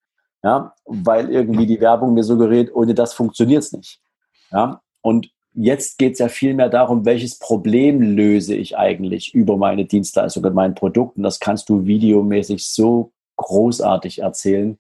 Ja, 0.45 0.75
weil 0.85 1.29
irgendwie 1.29 1.67
die 1.67 1.81
Werbung 1.81 2.15
mir 2.15 2.23
suggeriert, 2.23 2.73
ohne 2.73 2.95
das 2.95 3.15
funktioniert 3.15 3.65
es 3.65 3.73
nicht. 3.73 4.01
Ja, 4.53 4.81
und 5.03 5.29
jetzt 5.57 5.99
geht 5.99 6.15
es 6.15 6.19
ja 6.19 6.29
viel 6.29 6.55
mehr 6.55 6.69
darum, 6.69 7.05
welches 7.05 7.39
Problem 7.39 8.01
löse 8.01 8.55
ich 8.55 8.77
eigentlich 8.77 9.35
über 9.35 9.57
meine 9.57 9.87
Dienstleistung 9.87 10.45
und 10.45 10.55
mein 10.55 10.75
Produkt. 10.75 11.17
Und 11.17 11.23
das 11.23 11.41
kannst 11.41 11.69
du 11.69 11.87
videomäßig 11.87 12.69
so 12.69 13.13
großartig 13.37 14.21
erzählen. 14.21 14.79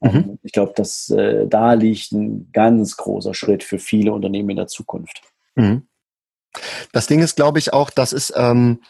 Mhm. 0.00 0.38
Ich 0.42 0.52
glaube, 0.52 0.72
dass 0.76 1.08
äh, 1.10 1.46
da 1.46 1.72
liegt 1.72 2.12
ein 2.12 2.50
ganz 2.52 2.96
großer 2.96 3.34
Schritt 3.34 3.62
für 3.62 3.78
viele 3.78 4.12
Unternehmen 4.12 4.50
in 4.50 4.56
der 4.56 4.66
Zukunft. 4.66 5.22
Mhm. 5.54 5.86
Das 6.92 7.06
Ding 7.06 7.20
ist, 7.20 7.36
glaube 7.36 7.58
ich, 7.58 7.72
auch, 7.72 7.90
dass 7.90 8.12
es, 8.12 8.32
ähm, 8.36 8.80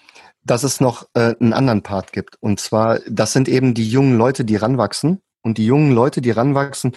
dass 0.43 0.63
es 0.63 0.81
noch 0.81 1.07
äh, 1.15 1.35
einen 1.41 1.53
anderen 1.53 1.83
Part 1.83 2.13
gibt. 2.13 2.37
Und 2.41 2.61
zwar, 2.61 3.01
das 3.09 3.33
sind 3.33 3.49
eben 3.49 3.75
die 3.75 3.89
jungen 3.89 4.17
Leute, 4.17 4.45
die 4.45 4.57
ranwachsen. 4.57 5.21
Und 5.43 5.59
die 5.59 5.67
jungen 5.67 5.93
Leute, 5.93 6.21
die 6.21 6.33
ranwachsen, 6.33 6.97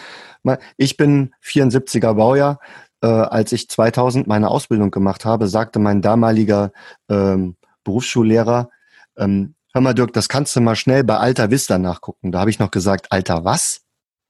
ich 0.76 0.98
bin 0.98 1.36
74er 1.44 2.16
Baujahr, 2.16 2.60
äh, 3.02 3.08
als 3.08 3.52
ich 3.52 3.70
2000 3.70 4.28
meine 4.28 4.50
Ausbildung 4.50 4.92
gemacht 4.92 5.26
habe, 5.26 5.48
sagte 5.48 5.80
mein 5.80 6.02
damaliger 6.02 6.72
ähm, 7.10 7.56
Berufsschullehrer, 7.84 8.70
ähm, 9.18 9.56
hör 9.74 9.82
mal 9.82 9.94
Dirk, 9.94 10.14
das 10.14 10.30
kannst 10.30 10.56
du 10.56 10.62
mal 10.62 10.76
schnell 10.76 11.04
bei 11.04 11.18
Alta 11.18 11.50
Vista 11.50 11.78
nachgucken. 11.78 12.32
Da 12.32 12.40
habe 12.40 12.50
ich 12.50 12.60
noch 12.60 12.72
gesagt, 12.72 13.12
Alter, 13.12 13.46
was? 13.46 13.82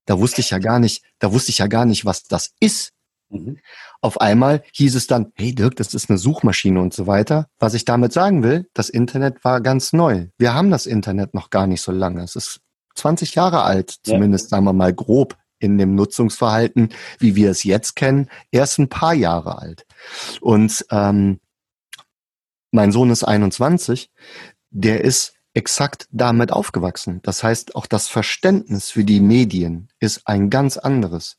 Da 0.06 0.20
wusste 0.20 0.42
ich 0.42 0.50
ja 0.50 0.60
gar 0.60 0.80
nicht, 0.80 1.04
da 1.20 1.32
wusste 1.32 1.52
ich 1.52 1.60
ja 1.60 1.68
gar 1.68 1.86
nicht, 1.86 2.06
was 2.06 2.24
das 2.24 2.54
ist. 2.60 2.92
Mhm. 3.30 3.58
Auf 4.02 4.22
einmal 4.22 4.64
hieß 4.74 4.96
es 4.96 5.08
dann, 5.08 5.32
hey 5.36 5.54
Dirk, 5.54 5.76
das 5.76 5.94
ist 5.94 6.10
eine 6.10 6.18
Suchmaschine 6.18 6.82
und 6.82 6.94
so 6.94 7.06
weiter. 7.06 7.48
Was 7.60 7.74
ich 7.74 7.86
damit 7.86 8.12
sagen 8.12 8.44
will, 8.44 8.68
das 8.74 8.90
Internet 8.90 9.44
war 9.44 9.62
ganz 9.62 9.94
neu. 9.94 10.28
Wir 10.38 10.54
haben 10.54 10.72
das 10.72 10.86
Internet 10.86 11.34
noch 11.34 11.50
gar 11.50 11.68
nicht 11.68 11.82
so 11.82 11.92
lange. 11.92 12.24
Es 12.24 12.36
ist 12.36 12.62
20 12.96 13.36
Jahre 13.36 13.64
alt, 13.64 13.98
zumindest 14.04 14.48
ja. 14.48 14.58
sagen 14.58 14.66
wir 14.66 14.74
mal 14.74 14.94
grob 14.94 15.38
in 15.60 15.78
dem 15.78 15.96
Nutzungsverhalten, 15.96 16.90
wie 17.20 17.36
wir 17.36 17.52
es 17.52 17.64
jetzt 17.64 17.96
kennen, 17.96 18.30
erst 18.52 18.80
ein 18.80 18.90
paar 18.90 19.14
Jahre 19.14 19.58
alt. 19.60 19.86
Und 20.42 20.86
ähm, 20.92 21.40
mein 22.72 22.92
Sohn 22.92 23.10
ist 23.10 23.24
21, 23.24 24.12
der 24.70 25.04
ist 25.04 25.34
exakt 25.54 26.08
damit 26.12 26.52
aufgewachsen. 26.52 27.22
Das 27.24 27.44
heißt, 27.44 27.76
auch 27.76 27.86
das 27.86 28.08
Verständnis 28.08 28.92
für 28.92 29.04
die 29.04 29.20
Medien 29.20 29.90
ist 30.00 30.22
ein 30.26 30.50
ganz 30.50 30.78
anderes. 30.78 31.38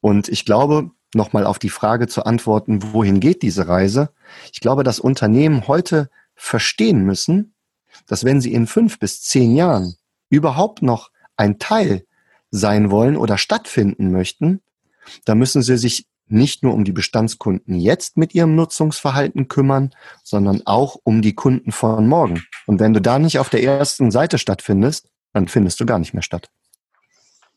Und 0.00 0.28
ich 0.28 0.44
glaube, 0.44 0.90
nochmal 1.14 1.46
auf 1.46 1.58
die 1.58 1.68
Frage 1.68 2.08
zu 2.08 2.24
antworten, 2.24 2.92
wohin 2.92 3.20
geht 3.20 3.42
diese 3.42 3.68
Reise? 3.68 4.10
Ich 4.52 4.60
glaube, 4.60 4.84
dass 4.84 5.00
Unternehmen 5.00 5.66
heute 5.68 6.08
verstehen 6.34 7.04
müssen, 7.04 7.54
dass 8.06 8.24
wenn 8.24 8.40
sie 8.40 8.52
in 8.54 8.66
fünf 8.66 8.98
bis 8.98 9.22
zehn 9.22 9.54
Jahren 9.54 9.96
überhaupt 10.30 10.82
noch 10.82 11.10
ein 11.36 11.58
Teil 11.58 12.06
sein 12.52 12.92
wollen 12.92 13.16
oder 13.16 13.38
stattfinden 13.38 14.12
möchten, 14.12 14.60
da 15.24 15.34
müssen 15.34 15.62
sie 15.62 15.76
sich 15.76 16.06
nicht 16.28 16.62
nur 16.62 16.72
um 16.72 16.84
die 16.84 16.92
Bestandskunden 16.92 17.74
jetzt 17.74 18.16
mit 18.16 18.34
ihrem 18.34 18.54
Nutzungsverhalten 18.54 19.48
kümmern, 19.48 19.90
sondern 20.22 20.62
auch 20.64 20.96
um 21.02 21.20
die 21.20 21.34
Kunden 21.34 21.72
von 21.72 22.06
morgen. 22.06 22.42
Und 22.66 22.78
wenn 22.78 22.94
du 22.94 23.00
da 23.00 23.18
nicht 23.18 23.38
auf 23.38 23.50
der 23.50 23.62
ersten 23.62 24.10
Seite 24.10 24.38
stattfindest, 24.38 25.08
dann 25.32 25.48
findest 25.48 25.80
du 25.80 25.86
gar 25.86 25.98
nicht 25.98 26.14
mehr 26.14 26.22
statt. 26.22 26.50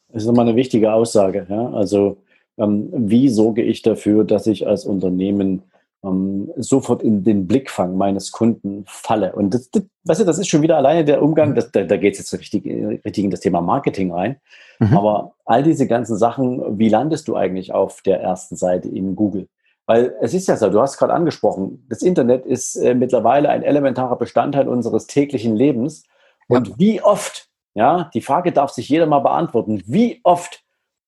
Das 0.10 0.24
ist 0.24 0.28
nochmal 0.28 0.48
eine 0.48 0.56
wichtige 0.56 0.94
Aussage. 0.94 1.46
Ja? 1.50 1.70
Also 1.72 2.24
ähm, 2.58 2.90
wie 2.94 3.30
sorge 3.30 3.62
ich 3.62 3.82
dafür, 3.82 4.24
dass 4.24 4.48
ich 4.48 4.68
als 4.68 4.86
Unternehmen 4.86 5.64
ähm, 6.06 6.52
sofort 6.58 7.02
in 7.02 7.24
den 7.24 7.48
Blickfang 7.48 7.98
meines 7.98 8.32
Kunden 8.32 8.84
falle. 8.88 9.34
Und 9.34 9.54
das, 9.54 9.70
das, 9.72 9.84
weißt 10.04 10.22
du, 10.22 10.26
das 10.26 10.40
ist 10.40 10.48
schon 10.48 10.62
wieder 10.62 10.78
alleine 10.78 11.04
der 11.04 11.22
Umgang, 11.22 11.52
mhm. 11.52 11.56
das, 11.56 11.72
da, 11.72 11.84
da 11.84 11.98
geht 11.98 12.14
es 12.14 12.20
jetzt 12.20 12.40
richtig, 12.40 12.66
richtig 13.04 13.24
in 13.24 13.32
das 13.32 13.40
Thema 13.40 13.62
Marketing 13.62 14.12
rein. 14.12 14.38
Mhm. 14.80 14.98
Aber 14.98 15.34
all 15.46 15.64
diese 15.64 15.88
ganzen 15.88 16.18
Sachen, 16.18 16.78
wie 16.78 16.90
landest 16.90 17.28
du 17.28 17.36
eigentlich 17.36 17.74
auf 17.74 18.02
der 18.02 18.22
ersten 18.22 18.56
Seite 18.56 18.90
in 18.90 19.16
Google? 19.16 19.48
Weil 19.88 20.16
es 20.22 20.34
ist 20.34 20.48
ja 20.48 20.58
so, 20.58 20.70
du 20.70 20.82
hast 20.82 20.98
gerade 20.98 21.14
angesprochen, 21.14 21.86
das 21.90 22.02
Internet 22.02 22.46
ist 22.46 22.76
äh, 22.76 22.96
mittlerweile 22.96 23.50
ein 23.50 23.64
elementarer 23.64 24.18
Bestandteil 24.18 24.68
unseres 24.68 25.08
täglichen 25.08 25.56
Lebens. 25.56 26.04
Und 26.48 26.70
ja. 26.70 26.74
wie 26.78 27.02
oft, 27.02 27.50
ja, 27.76 28.10
die 28.14 28.22
Frage 28.22 28.52
darf 28.52 28.72
sich 28.72 28.90
jeder 28.90 29.06
mal 29.06 29.20
beantworten, 29.20 29.84
wie 29.86 30.22
oft 30.24 30.64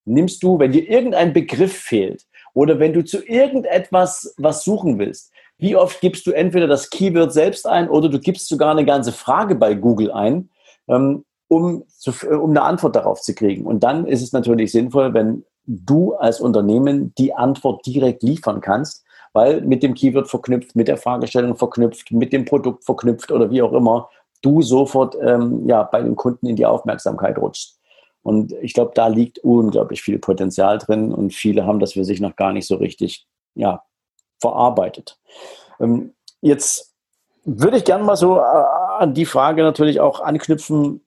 nimmst 0.06 0.44
du, 0.44 0.60
wenn 0.60 0.72
dir 0.72 0.88
irgendein 0.90 1.34
Begriff 1.34 1.76
fehlt, 1.76 2.27
oder 2.58 2.80
wenn 2.80 2.94
du 2.94 3.06
zu 3.06 3.24
irgendetwas 3.24 4.34
was 4.40 4.64
suchen 4.64 4.98
willst, 4.98 5.32
wie 5.60 5.76
oft 5.76 6.02
gibst 6.02 6.26
du 6.26 6.32
entweder 6.32 6.66
das 6.66 6.90
Keyword 6.90 7.32
selbst 7.32 7.68
ein 7.68 7.88
oder 7.88 8.10
du 8.10 8.20
gibst 8.20 8.50
sogar 8.50 8.72
eine 8.72 8.84
ganze 8.84 9.12
Frage 9.12 9.54
bei 9.54 9.76
Google 9.76 10.12
ein, 10.12 10.50
ähm, 10.88 11.24
um, 11.50 11.84
zu, 11.88 12.12
um 12.28 12.50
eine 12.50 12.64
Antwort 12.64 12.96
darauf 12.96 13.22
zu 13.22 13.36
kriegen. 13.36 13.64
Und 13.68 13.84
dann 13.84 14.08
ist 14.08 14.24
es 14.24 14.34
natürlich 14.34 14.72
sinnvoll, 14.72 15.14
wenn 15.14 15.46
du 15.68 16.16
als 16.16 16.42
Unternehmen 16.42 17.14
die 17.20 17.32
Antwort 17.32 17.86
direkt 17.86 18.24
liefern 18.24 18.60
kannst, 18.60 19.06
weil 19.34 19.62
mit 19.62 19.84
dem 19.84 19.94
Keyword 19.94 20.28
verknüpft, 20.28 20.76
mit 20.76 20.88
der 20.88 20.98
Fragestellung 20.98 21.58
verknüpft, 21.58 22.12
mit 22.12 22.34
dem 22.34 22.46
Produkt 22.46 22.86
verknüpft 22.86 23.32
oder 23.32 23.52
wie 23.52 23.62
auch 23.62 23.74
immer, 23.74 24.10
du 24.42 24.64
sofort 24.64 25.16
ähm, 25.22 25.68
ja, 25.70 25.84
bei 25.84 26.02
den 26.02 26.16
Kunden 26.16 26.48
in 26.48 26.56
die 26.56 26.66
Aufmerksamkeit 26.66 27.38
rutschst. 27.38 27.77
Und 28.28 28.52
ich 28.62 28.74
glaube, 28.74 28.92
da 28.94 29.08
liegt 29.08 29.40
unglaublich 29.40 30.02
viel 30.02 30.20
Potenzial 30.20 30.80
drin 30.80 31.14
und 31.14 31.34
viele 31.34 31.66
haben 31.66 31.80
das 31.80 31.94
für 31.94 32.04
sich 32.04 32.20
noch 32.20 32.36
gar 32.36 32.52
nicht 32.52 32.68
so 32.68 32.76
richtig 32.76 33.26
ja, 33.56 33.86
verarbeitet. 34.42 35.18
Ähm, 35.80 36.14
jetzt 36.42 36.94
würde 37.46 37.78
ich 37.78 37.86
gerne 37.86 38.04
mal 38.04 38.18
so 38.18 38.38
äh, 38.38 38.42
an 38.42 39.14
die 39.14 39.24
Frage 39.24 39.64
natürlich 39.64 40.02
auch 40.02 40.20
anknüpfen, 40.20 41.07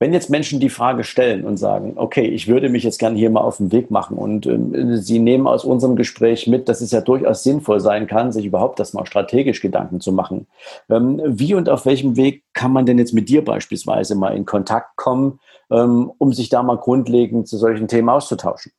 wenn 0.00 0.12
jetzt 0.12 0.30
Menschen 0.30 0.60
die 0.60 0.68
Frage 0.68 1.02
stellen 1.02 1.44
und 1.44 1.56
sagen, 1.56 1.94
okay, 1.96 2.26
ich 2.26 2.46
würde 2.46 2.68
mich 2.68 2.84
jetzt 2.84 2.98
gerne 2.98 3.18
hier 3.18 3.30
mal 3.30 3.40
auf 3.40 3.56
den 3.56 3.72
Weg 3.72 3.90
machen 3.90 4.16
und 4.16 4.46
ähm, 4.46 4.96
sie 4.96 5.18
nehmen 5.18 5.48
aus 5.48 5.64
unserem 5.64 5.96
Gespräch 5.96 6.46
mit, 6.46 6.68
dass 6.68 6.80
es 6.80 6.92
ja 6.92 7.00
durchaus 7.00 7.42
sinnvoll 7.42 7.80
sein 7.80 8.06
kann, 8.06 8.30
sich 8.30 8.46
überhaupt 8.46 8.78
das 8.78 8.92
mal 8.92 9.06
strategisch 9.06 9.60
Gedanken 9.60 10.00
zu 10.00 10.12
machen. 10.12 10.46
Ähm, 10.88 11.20
wie 11.24 11.54
und 11.54 11.68
auf 11.68 11.84
welchem 11.84 12.16
Weg 12.16 12.44
kann 12.52 12.72
man 12.72 12.86
denn 12.86 12.98
jetzt 12.98 13.12
mit 13.12 13.28
dir 13.28 13.44
beispielsweise 13.44 14.14
mal 14.14 14.36
in 14.36 14.44
Kontakt 14.44 14.96
kommen, 14.96 15.40
ähm, 15.70 16.12
um 16.18 16.32
sich 16.32 16.48
da 16.48 16.62
mal 16.62 16.78
grundlegend 16.78 17.48
zu 17.48 17.58
solchen 17.58 17.88
Themen 17.88 18.08
auszutauschen? 18.08 18.72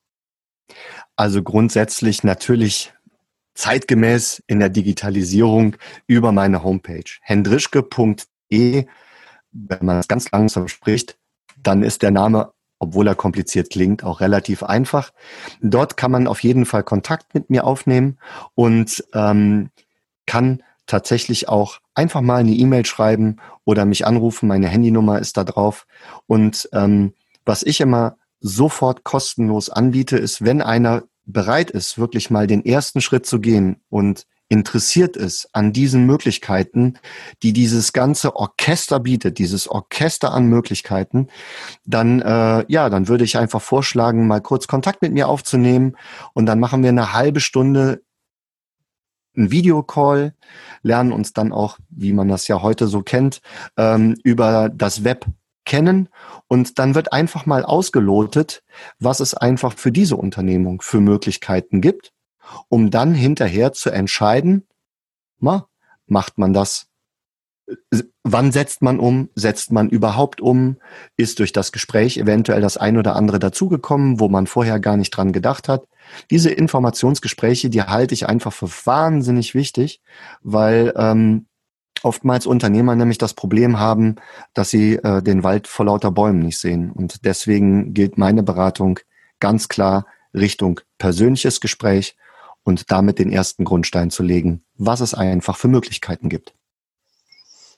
Also 1.17 1.43
grundsätzlich 1.43 2.23
natürlich 2.23 2.93
zeitgemäß 3.55 4.41
in 4.47 4.59
der 4.59 4.69
Digitalisierung 4.69 5.75
über 6.07 6.31
meine 6.31 6.63
Homepage 6.63 7.03
hendrischke.de. 7.21 8.85
Wenn 9.51 9.85
man 9.85 9.97
es 9.97 10.07
ganz 10.07 10.31
langsam 10.31 10.67
spricht, 10.67 11.17
dann 11.61 11.83
ist 11.83 12.01
der 12.01 12.11
Name, 12.11 12.53
obwohl 12.79 13.07
er 13.07 13.15
kompliziert 13.15 13.69
klingt, 13.69 14.03
auch 14.03 14.21
relativ 14.21 14.63
einfach. 14.63 15.11
Dort 15.61 15.97
kann 15.97 16.11
man 16.11 16.27
auf 16.27 16.43
jeden 16.43 16.65
Fall 16.65 16.83
Kontakt 16.83 17.33
mit 17.33 17.49
mir 17.49 17.65
aufnehmen 17.65 18.17
und 18.55 19.03
ähm, 19.13 19.69
kann 20.25 20.63
tatsächlich 20.85 21.49
auch 21.49 21.79
einfach 21.93 22.21
mal 22.21 22.37
eine 22.37 22.51
E-Mail 22.51 22.85
schreiben 22.85 23.37
oder 23.63 23.85
mich 23.85 24.05
anrufen. 24.05 24.47
Meine 24.47 24.67
Handynummer 24.67 25.19
ist 25.19 25.37
da 25.37 25.43
drauf. 25.43 25.85
Und 26.25 26.69
ähm, 26.73 27.13
was 27.45 27.63
ich 27.63 27.81
immer 27.81 28.17
sofort 28.39 29.03
kostenlos 29.03 29.69
anbiete, 29.69 30.17
ist, 30.17 30.43
wenn 30.43 30.61
einer 30.61 31.03
bereit 31.25 31.69
ist, 31.69 31.99
wirklich 31.99 32.29
mal 32.29 32.47
den 32.47 32.65
ersten 32.65 33.01
Schritt 33.01 33.25
zu 33.25 33.39
gehen 33.39 33.81
und 33.89 34.25
interessiert 34.49 35.15
ist 35.15 35.47
an 35.53 35.71
diesen 35.71 36.05
Möglichkeiten, 36.05 36.95
die 37.43 37.53
dieses 37.53 37.93
ganze 37.93 38.35
Orchester 38.35 38.99
bietet, 38.99 39.37
dieses 39.37 39.67
Orchester 39.67 40.33
an 40.33 40.47
Möglichkeiten, 40.47 41.27
dann 41.85 42.21
äh, 42.21 42.65
ja, 42.67 42.89
dann 42.89 43.07
würde 43.07 43.23
ich 43.23 43.37
einfach 43.37 43.61
vorschlagen, 43.61 44.27
mal 44.27 44.41
kurz 44.41 44.67
Kontakt 44.67 45.01
mit 45.03 45.13
mir 45.13 45.27
aufzunehmen 45.27 45.95
und 46.33 46.47
dann 46.47 46.59
machen 46.59 46.81
wir 46.81 46.89
eine 46.89 47.13
halbe 47.13 47.39
Stunde 47.39 48.01
einen 49.37 49.51
Videocall, 49.51 50.33
lernen 50.81 51.11
uns 51.11 51.33
dann 51.33 51.53
auch, 51.53 51.77
wie 51.89 52.13
man 52.13 52.27
das 52.27 52.47
ja 52.47 52.61
heute 52.61 52.87
so 52.87 53.01
kennt, 53.01 53.41
ähm, 53.77 54.15
über 54.23 54.69
das 54.69 55.03
Web 55.03 55.25
kennen 55.65 56.09
und 56.47 56.79
dann 56.79 56.95
wird 56.95 57.13
einfach 57.13 57.45
mal 57.45 57.63
ausgelotet, 57.63 58.63
was 58.97 59.19
es 59.19 59.35
einfach 59.35 59.73
für 59.73 59.91
diese 59.91 60.15
Unternehmung 60.15 60.81
für 60.81 60.99
Möglichkeiten 60.99 61.79
gibt, 61.79 62.11
um 62.67 62.91
dann 62.91 63.13
hinterher 63.13 63.73
zu 63.73 63.89
entscheiden, 63.89 64.67
ma, 65.39 65.67
macht 66.07 66.37
man 66.37 66.53
das 66.53 66.89
wann 68.23 68.51
setzt 68.51 68.81
man 68.81 68.99
um? 68.99 69.29
Setzt 69.35 69.71
man 69.71 69.89
überhaupt 69.89 70.41
um? 70.41 70.77
Ist 71.17 71.39
durch 71.39 71.51
das 71.51 71.71
Gespräch 71.71 72.17
eventuell 72.17 72.61
das 72.61 72.77
ein 72.77 72.97
oder 72.97 73.15
andere 73.15 73.39
dazugekommen, 73.39 74.19
wo 74.19 74.27
man 74.27 74.47
vorher 74.47 74.79
gar 74.79 74.97
nicht 74.97 75.11
dran 75.11 75.31
gedacht 75.31 75.67
hat? 75.67 75.83
Diese 76.31 76.49
Informationsgespräche, 76.49 77.69
die 77.69 77.83
halte 77.83 78.13
ich 78.13 78.27
einfach 78.27 78.53
für 78.53 78.69
wahnsinnig 78.85 79.53
wichtig, 79.53 80.01
weil 80.41 80.93
ähm, 80.95 81.45
oftmals 82.01 82.45
Unternehmer 82.45 82.95
nämlich 82.95 83.17
das 83.17 83.33
Problem 83.33 83.79
haben, 83.79 84.15
dass 84.53 84.69
sie 84.69 84.95
äh, 84.95 85.21
den 85.21 85.43
Wald 85.43 85.67
vor 85.67 85.85
lauter 85.85 86.11
Bäumen 86.11 86.39
nicht 86.39 86.59
sehen. 86.59 86.91
Und 86.91 87.25
deswegen 87.25 87.93
gilt 87.93 88.17
meine 88.17 88.43
Beratung 88.43 88.99
ganz 89.39 89.67
klar 89.67 90.05
Richtung 90.33 90.79
persönliches 90.97 91.61
Gespräch 91.61 92.15
und 92.63 92.91
damit 92.91 93.19
den 93.19 93.31
ersten 93.31 93.65
Grundstein 93.65 94.09
zu 94.09 94.23
legen, 94.23 94.63
was 94.75 95.01
es 95.01 95.13
einfach 95.13 95.57
für 95.57 95.67
Möglichkeiten 95.67 96.29
gibt. 96.29 96.53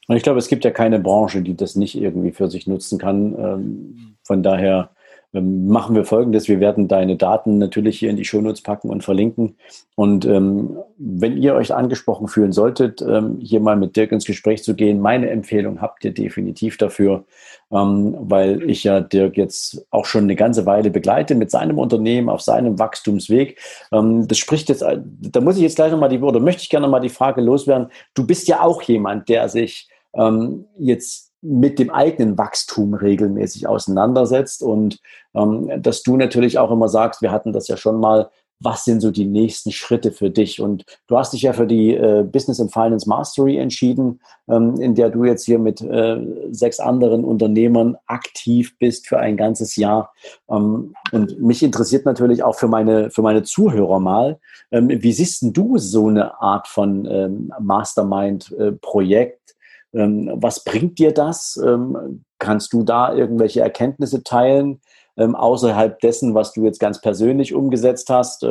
Und 0.07 0.17
ich 0.17 0.23
glaube, 0.23 0.39
es 0.39 0.47
gibt 0.47 0.65
ja 0.65 0.71
keine 0.71 0.99
Branche, 0.99 1.41
die 1.41 1.55
das 1.55 1.75
nicht 1.75 1.95
irgendwie 1.95 2.31
für 2.31 2.49
sich 2.49 2.67
nutzen 2.67 2.99
kann. 2.99 3.35
Ähm, 3.37 4.15
von 4.23 4.43
daher 4.43 4.91
ähm, 5.33 5.67
machen 5.67 5.95
wir 5.95 6.03
folgendes. 6.03 6.47
Wir 6.47 6.59
werden 6.59 6.87
deine 6.87 7.15
Daten 7.15 7.57
natürlich 7.57 7.99
hier 7.99 8.09
in 8.09 8.17
die 8.17 8.25
Shownotes 8.25 8.61
packen 8.61 8.89
und 8.89 9.03
verlinken. 9.03 9.55
Und 9.95 10.25
ähm, 10.25 10.77
wenn 10.97 11.37
ihr 11.37 11.55
euch 11.55 11.73
angesprochen 11.73 12.27
fühlen 12.27 12.51
solltet, 12.51 13.01
ähm, 13.01 13.39
hier 13.39 13.59
mal 13.59 13.75
mit 13.75 13.95
Dirk 13.95 14.11
ins 14.11 14.25
Gespräch 14.25 14.63
zu 14.63 14.75
gehen, 14.75 14.99
meine 14.99 15.29
Empfehlung 15.29 15.81
habt 15.81 16.03
ihr 16.03 16.13
definitiv 16.13 16.77
dafür, 16.77 17.25
ähm, 17.71 18.15
weil 18.19 18.69
ich 18.69 18.83
ja 18.83 18.99
Dirk 18.99 19.37
jetzt 19.37 19.85
auch 19.89 20.05
schon 20.05 20.23
eine 20.23 20.35
ganze 20.35 20.65
Weile 20.65 20.89
begleite 20.89 21.35
mit 21.35 21.51
seinem 21.51 21.77
Unternehmen 21.77 22.29
auf 22.29 22.41
seinem 22.41 22.77
Wachstumsweg. 22.77 23.59
Ähm, 23.91 24.27
das 24.27 24.37
spricht 24.37 24.69
jetzt, 24.69 24.83
da 24.83 25.41
muss 25.41 25.55
ich 25.55 25.63
jetzt 25.63 25.75
gleich 25.75 25.91
nochmal 25.91 26.09
die, 26.09 26.19
oder 26.19 26.39
möchte 26.39 26.63
ich 26.63 26.69
gerne 26.69 26.87
nochmal 26.87 27.01
die 27.01 27.09
Frage 27.09 27.41
loswerden. 27.41 27.87
Du 28.13 28.25
bist 28.25 28.47
ja 28.47 28.61
auch 28.61 28.81
jemand, 28.81 29.29
der 29.29 29.47
sich 29.49 29.87
ähm, 30.13 30.65
jetzt 30.77 31.30
mit 31.41 31.79
dem 31.79 31.89
eigenen 31.89 32.37
Wachstum 32.37 32.93
regelmäßig 32.93 33.67
auseinandersetzt 33.67 34.61
und 34.61 34.99
ähm, 35.33 35.71
dass 35.81 36.03
du 36.03 36.17
natürlich 36.17 36.59
auch 36.59 36.71
immer 36.71 36.87
sagst, 36.87 37.21
wir 37.21 37.31
hatten 37.31 37.51
das 37.53 37.67
ja 37.67 37.77
schon 37.77 37.99
mal, 37.99 38.29
was 38.61 38.85
sind 38.85 39.01
so 39.01 39.11
die 39.11 39.25
nächsten 39.25 39.71
Schritte 39.71 40.11
für 40.11 40.29
dich? 40.29 40.61
Und 40.61 40.85
du 41.07 41.17
hast 41.17 41.33
dich 41.33 41.41
ja 41.41 41.53
für 41.53 41.65
die 41.65 41.95
äh, 41.95 42.23
Business 42.23 42.59
and 42.59 42.71
Finance 42.71 43.09
Mastery 43.09 43.57
entschieden, 43.57 44.21
ähm, 44.47 44.75
in 44.79 44.93
der 44.93 45.09
du 45.09 45.25
jetzt 45.25 45.45
hier 45.45 45.57
mit 45.57 45.81
äh, 45.81 46.17
sechs 46.51 46.79
anderen 46.79 47.23
Unternehmern 47.25 47.97
aktiv 48.05 48.77
bist 48.77 49.07
für 49.07 49.19
ein 49.19 49.35
ganzes 49.35 49.75
Jahr. 49.75 50.13
Ähm, 50.49 50.93
und 51.11 51.41
mich 51.41 51.63
interessiert 51.63 52.05
natürlich 52.05 52.43
auch 52.43 52.55
für 52.55 52.67
meine, 52.67 53.09
für 53.09 53.23
meine 53.23 53.43
Zuhörer 53.43 53.99
mal, 53.99 54.39
ähm, 54.71 54.89
wie 54.89 55.13
siehst 55.13 55.43
du 55.57 55.77
so 55.79 56.07
eine 56.07 56.39
Art 56.39 56.67
von 56.67 57.05
ähm, 57.05 57.51
Mastermind-Projekt? 57.59 59.55
Äh, 59.93 59.99
ähm, 59.99 60.31
was 60.35 60.63
bringt 60.63 60.99
dir 60.99 61.13
das? 61.13 61.59
Ähm, 61.63 62.23
kannst 62.39 62.73
du 62.73 62.83
da 62.83 63.13
irgendwelche 63.13 63.61
Erkenntnisse 63.61 64.23
teilen, 64.23 64.81
ähm, 65.17 65.35
außerhalb 65.35 65.99
dessen, 65.99 66.33
was 66.33 66.53
du 66.53 66.63
jetzt 66.63 66.79
ganz 66.79 67.01
persönlich 67.01 67.53
umgesetzt 67.53 68.09
hast? 68.09 68.45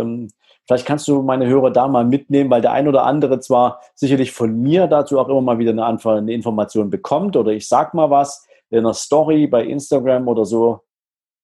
Vielleicht 0.66 0.86
kannst 0.86 1.08
du 1.08 1.22
meine 1.22 1.46
Hörer 1.46 1.70
da 1.72 1.88
mal 1.88 2.04
mitnehmen, 2.04 2.50
weil 2.50 2.60
der 2.60 2.72
ein 2.72 2.86
oder 2.86 3.04
andere 3.04 3.40
zwar 3.40 3.80
sicherlich 3.94 4.30
von 4.30 4.60
mir 4.60 4.86
dazu 4.86 5.18
auch 5.18 5.28
immer 5.28 5.40
mal 5.40 5.58
wieder 5.58 5.72
eine, 5.72 5.84
Anfang, 5.84 6.18
eine 6.18 6.32
Information 6.32 6.90
bekommt 6.90 7.36
oder 7.36 7.50
ich 7.50 7.66
sag 7.66 7.94
mal 7.94 8.10
was 8.10 8.46
in 8.68 8.78
einer 8.78 8.94
Story 8.94 9.48
bei 9.48 9.64
Instagram 9.64 10.28
oder 10.28 10.44
so, 10.44 10.82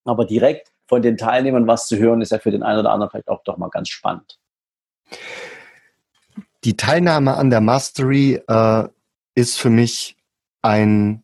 aber 0.05 0.27
direkt 0.27 0.71
von 0.87 1.03
den 1.03 1.17
Teilnehmern 1.17 1.67
was 1.67 1.89
zu 1.89 1.97
hören, 1.97 2.21
ist 2.21 2.31
ja 2.31 2.39
für 2.39 2.53
den 2.53 2.63
einen 2.63 2.81
oder 2.81 2.93
anderen 2.93 3.11
vielleicht 3.11 3.29
auch 3.29 3.43
doch 3.43 3.57
mal 3.57 3.71
ganz 3.71 3.89
spannend. 3.89 4.39
Die 6.63 6.77
Teilnahme 6.77 7.35
an 7.37 7.51
der 7.51 7.61
Mastery 7.61 8.41
äh, 8.47 8.85
ist 9.37 9.59
für 9.59 9.71
mich 9.71 10.17
ein 10.63 11.23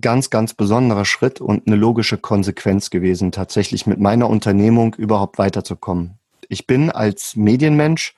ganz, 0.00 0.30
ganz 0.30 0.54
besonderer 0.54 1.04
Schritt 1.04 1.40
und 1.40 1.66
eine 1.66 1.76
logische 1.76 2.16
Konsequenz 2.16 2.90
gewesen, 2.90 3.32
tatsächlich 3.32 3.86
mit 3.86 4.00
meiner 4.00 4.30
Unternehmung 4.30 4.94
überhaupt 4.94 5.38
weiterzukommen. 5.38 6.18
Ich 6.48 6.66
bin 6.66 6.90
als 6.90 7.36
Medienmensch 7.36 8.14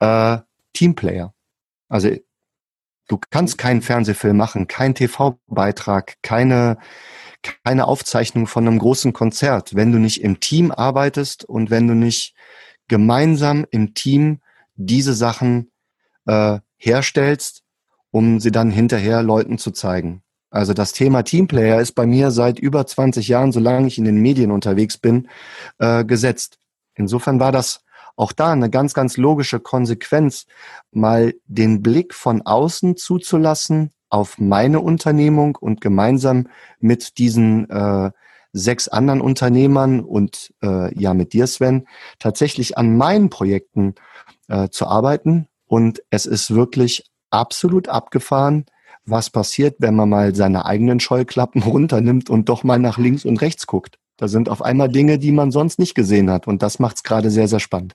äh, 0.00 0.38
Teamplayer. 0.72 1.34
Also 1.88 2.10
du 3.08 3.18
kannst 3.30 3.58
keinen 3.58 3.82
Fernsehfilm 3.82 4.36
machen, 4.36 4.68
keinen 4.68 4.94
TV-Beitrag, 4.94 6.16
keine, 6.22 6.78
keine 7.64 7.86
Aufzeichnung 7.86 8.46
von 8.46 8.66
einem 8.66 8.78
großen 8.78 9.12
Konzert, 9.12 9.74
wenn 9.74 9.92
du 9.92 9.98
nicht 9.98 10.22
im 10.22 10.40
Team 10.40 10.70
arbeitest 10.70 11.44
und 11.44 11.70
wenn 11.70 11.88
du 11.88 11.94
nicht 11.94 12.34
gemeinsam 12.88 13.64
im 13.70 13.94
Team 13.94 14.40
diese 14.74 15.14
Sachen 15.14 15.70
äh, 16.26 16.58
herstellst, 16.76 17.62
um 18.10 18.40
sie 18.40 18.50
dann 18.50 18.70
hinterher 18.70 19.22
Leuten 19.22 19.58
zu 19.58 19.70
zeigen. 19.70 20.22
Also 20.50 20.72
das 20.72 20.92
Thema 20.92 21.22
Teamplayer 21.22 21.80
ist 21.80 21.92
bei 21.92 22.06
mir 22.06 22.30
seit 22.30 22.58
über 22.58 22.86
20 22.86 23.28
Jahren, 23.28 23.52
solange 23.52 23.88
ich 23.88 23.98
in 23.98 24.04
den 24.04 24.16
Medien 24.16 24.50
unterwegs 24.50 24.96
bin, 24.96 25.28
äh, 25.78 26.04
gesetzt. 26.04 26.58
Insofern 26.94 27.40
war 27.40 27.52
das 27.52 27.84
auch 28.16 28.32
da 28.32 28.52
eine 28.52 28.70
ganz, 28.70 28.94
ganz 28.94 29.16
logische 29.18 29.60
Konsequenz, 29.60 30.46
mal 30.90 31.34
den 31.46 31.82
Blick 31.82 32.14
von 32.14 32.42
außen 32.42 32.96
zuzulassen 32.96 33.90
auf 34.08 34.38
meine 34.38 34.80
Unternehmung 34.80 35.56
und 35.56 35.80
gemeinsam 35.80 36.48
mit 36.80 37.18
diesen 37.18 37.68
äh, 37.68 38.10
sechs 38.52 38.88
anderen 38.88 39.20
Unternehmern 39.20 40.00
und 40.00 40.54
äh, 40.62 40.98
ja 40.98 41.12
mit 41.12 41.34
dir, 41.34 41.46
Sven, 41.46 41.86
tatsächlich 42.18 42.78
an 42.78 42.96
meinen 42.96 43.28
Projekten 43.28 43.94
äh, 44.48 44.68
zu 44.70 44.86
arbeiten. 44.86 45.48
Und 45.66 46.02
es 46.10 46.24
ist 46.24 46.54
wirklich 46.54 47.04
absolut 47.30 47.88
abgefahren, 47.88 48.66
was 49.04 49.30
passiert, 49.30 49.76
wenn 49.78 49.94
man 49.94 50.08
mal 50.08 50.34
seine 50.34 50.66
eigenen 50.66 51.00
Scheuklappen 51.00 51.62
runternimmt 51.66 52.30
und 52.30 52.48
doch 52.48 52.64
mal 52.64 52.78
nach 52.78 52.98
links 52.98 53.24
und 53.24 53.40
rechts 53.40 53.66
guckt. 53.66 53.98
Da 54.16 54.28
sind 54.28 54.48
auf 54.48 54.62
einmal 54.62 54.88
Dinge, 54.88 55.18
die 55.18 55.32
man 55.32 55.50
sonst 55.50 55.78
nicht 55.78 55.94
gesehen 55.94 56.30
hat. 56.30 56.46
Und 56.46 56.62
das 56.62 56.78
macht 56.78 56.96
es 56.96 57.02
gerade 57.02 57.30
sehr, 57.30 57.48
sehr 57.48 57.60
spannend. 57.60 57.94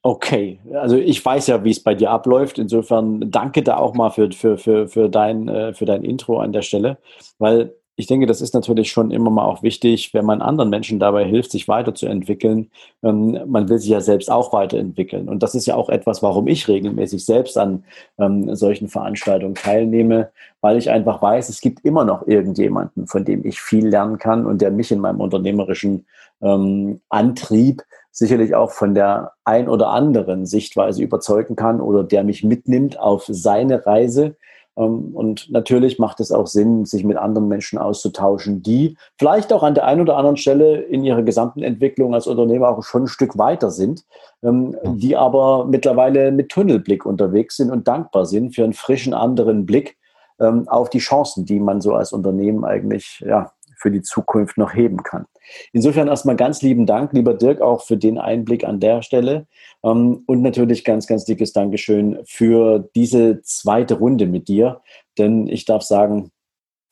Okay, 0.00 0.60
also 0.72 0.96
ich 0.96 1.22
weiß 1.22 1.48
ja, 1.48 1.64
wie 1.64 1.70
es 1.70 1.82
bei 1.82 1.94
dir 1.94 2.10
abläuft. 2.10 2.58
Insofern 2.58 3.30
danke 3.30 3.62
da 3.62 3.76
auch 3.76 3.94
mal 3.94 4.10
für, 4.10 4.30
für, 4.30 4.56
für, 4.56 4.88
für, 4.88 5.08
dein, 5.10 5.48
äh, 5.48 5.74
für 5.74 5.84
dein 5.84 6.02
Intro 6.02 6.38
an 6.38 6.52
der 6.52 6.62
Stelle, 6.62 6.98
weil 7.38 7.74
ich 7.98 8.06
denke, 8.06 8.26
das 8.26 8.40
ist 8.40 8.54
natürlich 8.54 8.92
schon 8.92 9.10
immer 9.10 9.28
mal 9.28 9.44
auch 9.44 9.64
wichtig, 9.64 10.14
wenn 10.14 10.24
man 10.24 10.40
anderen 10.40 10.70
Menschen 10.70 11.00
dabei 11.00 11.24
hilft, 11.24 11.50
sich 11.50 11.66
weiterzuentwickeln. 11.66 12.70
Ähm, 13.02 13.40
man 13.48 13.68
will 13.68 13.78
sich 13.78 13.90
ja 13.90 14.00
selbst 14.00 14.30
auch 14.30 14.52
weiterentwickeln. 14.52 15.28
Und 15.28 15.42
das 15.42 15.56
ist 15.56 15.66
ja 15.66 15.74
auch 15.74 15.88
etwas, 15.88 16.22
warum 16.22 16.46
ich 16.46 16.68
regelmäßig 16.68 17.26
selbst 17.26 17.58
an 17.58 17.82
ähm, 18.20 18.54
solchen 18.54 18.86
Veranstaltungen 18.86 19.56
teilnehme, 19.56 20.30
weil 20.60 20.78
ich 20.78 20.90
einfach 20.90 21.20
weiß, 21.20 21.48
es 21.48 21.60
gibt 21.60 21.84
immer 21.84 22.04
noch 22.04 22.24
irgendjemanden, 22.28 23.08
von 23.08 23.24
dem 23.24 23.44
ich 23.44 23.60
viel 23.60 23.88
lernen 23.88 24.18
kann 24.18 24.46
und 24.46 24.62
der 24.62 24.70
mich 24.70 24.92
in 24.92 25.00
meinem 25.00 25.20
unternehmerischen 25.20 26.06
ähm, 26.40 27.00
Antrieb 27.08 27.82
sicherlich 28.12 28.54
auch 28.54 28.70
von 28.70 28.94
der 28.94 29.32
ein 29.44 29.68
oder 29.68 29.88
anderen 29.88 30.46
Sichtweise 30.46 31.02
überzeugen 31.02 31.56
kann 31.56 31.80
oder 31.80 32.04
der 32.04 32.22
mich 32.22 32.44
mitnimmt 32.44 32.96
auf 33.00 33.24
seine 33.26 33.84
Reise 33.84 34.36
und 34.84 35.50
natürlich 35.50 35.98
macht 35.98 36.20
es 36.20 36.30
auch 36.30 36.46
Sinn, 36.46 36.84
sich 36.84 37.02
mit 37.02 37.16
anderen 37.16 37.48
Menschen 37.48 37.80
auszutauschen, 37.80 38.62
die 38.62 38.96
vielleicht 39.18 39.52
auch 39.52 39.64
an 39.64 39.74
der 39.74 39.86
einen 39.86 40.02
oder 40.02 40.16
anderen 40.16 40.36
Stelle 40.36 40.76
in 40.82 41.02
ihrer 41.02 41.22
gesamten 41.22 41.64
Entwicklung 41.64 42.14
als 42.14 42.28
Unternehmer 42.28 42.68
auch 42.68 42.84
schon 42.84 43.04
ein 43.04 43.08
Stück 43.08 43.36
weiter 43.36 43.72
sind, 43.72 44.04
ähm, 44.42 44.76
die 44.84 45.16
aber 45.16 45.64
mittlerweile 45.64 46.30
mit 46.30 46.50
Tunnelblick 46.50 47.04
unterwegs 47.06 47.56
sind 47.56 47.72
und 47.72 47.88
dankbar 47.88 48.24
sind 48.24 48.54
für 48.54 48.62
einen 48.62 48.72
frischen 48.72 49.14
anderen 49.14 49.66
Blick 49.66 49.96
ähm, 50.40 50.68
auf 50.68 50.90
die 50.90 51.00
Chancen, 51.00 51.44
die 51.44 51.58
man 51.58 51.80
so 51.80 51.94
als 51.94 52.12
Unternehmen 52.12 52.64
eigentlich 52.64 53.24
ja, 53.26 53.50
für 53.78 53.90
die 53.90 54.02
Zukunft 54.02 54.58
noch 54.58 54.74
heben 54.74 55.02
kann. 55.02 55.26
Insofern 55.72 56.08
erstmal 56.08 56.36
ganz 56.36 56.62
lieben 56.62 56.86
Dank, 56.86 57.12
lieber 57.12 57.34
Dirk, 57.34 57.60
auch 57.60 57.82
für 57.82 57.96
den 57.96 58.18
Einblick 58.18 58.64
an 58.64 58.80
der 58.80 59.02
Stelle. 59.02 59.46
Ähm, 59.82 60.24
und 60.26 60.42
natürlich 60.42 60.84
ganz, 60.84 61.06
ganz 61.06 61.24
dickes 61.24 61.52
Dankeschön 61.52 62.18
für 62.26 62.88
diese 62.94 63.40
zweite 63.42 63.94
Runde 63.94 64.26
mit 64.26 64.48
dir. 64.48 64.80
Denn 65.16 65.46
ich 65.46 65.64
darf 65.64 65.82
sagen, 65.82 66.30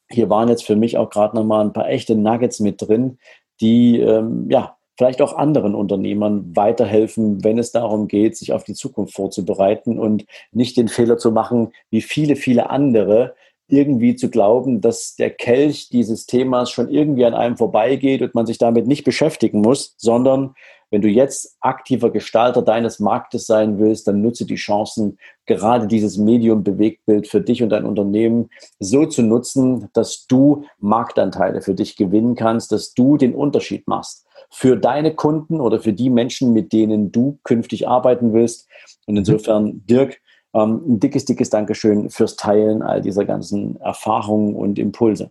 hier 0.09 0.30
waren 0.30 0.49
jetzt 0.49 0.64
für 0.64 0.76
mich 0.76 0.97
auch 0.97 1.11
gerade 1.11 1.37
nochmal 1.37 1.64
ein 1.64 1.72
paar 1.72 1.89
echte 1.89 2.14
Nuggets 2.14 2.61
mit 2.61 2.80
drin, 2.80 3.18
die 3.61 4.01
ähm, 4.01 4.47
ja 4.51 4.76
vielleicht 4.97 5.20
auch 5.20 5.37
anderen 5.37 5.74
Unternehmern 5.74 6.57
weiterhelfen, 6.57 7.45
wenn 7.45 7.59
es 7.59 7.70
darum 7.70 8.09
geht, 8.09 8.37
sich 8.37 8.53
auf 8.53 8.64
die 8.64 8.74
Zukunft 8.74 9.14
vorzubereiten 9.14 9.99
und 9.99 10.24
nicht 10.53 10.76
den 10.76 10.89
Fehler 10.89 11.18
zu 11.18 11.32
machen, 11.32 11.72
wie 11.91 12.01
viele, 12.01 12.37
viele 12.37 12.70
andere, 12.70 13.34
irgendwie 13.69 14.14
zu 14.17 14.31
glauben, 14.31 14.81
dass 14.81 15.17
der 15.17 15.31
Kelch 15.31 15.89
dieses 15.89 16.27
Themas 16.27 16.71
schon 16.71 16.89
irgendwie 16.89 17.25
an 17.25 17.35
einem 17.35 17.57
vorbeigeht 17.57 18.23
und 18.23 18.35
man 18.35 18.47
sich 18.47 18.59
damit 18.59 18.87
nicht 18.87 19.05
beschäftigen 19.05 19.61
muss, 19.61 19.95
sondern 19.97 20.55
wenn 20.91 21.03
du 21.03 21.09
jetzt 21.09 21.57
aktiver 21.61 22.11
Gestalter 22.11 22.62
deines 22.62 23.01
Marktes 23.01 23.47
sein 23.47 23.79
willst, 23.79 24.07
dann 24.07 24.23
nutze 24.23 24.47
die 24.47 24.55
Chancen, 24.55 25.19
gerade 25.45 25.89
dieses 25.89 26.17
Medium 26.17 26.62
Bewegtbild 26.62 27.27
für 27.27 27.41
dich 27.41 27.62
und 27.62 27.71
dein 27.71 27.85
Unternehmen 27.85 28.51
so 28.79 29.05
zu 29.05 29.23
nutzen, 29.23 29.89
dass 29.95 30.27
du 30.27 30.64
Marktanteile 30.79 31.61
für 31.61 31.75
dich 31.75 31.97
gewinnen 31.97 32.37
kannst, 32.37 32.71
dass 32.71 32.95
du 32.95 33.17
den 33.17 33.35
Unterschied 33.35 33.89
machst 33.89 34.27
für 34.51 34.77
deine 34.77 35.14
Kunden 35.14 35.61
oder 35.61 35.81
für 35.81 35.93
die 35.93 36.11
Menschen, 36.11 36.53
mit 36.53 36.73
denen 36.73 37.11
du 37.11 37.39
künftig 37.43 37.89
arbeiten 37.89 38.33
willst. 38.33 38.69
Und 39.07 39.14
mhm. 39.14 39.19
insofern, 39.19 39.87
Dirk, 39.87 40.21
ein 40.65 41.01
dickes, 41.01 41.25
dickes 41.25 41.51
Dankeschön 41.51 42.11
fürs 42.11 42.37
Teilen 42.37 42.83
all 42.83 43.01
dieser 43.01 43.25
ganzen 43.25 43.77
Erfahrungen 43.81 44.55
und 44.55 44.79
Impulse. 44.79 45.31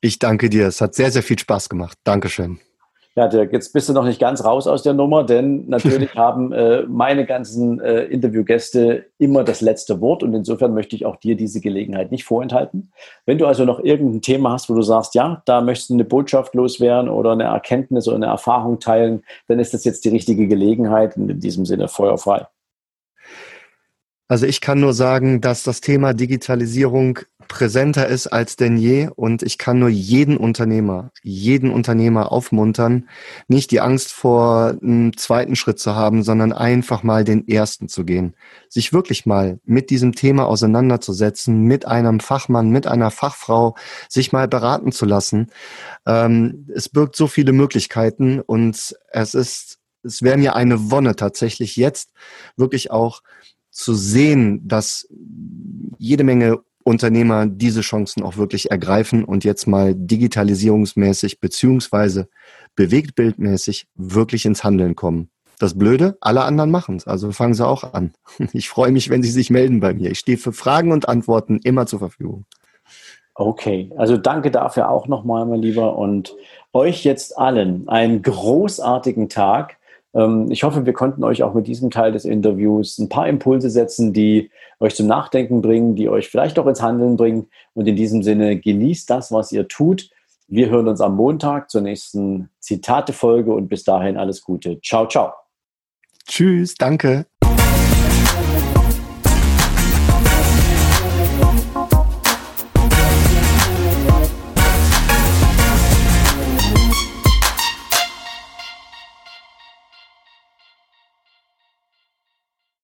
Ich 0.00 0.18
danke 0.18 0.50
dir. 0.50 0.66
Es 0.66 0.80
hat 0.80 0.94
sehr, 0.94 1.10
sehr 1.10 1.22
viel 1.22 1.38
Spaß 1.38 1.68
gemacht. 1.68 1.98
Dankeschön. 2.04 2.58
Ja, 3.16 3.26
Dirk, 3.26 3.52
jetzt 3.52 3.72
bist 3.72 3.88
du 3.88 3.92
noch 3.92 4.04
nicht 4.04 4.20
ganz 4.20 4.44
raus 4.44 4.68
aus 4.68 4.84
der 4.84 4.94
Nummer, 4.94 5.24
denn 5.24 5.66
natürlich 5.68 6.14
haben 6.14 6.52
äh, 6.52 6.84
meine 6.84 7.26
ganzen 7.26 7.80
äh, 7.80 8.04
Interviewgäste 8.04 9.06
immer 9.18 9.42
das 9.42 9.60
letzte 9.60 10.00
Wort 10.00 10.22
und 10.22 10.32
insofern 10.32 10.74
möchte 10.74 10.94
ich 10.94 11.04
auch 11.04 11.16
dir 11.16 11.36
diese 11.36 11.60
Gelegenheit 11.60 12.12
nicht 12.12 12.24
vorenthalten. 12.24 12.92
Wenn 13.26 13.36
du 13.36 13.46
also 13.46 13.64
noch 13.64 13.80
irgendein 13.80 14.22
Thema 14.22 14.52
hast, 14.52 14.70
wo 14.70 14.74
du 14.74 14.82
sagst, 14.82 15.16
ja, 15.16 15.42
da 15.44 15.60
möchtest 15.60 15.90
du 15.90 15.94
eine 15.94 16.04
Botschaft 16.04 16.54
loswerden 16.54 17.10
oder 17.10 17.32
eine 17.32 17.44
Erkenntnis 17.44 18.06
oder 18.06 18.16
eine 18.16 18.26
Erfahrung 18.26 18.78
teilen, 18.78 19.24
dann 19.48 19.58
ist 19.58 19.74
das 19.74 19.84
jetzt 19.84 20.04
die 20.04 20.10
richtige 20.10 20.46
Gelegenheit 20.46 21.16
und 21.16 21.28
in 21.28 21.40
diesem 21.40 21.66
Sinne 21.66 21.88
feuerfrei. 21.88 22.46
Also 24.30 24.46
ich 24.46 24.60
kann 24.60 24.78
nur 24.78 24.94
sagen, 24.94 25.40
dass 25.40 25.64
das 25.64 25.80
Thema 25.80 26.14
Digitalisierung 26.14 27.18
präsenter 27.48 28.06
ist 28.06 28.28
als 28.28 28.54
denn 28.54 28.76
je 28.76 29.08
und 29.16 29.42
ich 29.42 29.58
kann 29.58 29.80
nur 29.80 29.88
jeden 29.88 30.36
Unternehmer, 30.36 31.10
jeden 31.24 31.72
Unternehmer 31.72 32.30
aufmuntern, 32.30 33.08
nicht 33.48 33.72
die 33.72 33.80
Angst 33.80 34.12
vor 34.12 34.76
einem 34.80 35.16
zweiten 35.16 35.56
Schritt 35.56 35.80
zu 35.80 35.96
haben, 35.96 36.22
sondern 36.22 36.52
einfach 36.52 37.02
mal 37.02 37.24
den 37.24 37.48
ersten 37.48 37.88
zu 37.88 38.04
gehen. 38.04 38.36
Sich 38.68 38.92
wirklich 38.92 39.26
mal 39.26 39.58
mit 39.64 39.90
diesem 39.90 40.12
Thema 40.12 40.46
auseinanderzusetzen, 40.46 41.64
mit 41.64 41.86
einem 41.86 42.20
Fachmann, 42.20 42.70
mit 42.70 42.86
einer 42.86 43.10
Fachfrau, 43.10 43.74
sich 44.08 44.30
mal 44.30 44.46
beraten 44.46 44.92
zu 44.92 45.06
lassen. 45.06 45.50
Ähm, 46.06 46.68
es 46.72 46.88
birgt 46.88 47.16
so 47.16 47.26
viele 47.26 47.50
Möglichkeiten 47.50 48.38
und 48.38 48.94
es 49.10 49.34
ist, 49.34 49.80
es 50.04 50.22
wäre 50.22 50.38
mir 50.38 50.54
eine 50.54 50.92
Wonne 50.92 51.16
tatsächlich 51.16 51.74
jetzt 51.74 52.12
wirklich 52.56 52.92
auch 52.92 53.22
zu 53.70 53.94
sehen, 53.94 54.66
dass 54.66 55.08
jede 55.98 56.24
Menge 56.24 56.60
Unternehmer 56.82 57.46
diese 57.46 57.82
Chancen 57.82 58.22
auch 58.22 58.36
wirklich 58.36 58.70
ergreifen 58.70 59.24
und 59.24 59.44
jetzt 59.44 59.66
mal 59.66 59.94
digitalisierungsmäßig 59.94 61.40
beziehungsweise 61.40 62.28
bewegtbildmäßig 62.74 63.86
wirklich 63.94 64.46
ins 64.46 64.64
Handeln 64.64 64.96
kommen. 64.96 65.30
Das 65.58 65.76
Blöde, 65.76 66.16
alle 66.22 66.42
anderen 66.44 66.70
machen 66.70 66.96
es, 66.96 67.06
also 67.06 67.32
fangen 67.32 67.52
sie 67.54 67.66
auch 67.66 67.92
an. 67.92 68.12
Ich 68.52 68.70
freue 68.70 68.92
mich, 68.92 69.10
wenn 69.10 69.22
sie 69.22 69.30
sich 69.30 69.50
melden 69.50 69.80
bei 69.80 69.92
mir. 69.92 70.10
Ich 70.10 70.18
stehe 70.18 70.38
für 70.38 70.52
Fragen 70.52 70.90
und 70.90 71.08
Antworten 71.08 71.60
immer 71.62 71.86
zur 71.86 71.98
Verfügung. 71.98 72.46
Okay, 73.34 73.90
also 73.96 74.16
danke 74.16 74.50
dafür 74.50 74.88
auch 74.90 75.06
nochmal, 75.06 75.46
mein 75.46 75.60
Lieber, 75.62 75.96
und 75.96 76.34
euch 76.72 77.04
jetzt 77.04 77.38
allen 77.38 77.88
einen 77.88 78.22
großartigen 78.22 79.28
Tag. 79.28 79.76
Ähm, 80.14 80.50
ich 80.50 80.62
hoffe, 80.62 80.86
wir 80.86 80.92
konnten 80.92 81.24
euch 81.24 81.42
auch 81.42 81.54
mit 81.54 81.66
diesem 81.66 81.90
Teil 81.90 82.12
des 82.12 82.24
Interviews 82.24 82.98
ein 82.98 83.08
paar 83.08 83.28
Impulse 83.28 83.70
setzen, 83.70 84.12
die 84.12 84.50
euch 84.78 84.94
zum 84.94 85.06
Nachdenken 85.06 85.62
bringen, 85.62 85.94
die 85.94 86.08
euch 86.08 86.28
vielleicht 86.28 86.58
auch 86.58 86.66
ins 86.66 86.82
Handeln 86.82 87.16
bringen. 87.16 87.48
Und 87.74 87.86
in 87.86 87.96
diesem 87.96 88.22
Sinne 88.22 88.58
genießt 88.58 89.08
das, 89.08 89.32
was 89.32 89.52
ihr 89.52 89.68
tut. 89.68 90.10
Wir 90.48 90.68
hören 90.68 90.88
uns 90.88 91.00
am 91.00 91.14
Montag 91.14 91.70
zur 91.70 91.80
nächsten 91.80 92.50
Zitate-Folge 92.58 93.52
und 93.52 93.68
bis 93.68 93.84
dahin 93.84 94.16
alles 94.16 94.42
Gute. 94.42 94.80
Ciao, 94.80 95.06
ciao. 95.06 95.32
Tschüss, 96.26 96.74
danke. 96.74 97.26